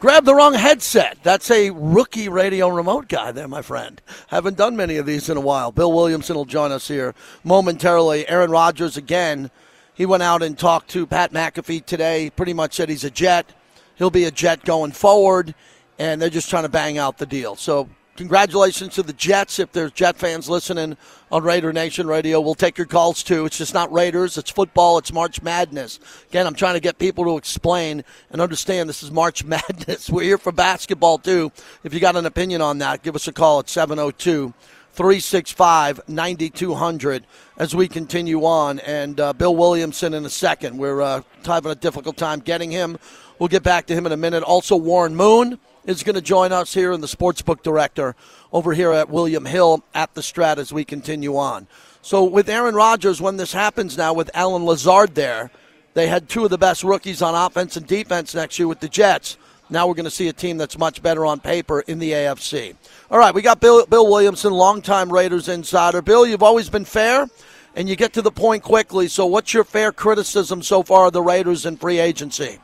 Grab 0.00 0.26
the 0.26 0.34
wrong 0.34 0.52
headset. 0.52 1.16
That's 1.22 1.50
a 1.50 1.70
rookie 1.70 2.28
radio 2.28 2.68
remote 2.68 3.08
guy 3.08 3.32
there, 3.32 3.48
my 3.48 3.62
friend. 3.62 4.02
Haven't 4.26 4.58
done 4.58 4.76
many 4.76 4.98
of 4.98 5.06
these 5.06 5.30
in 5.30 5.38
a 5.38 5.40
while. 5.40 5.72
Bill 5.72 5.90
Williamson 5.90 6.36
will 6.36 6.44
join 6.44 6.72
us 6.72 6.88
here 6.88 7.14
momentarily. 7.42 8.28
Aaron 8.28 8.50
Rodgers 8.50 8.98
again. 8.98 9.50
He 9.94 10.04
went 10.04 10.22
out 10.22 10.42
and 10.42 10.58
talked 10.58 10.90
to 10.90 11.06
Pat 11.06 11.32
McAfee 11.32 11.86
today. 11.86 12.28
Pretty 12.28 12.52
much 12.52 12.74
said 12.74 12.90
he's 12.90 13.04
a 13.04 13.10
Jet. 13.10 13.46
He'll 13.94 14.10
be 14.10 14.24
a 14.24 14.30
Jet 14.30 14.62
going 14.66 14.92
forward, 14.92 15.54
and 15.98 16.20
they're 16.20 16.28
just 16.28 16.50
trying 16.50 16.64
to 16.64 16.68
bang 16.68 16.98
out 16.98 17.16
the 17.16 17.24
deal. 17.24 17.56
So 17.56 17.88
congratulations 18.16 18.94
to 18.94 19.02
the 19.02 19.12
Jets. 19.12 19.58
If 19.58 19.72
there's 19.72 19.92
Jet 19.92 20.16
fans 20.16 20.48
listening 20.48 20.96
on 21.30 21.42
Raider 21.42 21.72
Nation 21.72 22.06
Radio, 22.06 22.40
we'll 22.40 22.54
take 22.54 22.78
your 22.78 22.86
calls 22.86 23.22
too. 23.22 23.46
It's 23.46 23.58
just 23.58 23.74
not 23.74 23.92
Raiders, 23.92 24.38
it's 24.38 24.50
football, 24.50 24.98
it's 24.98 25.12
March 25.12 25.42
Madness. 25.42 26.00
Again, 26.28 26.46
I'm 26.46 26.54
trying 26.54 26.74
to 26.74 26.80
get 26.80 26.98
people 26.98 27.24
to 27.24 27.36
explain 27.36 28.04
and 28.30 28.40
understand 28.40 28.88
this 28.88 29.02
is 29.02 29.10
March 29.10 29.44
Madness. 29.46 30.10
We're 30.10 30.24
here 30.24 30.38
for 30.38 30.52
basketball 30.52 31.18
too. 31.18 31.52
If 31.82 31.94
you 31.94 32.00
got 32.00 32.16
an 32.16 32.26
opinion 32.26 32.60
on 32.60 32.78
that, 32.78 33.02
give 33.02 33.16
us 33.16 33.28
a 33.28 33.32
call 33.32 33.60
at 33.60 33.68
702 33.68 34.52
365 34.92 36.08
9200 36.08 37.26
as 37.58 37.74
we 37.74 37.88
continue 37.88 38.44
on. 38.44 38.78
And 38.80 39.18
uh, 39.18 39.32
Bill 39.32 39.54
Williamson 39.54 40.14
in 40.14 40.24
a 40.24 40.30
second. 40.30 40.78
We're 40.78 41.02
uh, 41.02 41.22
having 41.44 41.72
a 41.72 41.74
difficult 41.74 42.16
time 42.16 42.40
getting 42.40 42.70
him. 42.70 42.98
We'll 43.38 43.48
get 43.48 43.64
back 43.64 43.86
to 43.86 43.94
him 43.94 44.06
in 44.06 44.12
a 44.12 44.16
minute. 44.16 44.44
Also, 44.44 44.76
Warren 44.76 45.16
Moon 45.16 45.58
is 45.86 46.02
going 46.02 46.14
to 46.14 46.22
join 46.22 46.52
us 46.52 46.74
here 46.74 46.92
and 46.92 47.02
the 47.02 47.08
sportsbook 47.08 47.62
director 47.62 48.16
over 48.52 48.72
here 48.72 48.92
at 48.92 49.10
William 49.10 49.44
Hill 49.44 49.84
at 49.94 50.14
the 50.14 50.20
Strat 50.20 50.58
as 50.58 50.72
we 50.72 50.84
continue 50.84 51.36
on. 51.36 51.66
So 52.02 52.24
with 52.24 52.48
Aaron 52.48 52.74
Rodgers, 52.74 53.20
when 53.20 53.36
this 53.36 53.52
happens 53.52 53.96
now 53.96 54.12
with 54.12 54.30
Allen 54.34 54.64
Lazard 54.64 55.14
there, 55.14 55.50
they 55.94 56.08
had 56.08 56.28
two 56.28 56.44
of 56.44 56.50
the 56.50 56.58
best 56.58 56.84
rookies 56.84 57.22
on 57.22 57.34
offense 57.34 57.76
and 57.76 57.86
defense 57.86 58.34
next 58.34 58.58
year 58.58 58.68
with 58.68 58.80
the 58.80 58.88
Jets. 58.88 59.38
Now 59.70 59.86
we're 59.86 59.94
going 59.94 60.04
to 60.04 60.10
see 60.10 60.28
a 60.28 60.32
team 60.32 60.58
that's 60.58 60.76
much 60.76 61.02
better 61.02 61.24
on 61.24 61.40
paper 61.40 61.80
in 61.80 61.98
the 61.98 62.12
AFC. 62.12 62.74
All 63.10 63.18
right, 63.18 63.34
we 63.34 63.42
got 63.42 63.60
Bill, 63.60 63.86
Bill 63.86 64.06
Williamson, 64.06 64.52
longtime 64.52 65.10
Raiders 65.10 65.48
insider. 65.48 66.02
Bill, 66.02 66.26
you've 66.26 66.42
always 66.42 66.68
been 66.68 66.84
fair, 66.84 67.26
and 67.74 67.88
you 67.88 67.96
get 67.96 68.12
to 68.14 68.22
the 68.22 68.30
point 68.30 68.62
quickly. 68.62 69.08
So, 69.08 69.24
what's 69.24 69.54
your 69.54 69.64
fair 69.64 69.90
criticism 69.90 70.62
so 70.62 70.82
far 70.82 71.06
of 71.06 71.14
the 71.14 71.22
Raiders 71.22 71.64
in 71.64 71.76
free 71.76 71.98
agency? 71.98 72.58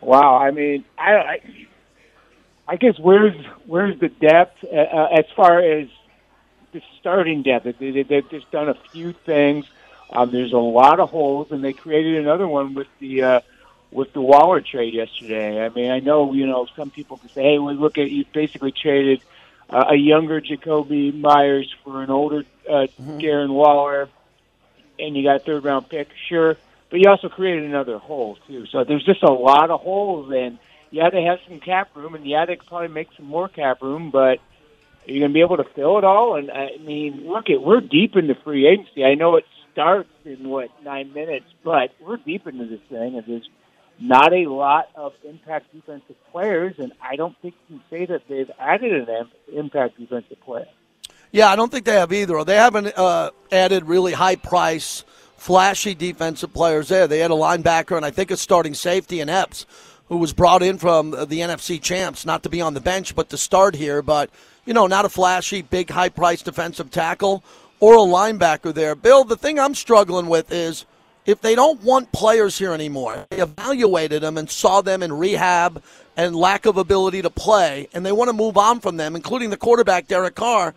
Wow, 0.00 0.36
I 0.38 0.50
mean, 0.50 0.84
I, 0.96 1.12
I, 1.12 1.40
I 2.66 2.76
guess 2.76 2.98
where's 2.98 3.34
where's 3.66 3.98
the 4.00 4.08
depth 4.08 4.64
uh, 4.64 4.76
uh, 4.76 5.08
as 5.18 5.26
far 5.36 5.60
as 5.60 5.88
the 6.72 6.80
starting 6.98 7.42
depth? 7.42 7.64
They, 7.78 8.02
they, 8.02 8.14
have 8.16 8.30
just 8.30 8.50
done 8.50 8.68
a 8.68 8.74
few 8.92 9.12
things. 9.12 9.66
Um, 10.10 10.30
there's 10.30 10.52
a 10.52 10.58
lot 10.58 11.00
of 11.00 11.10
holes, 11.10 11.52
and 11.52 11.62
they 11.62 11.72
created 11.72 12.16
another 12.16 12.48
one 12.48 12.74
with 12.74 12.88
the 12.98 13.22
uh, 13.22 13.40
with 13.90 14.12
the 14.12 14.20
Waller 14.22 14.60
trade 14.60 14.94
yesterday. 14.94 15.62
I 15.64 15.68
mean, 15.68 15.90
I 15.90 16.00
know 16.00 16.32
you 16.32 16.46
know 16.46 16.66
some 16.76 16.90
people 16.90 17.18
can 17.18 17.28
say, 17.28 17.42
"Hey, 17.42 17.58
well, 17.58 17.74
look 17.74 17.98
at 17.98 18.10
you 18.10 18.24
basically 18.32 18.72
traded 18.72 19.20
uh, 19.68 19.86
a 19.90 19.96
younger 19.96 20.40
Jakobi 20.40 21.12
Meyers 21.12 21.74
for 21.84 22.02
an 22.02 22.10
older 22.10 22.44
uh, 22.68 22.86
mm-hmm. 22.86 23.18
Darren 23.18 23.50
Waller, 23.50 24.08
and 24.98 25.14
you 25.14 25.24
got 25.24 25.36
a 25.36 25.40
third 25.40 25.64
round 25.64 25.90
pick." 25.90 26.08
Sure 26.28 26.56
but 26.90 27.00
you 27.00 27.08
also 27.08 27.28
created 27.28 27.64
another 27.64 27.98
hole 27.98 28.36
too. 28.46 28.66
So 28.66 28.84
there's 28.84 29.04
just 29.04 29.22
a 29.22 29.32
lot 29.32 29.70
of 29.70 29.80
holes, 29.80 30.32
and 30.34 30.58
yeah, 30.90 31.10
they 31.10 31.22
have 31.24 31.38
some 31.48 31.60
cap 31.60 31.94
room, 31.94 32.14
and 32.14 32.26
yeah, 32.26 32.44
they 32.46 32.56
could 32.56 32.68
probably 32.68 32.88
make 32.88 33.08
some 33.16 33.26
more 33.26 33.48
cap 33.48 33.80
room, 33.80 34.10
but 34.10 34.38
are 35.06 35.12
you 35.12 35.20
going 35.20 35.30
to 35.30 35.34
be 35.34 35.40
able 35.40 35.56
to 35.56 35.64
fill 35.74 35.98
it 35.98 36.04
all? 36.04 36.36
And 36.36 36.50
I 36.50 36.76
mean, 36.80 37.28
look 37.28 37.48
at 37.48 37.62
we're 37.62 37.80
deep 37.80 38.16
into 38.16 38.34
free 38.34 38.66
agency. 38.66 39.04
I 39.04 39.14
know 39.14 39.36
it 39.36 39.44
starts 39.72 40.10
in 40.24 40.48
what 40.48 40.70
nine 40.84 41.12
minutes, 41.12 41.46
but 41.64 41.92
we're 42.00 42.16
deep 42.16 42.46
into 42.46 42.66
this 42.66 42.80
thing, 42.88 43.16
and 43.16 43.24
there's 43.26 43.48
not 44.00 44.32
a 44.32 44.46
lot 44.46 44.88
of 44.94 45.12
impact 45.24 45.72
defensive 45.74 46.16
players, 46.32 46.74
and 46.78 46.92
I 47.02 47.16
don't 47.16 47.36
think 47.40 47.54
you 47.68 47.78
can 47.78 47.84
say 47.90 48.06
that 48.06 48.22
they've 48.28 48.50
added 48.58 49.08
an 49.08 49.30
impact 49.52 49.98
defensive 49.98 50.40
player. 50.40 50.66
Yeah, 51.32 51.50
I 51.50 51.56
don't 51.56 51.70
think 51.70 51.84
they 51.84 51.94
have 51.94 52.12
either. 52.12 52.42
They 52.42 52.56
haven't 52.56 52.98
uh, 52.98 53.30
added 53.52 53.86
really 53.86 54.12
high 54.12 54.36
price 54.36 55.04
flashy 55.40 55.94
defensive 55.94 56.52
players 56.52 56.88
there. 56.88 57.08
They 57.08 57.20
had 57.20 57.30
a 57.30 57.34
linebacker 57.34 57.96
and 57.96 58.04
I 58.04 58.10
think 58.10 58.30
a 58.30 58.36
starting 58.36 58.74
safety 58.74 59.20
in 59.20 59.30
Epps, 59.30 59.64
who 60.08 60.18
was 60.18 60.34
brought 60.34 60.62
in 60.62 60.76
from 60.76 61.12
the 61.12 61.40
NFC 61.40 61.80
champs, 61.80 62.26
not 62.26 62.42
to 62.42 62.50
be 62.50 62.60
on 62.60 62.74
the 62.74 62.80
bench, 62.80 63.16
but 63.16 63.30
to 63.30 63.38
start 63.38 63.74
here. 63.74 64.02
But, 64.02 64.28
you 64.66 64.74
know, 64.74 64.86
not 64.86 65.06
a 65.06 65.08
flashy, 65.08 65.62
big, 65.62 65.88
high 65.88 66.10
priced 66.10 66.44
defensive 66.44 66.90
tackle 66.90 67.42
or 67.80 67.94
a 67.94 67.98
linebacker 67.98 68.74
there. 68.74 68.94
Bill, 68.94 69.24
the 69.24 69.36
thing 69.36 69.58
I'm 69.58 69.74
struggling 69.74 70.26
with 70.26 70.52
is 70.52 70.84
if 71.24 71.40
they 71.40 71.54
don't 71.54 71.82
want 71.82 72.12
players 72.12 72.58
here 72.58 72.74
anymore, 72.74 73.24
they 73.30 73.38
evaluated 73.38 74.22
them 74.22 74.36
and 74.36 74.50
saw 74.50 74.82
them 74.82 75.02
in 75.02 75.10
rehab 75.10 75.82
and 76.18 76.36
lack 76.36 76.66
of 76.66 76.76
ability 76.76 77.22
to 77.22 77.30
play, 77.30 77.88
and 77.94 78.04
they 78.04 78.12
want 78.12 78.28
to 78.28 78.34
move 78.34 78.58
on 78.58 78.78
from 78.80 78.98
them, 78.98 79.16
including 79.16 79.48
the 79.48 79.56
quarterback, 79.56 80.06
Derek 80.06 80.34
Carr, 80.34 80.74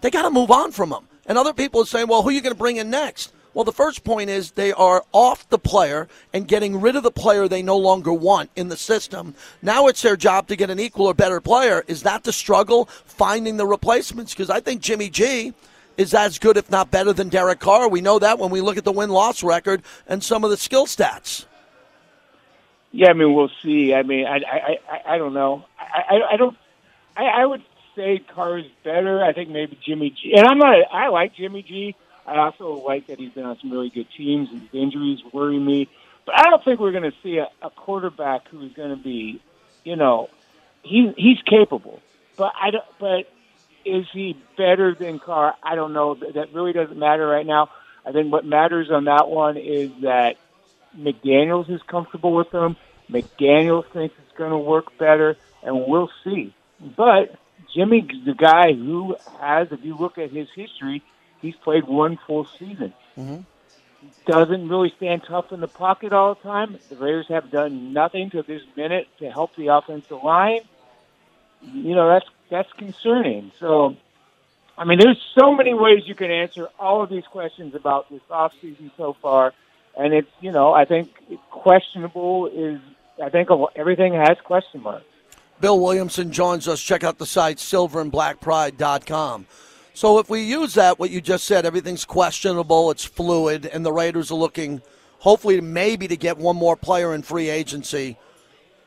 they 0.00 0.10
got 0.10 0.22
to 0.22 0.30
move 0.30 0.50
on 0.50 0.72
from 0.72 0.88
them. 0.88 1.06
And 1.26 1.36
other 1.36 1.52
people 1.52 1.82
are 1.82 1.86
saying, 1.86 2.08
well, 2.08 2.22
who 2.22 2.30
are 2.30 2.32
you 2.32 2.40
going 2.40 2.54
to 2.54 2.58
bring 2.58 2.76
in 2.76 2.88
next? 2.88 3.32
Well, 3.56 3.64
the 3.64 3.72
first 3.72 4.04
point 4.04 4.28
is 4.28 4.50
they 4.50 4.74
are 4.74 5.02
off 5.12 5.48
the 5.48 5.58
player 5.58 6.08
and 6.34 6.46
getting 6.46 6.78
rid 6.78 6.94
of 6.94 7.02
the 7.02 7.10
player 7.10 7.48
they 7.48 7.62
no 7.62 7.78
longer 7.78 8.12
want 8.12 8.50
in 8.54 8.68
the 8.68 8.76
system. 8.76 9.34
Now 9.62 9.86
it's 9.86 10.02
their 10.02 10.14
job 10.14 10.48
to 10.48 10.56
get 10.56 10.68
an 10.68 10.78
equal 10.78 11.06
or 11.06 11.14
better 11.14 11.40
player. 11.40 11.82
Is 11.86 12.02
that 12.02 12.24
the 12.24 12.34
struggle, 12.34 12.84
finding 13.06 13.56
the 13.56 13.66
replacements? 13.66 14.34
Because 14.34 14.50
I 14.50 14.60
think 14.60 14.82
Jimmy 14.82 15.08
G 15.08 15.54
is 15.96 16.12
as 16.12 16.38
good, 16.38 16.58
if 16.58 16.70
not 16.70 16.90
better, 16.90 17.14
than 17.14 17.30
Derek 17.30 17.60
Carr. 17.60 17.88
We 17.88 18.02
know 18.02 18.18
that 18.18 18.38
when 18.38 18.50
we 18.50 18.60
look 18.60 18.76
at 18.76 18.84
the 18.84 18.92
win 18.92 19.08
loss 19.08 19.42
record 19.42 19.82
and 20.06 20.22
some 20.22 20.44
of 20.44 20.50
the 20.50 20.58
skill 20.58 20.84
stats. 20.84 21.46
Yeah, 22.92 23.08
I 23.08 23.14
mean, 23.14 23.32
we'll 23.32 23.50
see. 23.62 23.94
I 23.94 24.02
mean, 24.02 24.26
I, 24.26 24.36
I, 24.36 24.78
I, 24.90 25.14
I 25.14 25.16
don't 25.16 25.32
know. 25.32 25.64
I, 25.80 26.02
I, 26.10 26.32
I 26.34 26.36
don't. 26.36 26.58
I, 27.16 27.24
I 27.24 27.46
would 27.46 27.62
say 27.94 28.18
Carr 28.18 28.58
is 28.58 28.66
better. 28.84 29.24
I 29.24 29.32
think 29.32 29.48
maybe 29.48 29.78
Jimmy 29.82 30.10
G. 30.10 30.34
And 30.36 30.46
I'm 30.46 30.58
not. 30.58 30.76
I 30.92 31.08
like 31.08 31.34
Jimmy 31.34 31.62
G. 31.62 31.96
I 32.26 32.38
also 32.38 32.84
like 32.86 33.06
that 33.06 33.18
he's 33.18 33.32
been 33.32 33.44
on 33.44 33.58
some 33.60 33.70
really 33.70 33.90
good 33.90 34.08
teams. 34.16 34.48
And 34.50 34.62
his 34.62 34.70
injuries 34.72 35.20
worry 35.32 35.58
me, 35.58 35.88
but 36.24 36.38
I 36.38 36.44
don't 36.44 36.64
think 36.64 36.80
we're 36.80 36.92
going 36.92 37.10
to 37.10 37.16
see 37.22 37.38
a, 37.38 37.48
a 37.62 37.70
quarterback 37.70 38.48
who's 38.48 38.72
going 38.72 38.90
to 38.90 39.02
be, 39.02 39.40
you 39.84 39.96
know, 39.96 40.28
he 40.82 41.12
he's 41.16 41.38
capable. 41.42 42.00
But 42.36 42.52
I 42.60 42.70
don't. 42.70 42.84
But 42.98 43.32
is 43.84 44.06
he 44.12 44.36
better 44.56 44.94
than 44.94 45.18
Carr? 45.18 45.54
I 45.62 45.74
don't 45.76 45.92
know. 45.92 46.14
That 46.14 46.52
really 46.52 46.72
doesn't 46.72 46.98
matter 46.98 47.26
right 47.26 47.46
now. 47.46 47.70
I 48.04 48.12
think 48.12 48.32
what 48.32 48.44
matters 48.44 48.90
on 48.90 49.04
that 49.04 49.28
one 49.28 49.56
is 49.56 49.90
that 50.02 50.36
McDaniels 50.96 51.70
is 51.70 51.80
comfortable 51.82 52.34
with 52.34 52.52
him. 52.52 52.76
McDaniels 53.10 53.84
thinks 53.92 54.14
it's 54.18 54.36
going 54.36 54.50
to 54.50 54.58
work 54.58 54.96
better, 54.98 55.36
and 55.62 55.84
we'll 55.86 56.10
see. 56.24 56.54
But 56.96 57.36
Jimmy's 57.74 58.10
the 58.24 58.34
guy 58.34 58.72
who 58.72 59.16
has, 59.40 59.68
if 59.70 59.84
you 59.84 59.96
look 59.96 60.18
at 60.18 60.30
his 60.30 60.48
history, 60.54 61.02
he's 61.40 61.56
played 61.56 61.84
one 61.84 62.18
full 62.26 62.44
season. 62.58 62.92
Mm-hmm. 63.16 63.40
Doesn't 64.26 64.68
really 64.68 64.92
stand 64.96 65.22
tough 65.26 65.52
in 65.52 65.60
the 65.60 65.68
pocket 65.68 66.12
all 66.12 66.34
the 66.34 66.40
time. 66.40 66.78
The 66.88 66.96
Raiders 66.96 67.26
have 67.28 67.50
done 67.50 67.92
nothing 67.92 68.30
to 68.30 68.42
this 68.42 68.62
minute 68.76 69.08
to 69.18 69.30
help 69.30 69.54
the 69.56 69.68
offensive 69.68 70.22
line. 70.22 70.60
You 71.62 71.94
know 71.94 72.08
that's 72.08 72.26
that's 72.50 72.72
concerning. 72.74 73.52
So, 73.58 73.96
I 74.78 74.84
mean, 74.84 74.98
there's 74.98 75.20
so 75.34 75.52
many 75.54 75.74
ways 75.74 76.02
you 76.06 76.14
can 76.14 76.30
answer 76.30 76.68
all 76.78 77.02
of 77.02 77.08
these 77.08 77.24
questions 77.24 77.74
about 77.74 78.08
this 78.10 78.20
offseason 78.30 78.90
so 78.96 79.16
far, 79.20 79.54
and 79.96 80.12
it's 80.12 80.30
you 80.40 80.52
know 80.52 80.72
I 80.72 80.84
think 80.84 81.10
questionable 81.50 82.46
is 82.46 82.80
I 83.22 83.30
think 83.30 83.48
everything 83.74 84.14
has 84.14 84.36
question 84.44 84.82
marks. 84.82 85.06
Bill 85.60 85.80
Williamson 85.80 86.32
joins 86.32 86.68
us. 86.68 86.82
Check 86.82 87.02
out 87.02 87.18
the 87.18 87.26
site 87.26 87.56
silverandblackpride.com. 87.56 89.46
So 89.96 90.18
if 90.18 90.28
we 90.28 90.42
use 90.42 90.74
that, 90.74 90.98
what 90.98 91.08
you 91.08 91.22
just 91.22 91.46
said, 91.46 91.64
everything's 91.64 92.04
questionable, 92.04 92.90
it's 92.90 93.06
fluid, 93.06 93.64
and 93.64 93.82
the 93.82 93.94
Raiders 93.94 94.30
are 94.30 94.34
looking, 94.34 94.82
hopefully, 95.20 95.58
maybe 95.62 96.06
to 96.06 96.18
get 96.18 96.36
one 96.36 96.56
more 96.56 96.76
player 96.76 97.14
in 97.14 97.22
free 97.22 97.48
agency. 97.48 98.18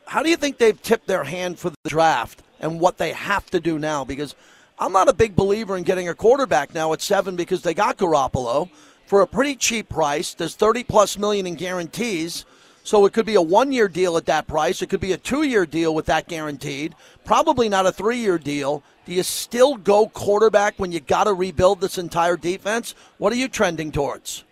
How 0.06 0.22
do 0.22 0.30
you 0.30 0.36
think 0.36 0.58
they've 0.58 0.80
tipped 0.80 1.08
their 1.08 1.24
hand 1.24 1.58
for 1.58 1.70
the 1.70 1.88
draft 1.88 2.44
and 2.60 2.78
what 2.78 2.98
they 2.98 3.12
have 3.12 3.44
to 3.46 3.58
do 3.58 3.76
now? 3.76 4.04
Because 4.04 4.36
I'm 4.78 4.92
not 4.92 5.08
a 5.08 5.12
big 5.12 5.34
believer 5.34 5.76
in 5.76 5.82
getting 5.82 6.08
a 6.08 6.14
quarterback 6.14 6.74
now 6.74 6.92
at 6.92 7.02
seven 7.02 7.34
because 7.34 7.62
they 7.62 7.74
got 7.74 7.98
Garoppolo 7.98 8.70
for 9.06 9.22
a 9.22 9.26
pretty 9.26 9.56
cheap 9.56 9.88
price. 9.88 10.34
There's 10.34 10.54
30 10.54 10.84
plus 10.84 11.18
million 11.18 11.44
in 11.44 11.56
guarantees. 11.56 12.44
So 12.82 13.04
it 13.04 13.12
could 13.12 13.26
be 13.26 13.34
a 13.34 13.42
one 13.42 13.72
year 13.72 13.88
deal 13.88 14.16
at 14.16 14.26
that 14.26 14.46
price. 14.46 14.82
It 14.82 14.88
could 14.88 15.00
be 15.00 15.12
a 15.12 15.18
two 15.18 15.42
year 15.42 15.66
deal 15.66 15.94
with 15.94 16.06
that 16.06 16.28
guaranteed. 16.28 16.94
Probably 17.24 17.68
not 17.68 17.86
a 17.86 17.92
three 17.92 18.18
year 18.18 18.38
deal. 18.38 18.82
Do 19.04 19.12
you 19.12 19.22
still 19.22 19.76
go 19.76 20.08
quarterback 20.08 20.74
when 20.78 20.92
you 20.92 21.00
got 21.00 21.24
to 21.24 21.32
rebuild 21.32 21.80
this 21.80 21.98
entire 21.98 22.36
defense? 22.36 22.94
What 23.18 23.32
are 23.32 23.36
you 23.36 23.48
trending 23.48 23.92
towards? 23.92 24.44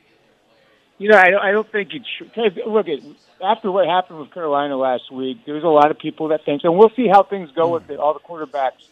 You 0.98 1.08
know, 1.08 1.16
I 1.16 1.30
don't, 1.30 1.42
I 1.42 1.52
don't 1.52 1.70
think 1.70 1.94
it 1.94 2.02
should. 2.18 2.60
Look, 2.66 2.88
at, 2.88 2.98
after 3.42 3.70
what 3.70 3.86
happened 3.86 4.18
with 4.18 4.32
Carolina 4.32 4.76
last 4.76 5.12
week, 5.12 5.38
there's 5.46 5.62
a 5.62 5.68
lot 5.68 5.92
of 5.92 5.98
people 5.98 6.28
that 6.28 6.44
think, 6.44 6.64
and 6.64 6.76
we'll 6.76 6.90
see 6.96 7.06
how 7.06 7.22
things 7.22 7.50
go 7.52 7.68
with 7.68 7.86
the, 7.86 8.00
all 8.00 8.14
the 8.14 8.20
quarterbacks 8.20 8.84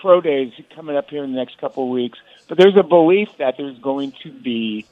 pro 0.00 0.20
days 0.20 0.52
coming 0.74 0.96
up 0.96 1.08
here 1.08 1.22
in 1.22 1.30
the 1.30 1.36
next 1.38 1.58
couple 1.58 1.84
of 1.84 1.90
weeks. 1.90 2.18
But 2.48 2.58
there's 2.58 2.76
a 2.76 2.82
belief 2.82 3.28
that 3.38 3.54
there's 3.56 3.78
going 3.78 4.12
to 4.24 4.32
be 4.32 4.84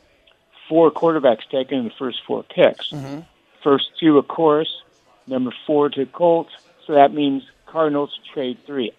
four 0.68 0.92
quarterbacks 0.92 1.48
taken 1.50 1.78
in 1.78 1.84
the 1.84 1.94
first 1.98 2.20
four 2.26 2.44
picks. 2.44 2.90
Mm-hmm. 2.90 3.20
First 3.62 3.90
two, 4.00 4.18
of 4.18 4.28
course, 4.28 4.82
number 5.26 5.52
four 5.66 5.88
to 5.90 6.06
Colts. 6.06 6.50
So 6.86 6.94
that 6.94 7.12
means 7.12 7.42
Cardinals 7.66 8.10
trade 8.32 8.58
three. 8.66 8.92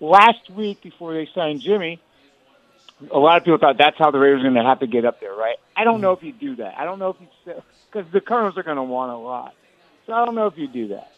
Last 0.00 0.48
week, 0.50 0.82
before 0.82 1.14
they 1.14 1.28
signed 1.34 1.60
Jimmy, 1.60 2.00
a 3.10 3.18
lot 3.18 3.36
of 3.36 3.44
people 3.44 3.58
thought 3.58 3.78
that's 3.78 3.98
how 3.98 4.10
the 4.10 4.18
Raiders 4.18 4.40
are 4.40 4.44
going 4.44 4.54
to 4.54 4.62
have 4.62 4.80
to 4.80 4.86
get 4.86 5.04
up 5.04 5.20
there, 5.20 5.34
right? 5.34 5.56
I 5.76 5.84
don't 5.84 6.00
know 6.00 6.12
if 6.12 6.22
you 6.22 6.32
do 6.32 6.56
that. 6.56 6.78
I 6.78 6.84
don't 6.84 6.98
know 6.98 7.10
if 7.10 7.16
you 7.20 7.54
because 7.90 8.10
the 8.12 8.20
Cardinals 8.20 8.56
are 8.56 8.62
going 8.62 8.76
to 8.76 8.82
want 8.82 9.12
a 9.12 9.16
lot. 9.16 9.54
So 10.06 10.12
I 10.12 10.24
don't 10.24 10.34
know 10.34 10.46
if 10.46 10.56
you 10.56 10.68
do 10.68 10.88
that. 10.88 11.12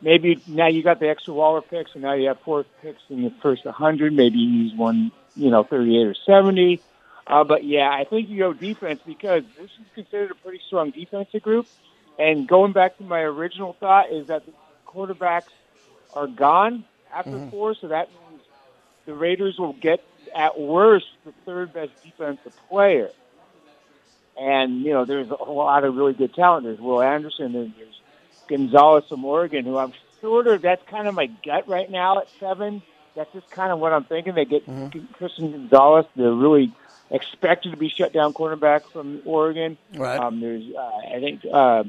Maybe 0.00 0.40
now 0.46 0.68
you 0.68 0.82
got 0.82 1.00
the 1.00 1.08
extra 1.08 1.32
Waller 1.32 1.62
picks, 1.62 1.92
and 1.94 2.02
now 2.02 2.12
you 2.12 2.28
have 2.28 2.38
four 2.40 2.64
picks 2.82 3.00
in 3.08 3.22
the 3.22 3.32
first 3.42 3.64
100. 3.64 4.12
Maybe 4.12 4.38
you 4.38 4.64
use 4.64 4.74
one, 4.74 5.10
you 5.34 5.50
know, 5.50 5.64
38 5.64 6.06
or 6.06 6.14
70. 6.14 6.80
Uh, 7.26 7.44
but 7.44 7.64
yeah, 7.64 7.90
I 7.90 8.04
think 8.04 8.28
you 8.28 8.38
go 8.38 8.52
defense 8.52 9.00
because 9.04 9.42
this 9.58 9.70
is 9.70 9.86
considered 9.94 10.30
a 10.30 10.34
pretty 10.34 10.60
strong 10.66 10.90
defensive 10.90 11.42
group. 11.42 11.66
And 12.18 12.48
going 12.48 12.72
back 12.72 12.96
to 12.98 13.04
my 13.04 13.20
original 13.20 13.74
thought 13.78 14.10
is 14.12 14.28
that 14.28 14.44
the 14.46 14.52
quarterbacks 14.86 15.50
are 16.14 16.26
gone 16.26 16.84
after 17.14 17.30
Mm-hmm. 17.32 17.50
four, 17.50 17.74
so 17.74 17.88
that 17.88 18.08
means 18.08 18.42
the 19.04 19.14
Raiders 19.14 19.58
will 19.58 19.74
get 19.74 20.02
at 20.34 20.58
worst 20.58 21.06
the 21.24 21.32
third 21.44 21.72
best 21.72 21.90
defensive 22.02 22.52
player. 22.68 23.10
And 24.38 24.82
you 24.82 24.92
know, 24.92 25.04
there's 25.04 25.30
a 25.30 25.34
lot 25.50 25.84
of 25.84 25.94
really 25.94 26.12
good 26.12 26.34
talent. 26.34 26.64
There's 26.64 26.80
Will 26.80 27.00
Anderson. 27.02 27.52
There's 27.52 27.70
Gonzalez 28.48 29.04
from 29.08 29.24
Oregon, 29.24 29.64
who 29.64 29.78
I'm 29.78 29.92
sort 30.20 30.46
of 30.46 30.62
that's 30.62 30.82
kind 30.90 31.08
of 31.08 31.14
my 31.14 31.26
gut 31.44 31.68
right 31.68 31.90
now 31.90 32.18
at 32.18 32.28
seven. 32.38 32.82
That's 33.14 33.32
just 33.32 33.50
kind 33.50 33.72
of 33.72 33.78
what 33.78 33.92
I'm 33.94 34.04
thinking. 34.04 34.34
They 34.34 34.44
get 34.44 34.64
Christian 35.14 35.52
Gonzalez. 35.52 36.04
They're 36.16 36.32
really 36.32 36.72
expected 37.10 37.70
to 37.70 37.76
be 37.76 37.88
shut 37.88 38.12
down 38.12 38.34
cornerback 38.34 38.90
from 38.92 39.22
Oregon. 39.24 39.76
Right. 39.94 40.18
Um, 40.18 40.40
there's 40.40 40.64
uh, 40.74 41.14
I 41.14 41.20
think 41.20 41.42
uh, 41.50 41.84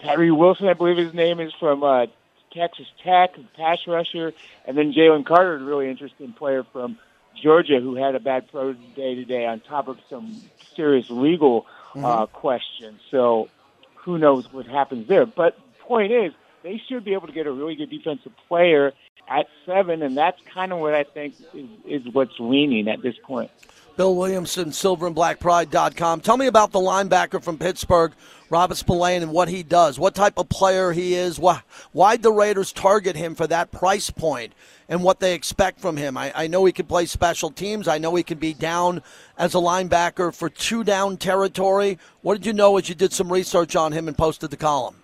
Tyree 0.00 0.30
Wilson, 0.30 0.68
I 0.68 0.74
believe 0.74 0.96
his 0.96 1.14
name 1.14 1.40
is 1.40 1.52
from 1.58 1.82
uh, 1.82 2.06
Texas 2.52 2.86
Tech, 3.02 3.34
pass 3.56 3.78
rusher, 3.86 4.32
and 4.66 4.76
then 4.76 4.92
Jalen 4.92 5.24
Carter, 5.24 5.56
a 5.56 5.64
really 5.64 5.88
interesting 5.88 6.32
player 6.32 6.64
from 6.72 6.98
Georgia, 7.40 7.80
who 7.80 7.94
had 7.94 8.14
a 8.14 8.20
bad 8.20 8.50
pro 8.50 8.72
day 8.72 9.14
today, 9.14 9.46
on 9.46 9.60
top 9.60 9.88
of 9.88 9.98
some 10.10 10.42
serious 10.76 11.08
legal 11.08 11.66
uh, 11.94 12.26
questions. 12.26 13.00
So 13.10 13.48
who 13.94 14.18
knows 14.18 14.52
what 14.52 14.66
happens 14.66 15.08
there? 15.08 15.26
But 15.26 15.58
point 15.80 16.12
is, 16.12 16.32
they 16.62 16.80
should 16.88 17.04
be 17.04 17.14
able 17.14 17.26
to 17.26 17.32
get 17.32 17.46
a 17.46 17.52
really 17.52 17.74
good 17.74 17.90
defensive 17.90 18.32
player 18.48 18.92
at 19.28 19.46
seven, 19.66 20.02
and 20.02 20.16
that's 20.16 20.40
kind 20.52 20.72
of 20.72 20.78
what 20.78 20.94
I 20.94 21.04
think 21.04 21.34
is, 21.54 21.68
is 21.86 22.12
what's 22.12 22.38
leaning 22.38 22.88
at 22.88 23.02
this 23.02 23.16
point. 23.22 23.50
Bill 23.96 24.14
Williamson, 24.14 24.70
silverandblackpride.com. 24.70 26.20
Tell 26.20 26.36
me 26.36 26.46
about 26.46 26.72
the 26.72 26.78
linebacker 26.78 27.42
from 27.42 27.58
Pittsburgh, 27.58 28.12
Robert 28.48 28.76
Spillane, 28.76 29.22
and 29.22 29.32
what 29.32 29.48
he 29.48 29.62
does. 29.62 29.98
What 29.98 30.14
type 30.14 30.38
of 30.38 30.48
player 30.48 30.92
he 30.92 31.14
is. 31.14 31.38
Why, 31.38 31.60
why'd 31.92 32.22
the 32.22 32.32
Raiders 32.32 32.72
target 32.72 33.16
him 33.16 33.34
for 33.34 33.46
that 33.46 33.70
price 33.70 34.10
point 34.10 34.54
and 34.88 35.02
what 35.02 35.20
they 35.20 35.34
expect 35.34 35.78
from 35.78 35.98
him? 35.98 36.16
I, 36.16 36.32
I 36.34 36.46
know 36.46 36.64
he 36.64 36.72
can 36.72 36.86
play 36.86 37.04
special 37.04 37.50
teams. 37.50 37.86
I 37.86 37.98
know 37.98 38.14
he 38.14 38.22
can 38.22 38.38
be 38.38 38.54
down 38.54 39.02
as 39.36 39.54
a 39.54 39.58
linebacker 39.58 40.34
for 40.34 40.48
two 40.48 40.84
down 40.84 41.18
territory. 41.18 41.98
What 42.22 42.34
did 42.34 42.46
you 42.46 42.54
know 42.54 42.78
as 42.78 42.88
you 42.88 42.94
did 42.94 43.12
some 43.12 43.30
research 43.30 43.76
on 43.76 43.92
him 43.92 44.08
and 44.08 44.16
posted 44.16 44.50
the 44.50 44.56
column? 44.56 44.96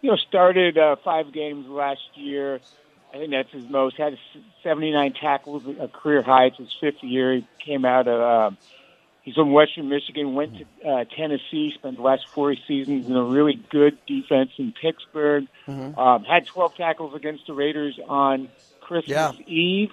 You 0.00 0.10
know, 0.10 0.16
started 0.16 0.78
uh, 0.78 0.96
five 1.04 1.32
games 1.32 1.66
last 1.68 2.00
year. 2.14 2.60
I 3.14 3.18
think 3.18 3.30
that's 3.30 3.50
his 3.52 3.68
most. 3.68 3.96
Had 3.96 4.18
79 4.64 5.12
tackles, 5.12 5.62
a 5.78 5.86
career 5.86 6.20
high. 6.22 6.46
It's 6.46 6.58
his 6.58 6.72
fifth 6.80 7.02
year. 7.02 7.34
He 7.36 7.46
came 7.60 7.84
out 7.84 8.08
of. 8.08 8.20
Uh, 8.20 8.56
he's 9.22 9.34
from 9.36 9.52
Western 9.52 9.88
Michigan. 9.88 10.34
Went 10.34 10.58
to 10.58 10.88
uh, 10.88 11.04
Tennessee. 11.16 11.72
Spent 11.76 11.96
the 11.96 12.02
last 12.02 12.26
four 12.28 12.56
seasons 12.66 13.06
in 13.06 13.14
a 13.14 13.22
really 13.22 13.54
good 13.70 13.96
defense 14.06 14.50
in 14.58 14.72
Pittsburgh. 14.72 15.46
Um, 15.96 16.24
had 16.24 16.46
12 16.46 16.74
tackles 16.74 17.14
against 17.14 17.46
the 17.46 17.52
Raiders 17.52 18.00
on 18.08 18.48
Christmas 18.80 19.10
Yeah. 19.10 19.32
Eve. 19.46 19.92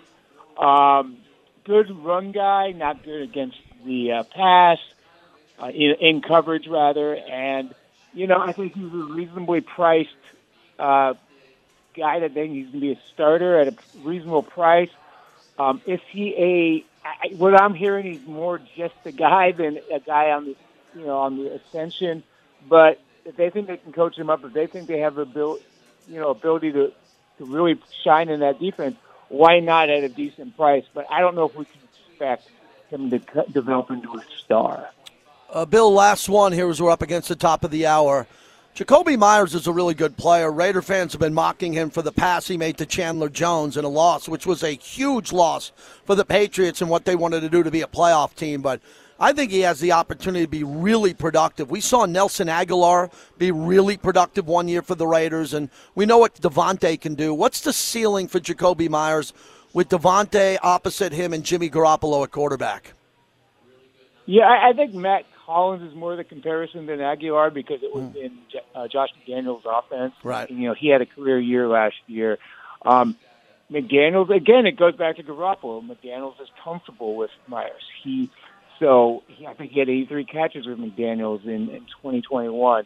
Um, 0.57 1.17
good 1.63 1.91
run 2.03 2.31
guy. 2.31 2.71
Not 2.71 3.03
good 3.03 3.21
against 3.21 3.57
the 3.85 4.11
uh, 4.13 4.23
pass. 4.23 4.79
Uh, 5.59 5.67
in, 5.67 5.93
in 5.99 6.21
coverage 6.23 6.65
rather, 6.67 7.15
and 7.15 7.75
you 8.13 8.25
know 8.25 8.39
I 8.39 8.51
think 8.51 8.73
he's 8.73 8.83
a 8.91 9.05
reasonably 9.13 9.61
priced 9.61 10.09
uh, 10.79 11.13
guy 11.95 12.19
that 12.19 12.33
then 12.33 12.49
he's 12.49 12.67
going 12.67 12.73
to 12.73 12.79
be 12.79 12.91
a 12.93 12.99
starter 13.13 13.59
at 13.59 13.67
a 13.67 13.75
reasonable 14.03 14.43
price. 14.43 14.89
Um, 15.57 15.81
is 15.85 15.99
he 16.09 16.35
a? 16.37 16.85
I, 17.07 17.29
what 17.35 17.59
I'm 17.59 17.73
hearing, 17.73 18.05
he's 18.05 18.27
more 18.27 18.59
just 18.75 18.93
a 19.05 19.11
guy 19.11 19.51
than 19.51 19.79
a 19.91 19.99
guy 19.99 20.31
on 20.31 20.45
the, 20.45 20.55
you 20.95 21.05
know, 21.05 21.19
on 21.19 21.37
the 21.37 21.53
ascension. 21.55 22.23
But 22.67 22.99
if 23.25 23.35
they 23.35 23.49
think 23.49 23.67
they 23.67 23.77
can 23.77 23.91
coach 23.91 24.17
him 24.17 24.29
up, 24.29 24.43
if 24.43 24.53
they 24.53 24.67
think 24.67 24.87
they 24.87 24.99
have 24.99 25.15
the 25.15 25.23
ability, 25.23 25.63
you 26.07 26.19
know, 26.19 26.29
ability 26.29 26.71
to 26.73 26.91
to 27.37 27.45
really 27.45 27.79
shine 28.03 28.29
in 28.29 28.41
that 28.41 28.59
defense, 28.59 28.95
why 29.29 29.59
not 29.59 29.89
at 29.89 30.03
a 30.03 30.09
decent 30.09 30.55
price? 30.55 30.85
But 30.93 31.07
I 31.09 31.21
don't 31.21 31.35
know 31.35 31.45
if 31.45 31.55
we 31.55 31.65
can 31.65 31.81
expect 32.11 32.49
him 32.89 33.09
to 33.09 33.19
co- 33.19 33.45
develop 33.51 33.89
into 33.89 34.13
a 34.13 34.23
star. 34.43 34.89
Uh, 35.49 35.65
Bill, 35.65 35.91
last 35.91 36.29
one 36.29 36.53
here 36.53 36.69
as 36.69 36.81
we're 36.81 36.91
up 36.91 37.01
against 37.01 37.27
the 37.29 37.35
top 37.35 37.63
of 37.63 37.71
the 37.71 37.85
hour. 37.85 38.27
Jakobi 38.75 39.17
Meyers 39.17 39.53
is 39.53 39.67
a 39.67 39.73
really 39.73 39.93
good 39.93 40.15
player. 40.15 40.49
Raider 40.49 40.81
fans 40.81 41.11
have 41.11 41.19
been 41.19 41.33
mocking 41.33 41.73
him 41.73 41.89
for 41.89 42.01
the 42.01 42.11
pass 42.11 42.47
he 42.47 42.55
made 42.55 42.77
to 42.77 42.85
Chandler 42.85 43.27
Jones 43.27 43.75
in 43.75 43.83
a 43.83 43.89
loss, 43.89 44.29
which 44.29 44.45
was 44.45 44.63
a 44.63 44.71
huge 44.71 45.33
loss 45.33 45.73
for 46.05 46.15
the 46.15 46.23
Patriots 46.23 46.81
and 46.81 46.89
what 46.89 47.03
they 47.03 47.17
wanted 47.17 47.41
to 47.41 47.49
do 47.49 47.63
to 47.63 47.71
be 47.71 47.81
a 47.81 47.87
playoff 47.87 48.33
team. 48.33 48.61
But 48.61 48.79
I 49.19 49.33
think 49.33 49.51
he 49.51 49.59
has 49.59 49.81
the 49.81 49.91
opportunity 49.91 50.45
to 50.45 50.49
be 50.49 50.63
really 50.63 51.13
productive. 51.13 51.69
We 51.69 51.81
saw 51.81 52.05
Nelson 52.05 52.47
Agholor 52.47 53.11
be 53.37 53.51
really 53.51 53.97
productive 53.97 54.47
one 54.47 54.69
year 54.69 54.81
for 54.81 54.95
the 54.95 55.05
Raiders, 55.05 55.53
and 55.53 55.69
we 55.93 56.05
know 56.05 56.17
what 56.17 56.35
Davante 56.35 56.99
can 56.99 57.13
do. 57.13 57.33
What's 57.33 57.59
the 57.59 57.73
ceiling 57.73 58.29
for 58.29 58.39
Jakobi 58.39 58.89
Meyers 58.89 59.33
with 59.73 59.89
Davante 59.89 60.57
opposite 60.63 61.11
him 61.11 61.33
and 61.33 61.43
Jimmy 61.43 61.69
Garoppolo 61.69 62.23
at 62.23 62.31
quarterback? 62.31 62.93
Yeah, 64.25 64.45
I, 64.45 64.69
I 64.69 64.73
think 64.73 64.93
Mack 64.93 65.25
Hollins 65.51 65.89
is 65.89 65.95
more 65.95 66.15
the 66.15 66.23
comparison 66.23 66.85
than 66.85 66.99
Agholor 66.99 67.53
because 67.53 67.83
it 67.83 67.93
was 67.93 68.15
in 68.15 68.37
uh, 68.73 68.87
Josh 68.87 69.09
McDaniels' 69.19 69.63
offense. 69.65 70.13
Right. 70.23 70.49
And, 70.49 70.59
you 70.59 70.67
know, 70.69 70.75
he 70.77 70.87
had 70.89 71.01
a 71.01 71.05
career 71.05 71.39
year 71.39 71.67
last 71.67 71.95
year. 72.07 72.37
Um, 72.83 73.17
McDaniels 73.71 74.29
again. 74.35 74.65
It 74.65 74.77
goes 74.77 74.95
back 74.95 75.17
to 75.17 75.23
Garoppolo. 75.23 75.81
McDaniels 75.81 76.41
is 76.41 76.49
comfortable 76.63 77.15
with 77.15 77.31
Meyers. 77.47 77.83
He 78.03 78.29
so 78.79 79.23
he, 79.27 79.45
I 79.45 79.53
think 79.53 79.71
he 79.71 79.79
had 79.79 79.89
83 79.89 80.25
catches 80.25 80.65
with 80.65 80.79
McDaniels 80.79 81.45
in, 81.45 81.69
in 81.69 81.81
2021. 82.01 82.85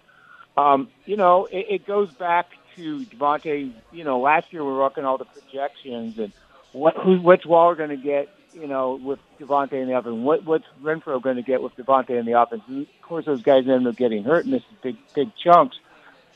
Um, 0.58 0.90
you 1.06 1.18
know, 1.18 1.46
it, 1.46 1.66
it 1.70 1.88
goes 1.88 2.12
back 2.14 2.48
to 2.76 3.00
Davante. 3.06 3.72
You 3.92 4.04
know, 4.04 4.20
last 4.20 4.52
year 4.52 4.64
we 4.64 4.72
were 4.72 4.84
looking 4.84 5.04
at 5.04 5.08
all 5.08 5.18
the 5.18 5.26
projections 5.26 6.20
and 6.20 6.34
what 6.74 6.96
who 6.98 7.22
what's 7.22 7.46
Waller 7.46 7.76
going 7.76 7.90
to 7.90 7.98
get. 7.98 8.30
You 8.56 8.68
know, 8.68 9.00
with 9.02 9.20
Davante 9.40 9.74
in 9.74 9.88
the 9.88 9.98
offense, 9.98 10.16
what 10.16 10.46
what's 10.46 10.66
Renfrow 10.82 11.22
going 11.22 11.36
to 11.36 11.42
get 11.42 11.62
with 11.62 11.76
Davante 11.76 12.12
in 12.12 12.26
the 12.26 12.40
offense? 12.40 12.64
And 12.68 12.84
of 12.84 13.02
course, 13.02 13.26
those 13.26 13.44
guys 13.44 13.68
end 13.68 13.86
up 13.86 13.98
getting 13.98 14.24
hurt, 14.24 14.46
and 14.46 14.54
this 14.54 14.62
is 14.62 14.78
big 14.82 14.98
big 15.14 15.32
chunks. 15.36 15.78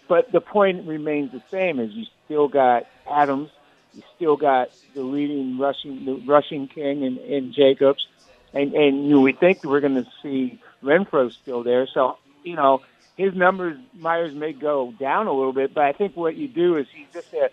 But 0.10 0.32
the 0.32 0.42
point 0.42 0.86
remains 0.86 1.32
the 1.32 1.42
same: 1.50 1.80
is 1.80 1.92
you 1.94 2.06
still 2.26 2.50
got 2.50 2.88
Adams, 3.10 3.50
you 3.94 4.04
still 4.18 4.36
got 4.36 4.70
the 4.94 5.02
leading 5.02 5.58
rushing 5.58 6.04
the 6.06 6.22
rushing 6.28 6.68
king 6.68 7.04
in, 7.04 7.18
in 7.20 7.54
Jacobs, 7.54 8.06
and 8.54 8.74
and 8.74 9.08
you 9.08 9.22
we 9.22 9.32
think 9.32 9.64
we're 9.64 9.80
going 9.80 9.96
to 9.96 10.08
see 10.22 10.60
Renfrow 10.84 11.32
still 11.32 11.64
there. 11.64 11.88
So 11.94 12.18
you 12.44 12.58
know 12.58 12.82
his 13.16 13.34
numbers 13.34 13.78
Meyers 13.94 14.34
may 14.34 14.52
go 14.52 14.94
down 15.00 15.28
a 15.28 15.34
little 15.34 15.54
bit, 15.54 15.74
but 15.74 15.86
I 15.86 15.94
think 15.94 16.18
what 16.18 16.36
you 16.36 16.50
do 16.50 16.78
is 16.78 16.88
he's 16.94 17.08
just 17.14 17.34
a 17.34 17.50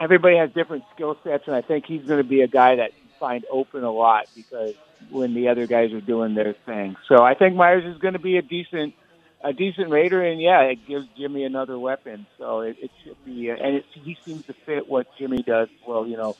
everybody 0.00 0.36
has 0.36 0.50
different 0.52 0.84
skill 0.94 1.16
sets, 1.24 1.44
and 1.46 1.56
I 1.56 1.62
think 1.62 1.86
he's 1.86 2.04
going 2.04 2.22
to 2.22 2.28
be 2.28 2.42
a 2.42 2.48
guy 2.48 2.76
that 2.76 2.92
find 3.18 3.44
open 3.50 3.84
a 3.84 3.90
lot 3.92 4.26
because 4.34 4.74
when 5.10 5.34
the 5.34 5.48
other 5.48 5.66
guys 5.66 5.92
are 5.92 6.00
doing 6.00 6.34
their 6.34 6.54
thing. 6.66 6.96
So 7.08 7.22
I 7.22 7.34
think 7.34 7.54
Meyers 7.56 7.84
is 7.84 8.00
going 8.00 8.14
to 8.14 8.20
be 8.20 8.36
a 8.36 8.42
decent 8.42 8.94
a 9.42 9.52
decent 9.52 9.90
Raider, 9.90 10.22
and 10.22 10.40
yeah, 10.40 10.62
it 10.62 10.84
gives 10.86 11.06
Jimmy 11.16 11.44
another 11.44 11.78
weapon. 11.78 12.26
So 12.38 12.60
it, 12.60 12.76
it 12.82 12.90
should 13.04 13.24
be, 13.24 13.50
uh, 13.50 13.54
and 13.54 13.76
it, 13.76 13.84
he 13.92 14.16
seems 14.24 14.44
to 14.46 14.54
fit 14.66 14.88
what 14.88 15.06
Jimmy 15.16 15.42
does 15.42 15.68
well. 15.86 16.06
You 16.06 16.16
know, 16.16 16.36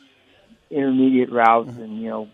intermediate 0.70 1.30
routes 1.30 1.70
Mm-hmm. 1.70 1.82
and 1.82 2.02
you 2.02 2.08
know 2.08 2.28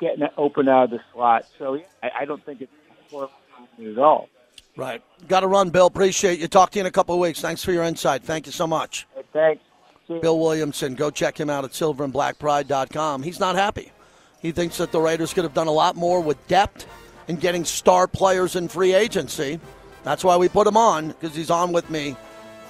getting 0.00 0.26
open 0.36 0.68
out 0.68 0.84
of 0.84 0.90
the 0.90 1.00
slot. 1.12 1.44
So 1.58 1.74
yeah, 1.74 1.84
I, 2.02 2.10
I 2.20 2.24
don't 2.24 2.44
think 2.44 2.62
it's 2.62 2.72
horrible 3.10 3.32
at 3.78 3.98
all. 3.98 4.28
Right. 4.76 5.02
Got 5.26 5.40
to 5.40 5.46
run, 5.46 5.70
Bill. 5.70 5.86
Appreciate 5.86 6.38
you. 6.38 6.48
Talk 6.48 6.70
to 6.72 6.78
you 6.78 6.80
in 6.80 6.86
a 6.86 6.90
couple 6.90 7.14
of 7.14 7.20
weeks. 7.20 7.40
Thanks 7.40 7.64
for 7.64 7.72
your 7.72 7.82
insight. 7.82 8.22
Thank 8.22 8.46
you 8.46 8.52
so 8.52 8.66
much. 8.66 9.06
Thanks. 9.32 9.62
Bill 10.08 10.38
Williamson. 10.38 10.94
Go 10.94 11.10
check 11.10 11.38
him 11.38 11.50
out 11.50 11.64
at 11.64 11.72
silverandblackpride.com. 11.72 13.22
He's 13.22 13.40
not 13.40 13.56
happy. 13.56 13.92
He 14.40 14.52
thinks 14.52 14.78
that 14.78 14.92
the 14.92 15.00
Raiders 15.00 15.34
could 15.34 15.44
have 15.44 15.54
done 15.54 15.66
a 15.66 15.72
lot 15.72 15.96
more 15.96 16.20
with 16.20 16.46
depth 16.48 16.86
and 17.28 17.40
getting 17.40 17.64
star 17.64 18.06
players 18.06 18.56
in 18.56 18.68
free 18.68 18.94
agency. 18.94 19.58
That's 20.04 20.22
why 20.22 20.36
we 20.36 20.48
put 20.48 20.66
him 20.66 20.76
on, 20.76 21.08
because 21.08 21.34
he's 21.34 21.50
on 21.50 21.72
with 21.72 21.90
me 21.90 22.16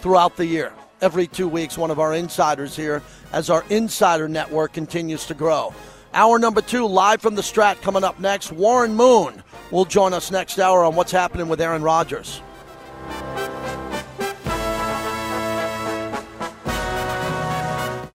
throughout 0.01 0.37
the 0.37 0.47
year. 0.47 0.73
Every 1.03 1.27
two 1.27 1.49
weeks, 1.49 1.77
one 1.77 1.91
of 1.91 2.01
our 2.01 2.15
insiders 2.15 2.75
here 2.75 3.03
as 3.33 3.51
our 3.51 3.65
insider 3.69 4.29
network 4.29 4.73
continues 4.73 5.27
to 5.27 5.35
grow. 5.35 5.75
Hour 6.15 6.39
number 6.39 6.63
two, 6.63 6.87
live 6.87 7.21
from 7.21 7.35
the 7.35 7.43
Strat, 7.43 7.83
coming 7.83 8.03
up 8.03 8.19
next. 8.19 8.53
Warren 8.53 8.95
Moon 8.95 9.43
will 9.71 9.85
join 9.85 10.15
us 10.15 10.31
next 10.31 10.59
hour 10.59 10.83
on 10.83 10.95
what's 10.95 11.13
happening 11.13 11.49
with 11.49 11.61
Aaron 11.61 11.83
Rodgers. 11.83 12.41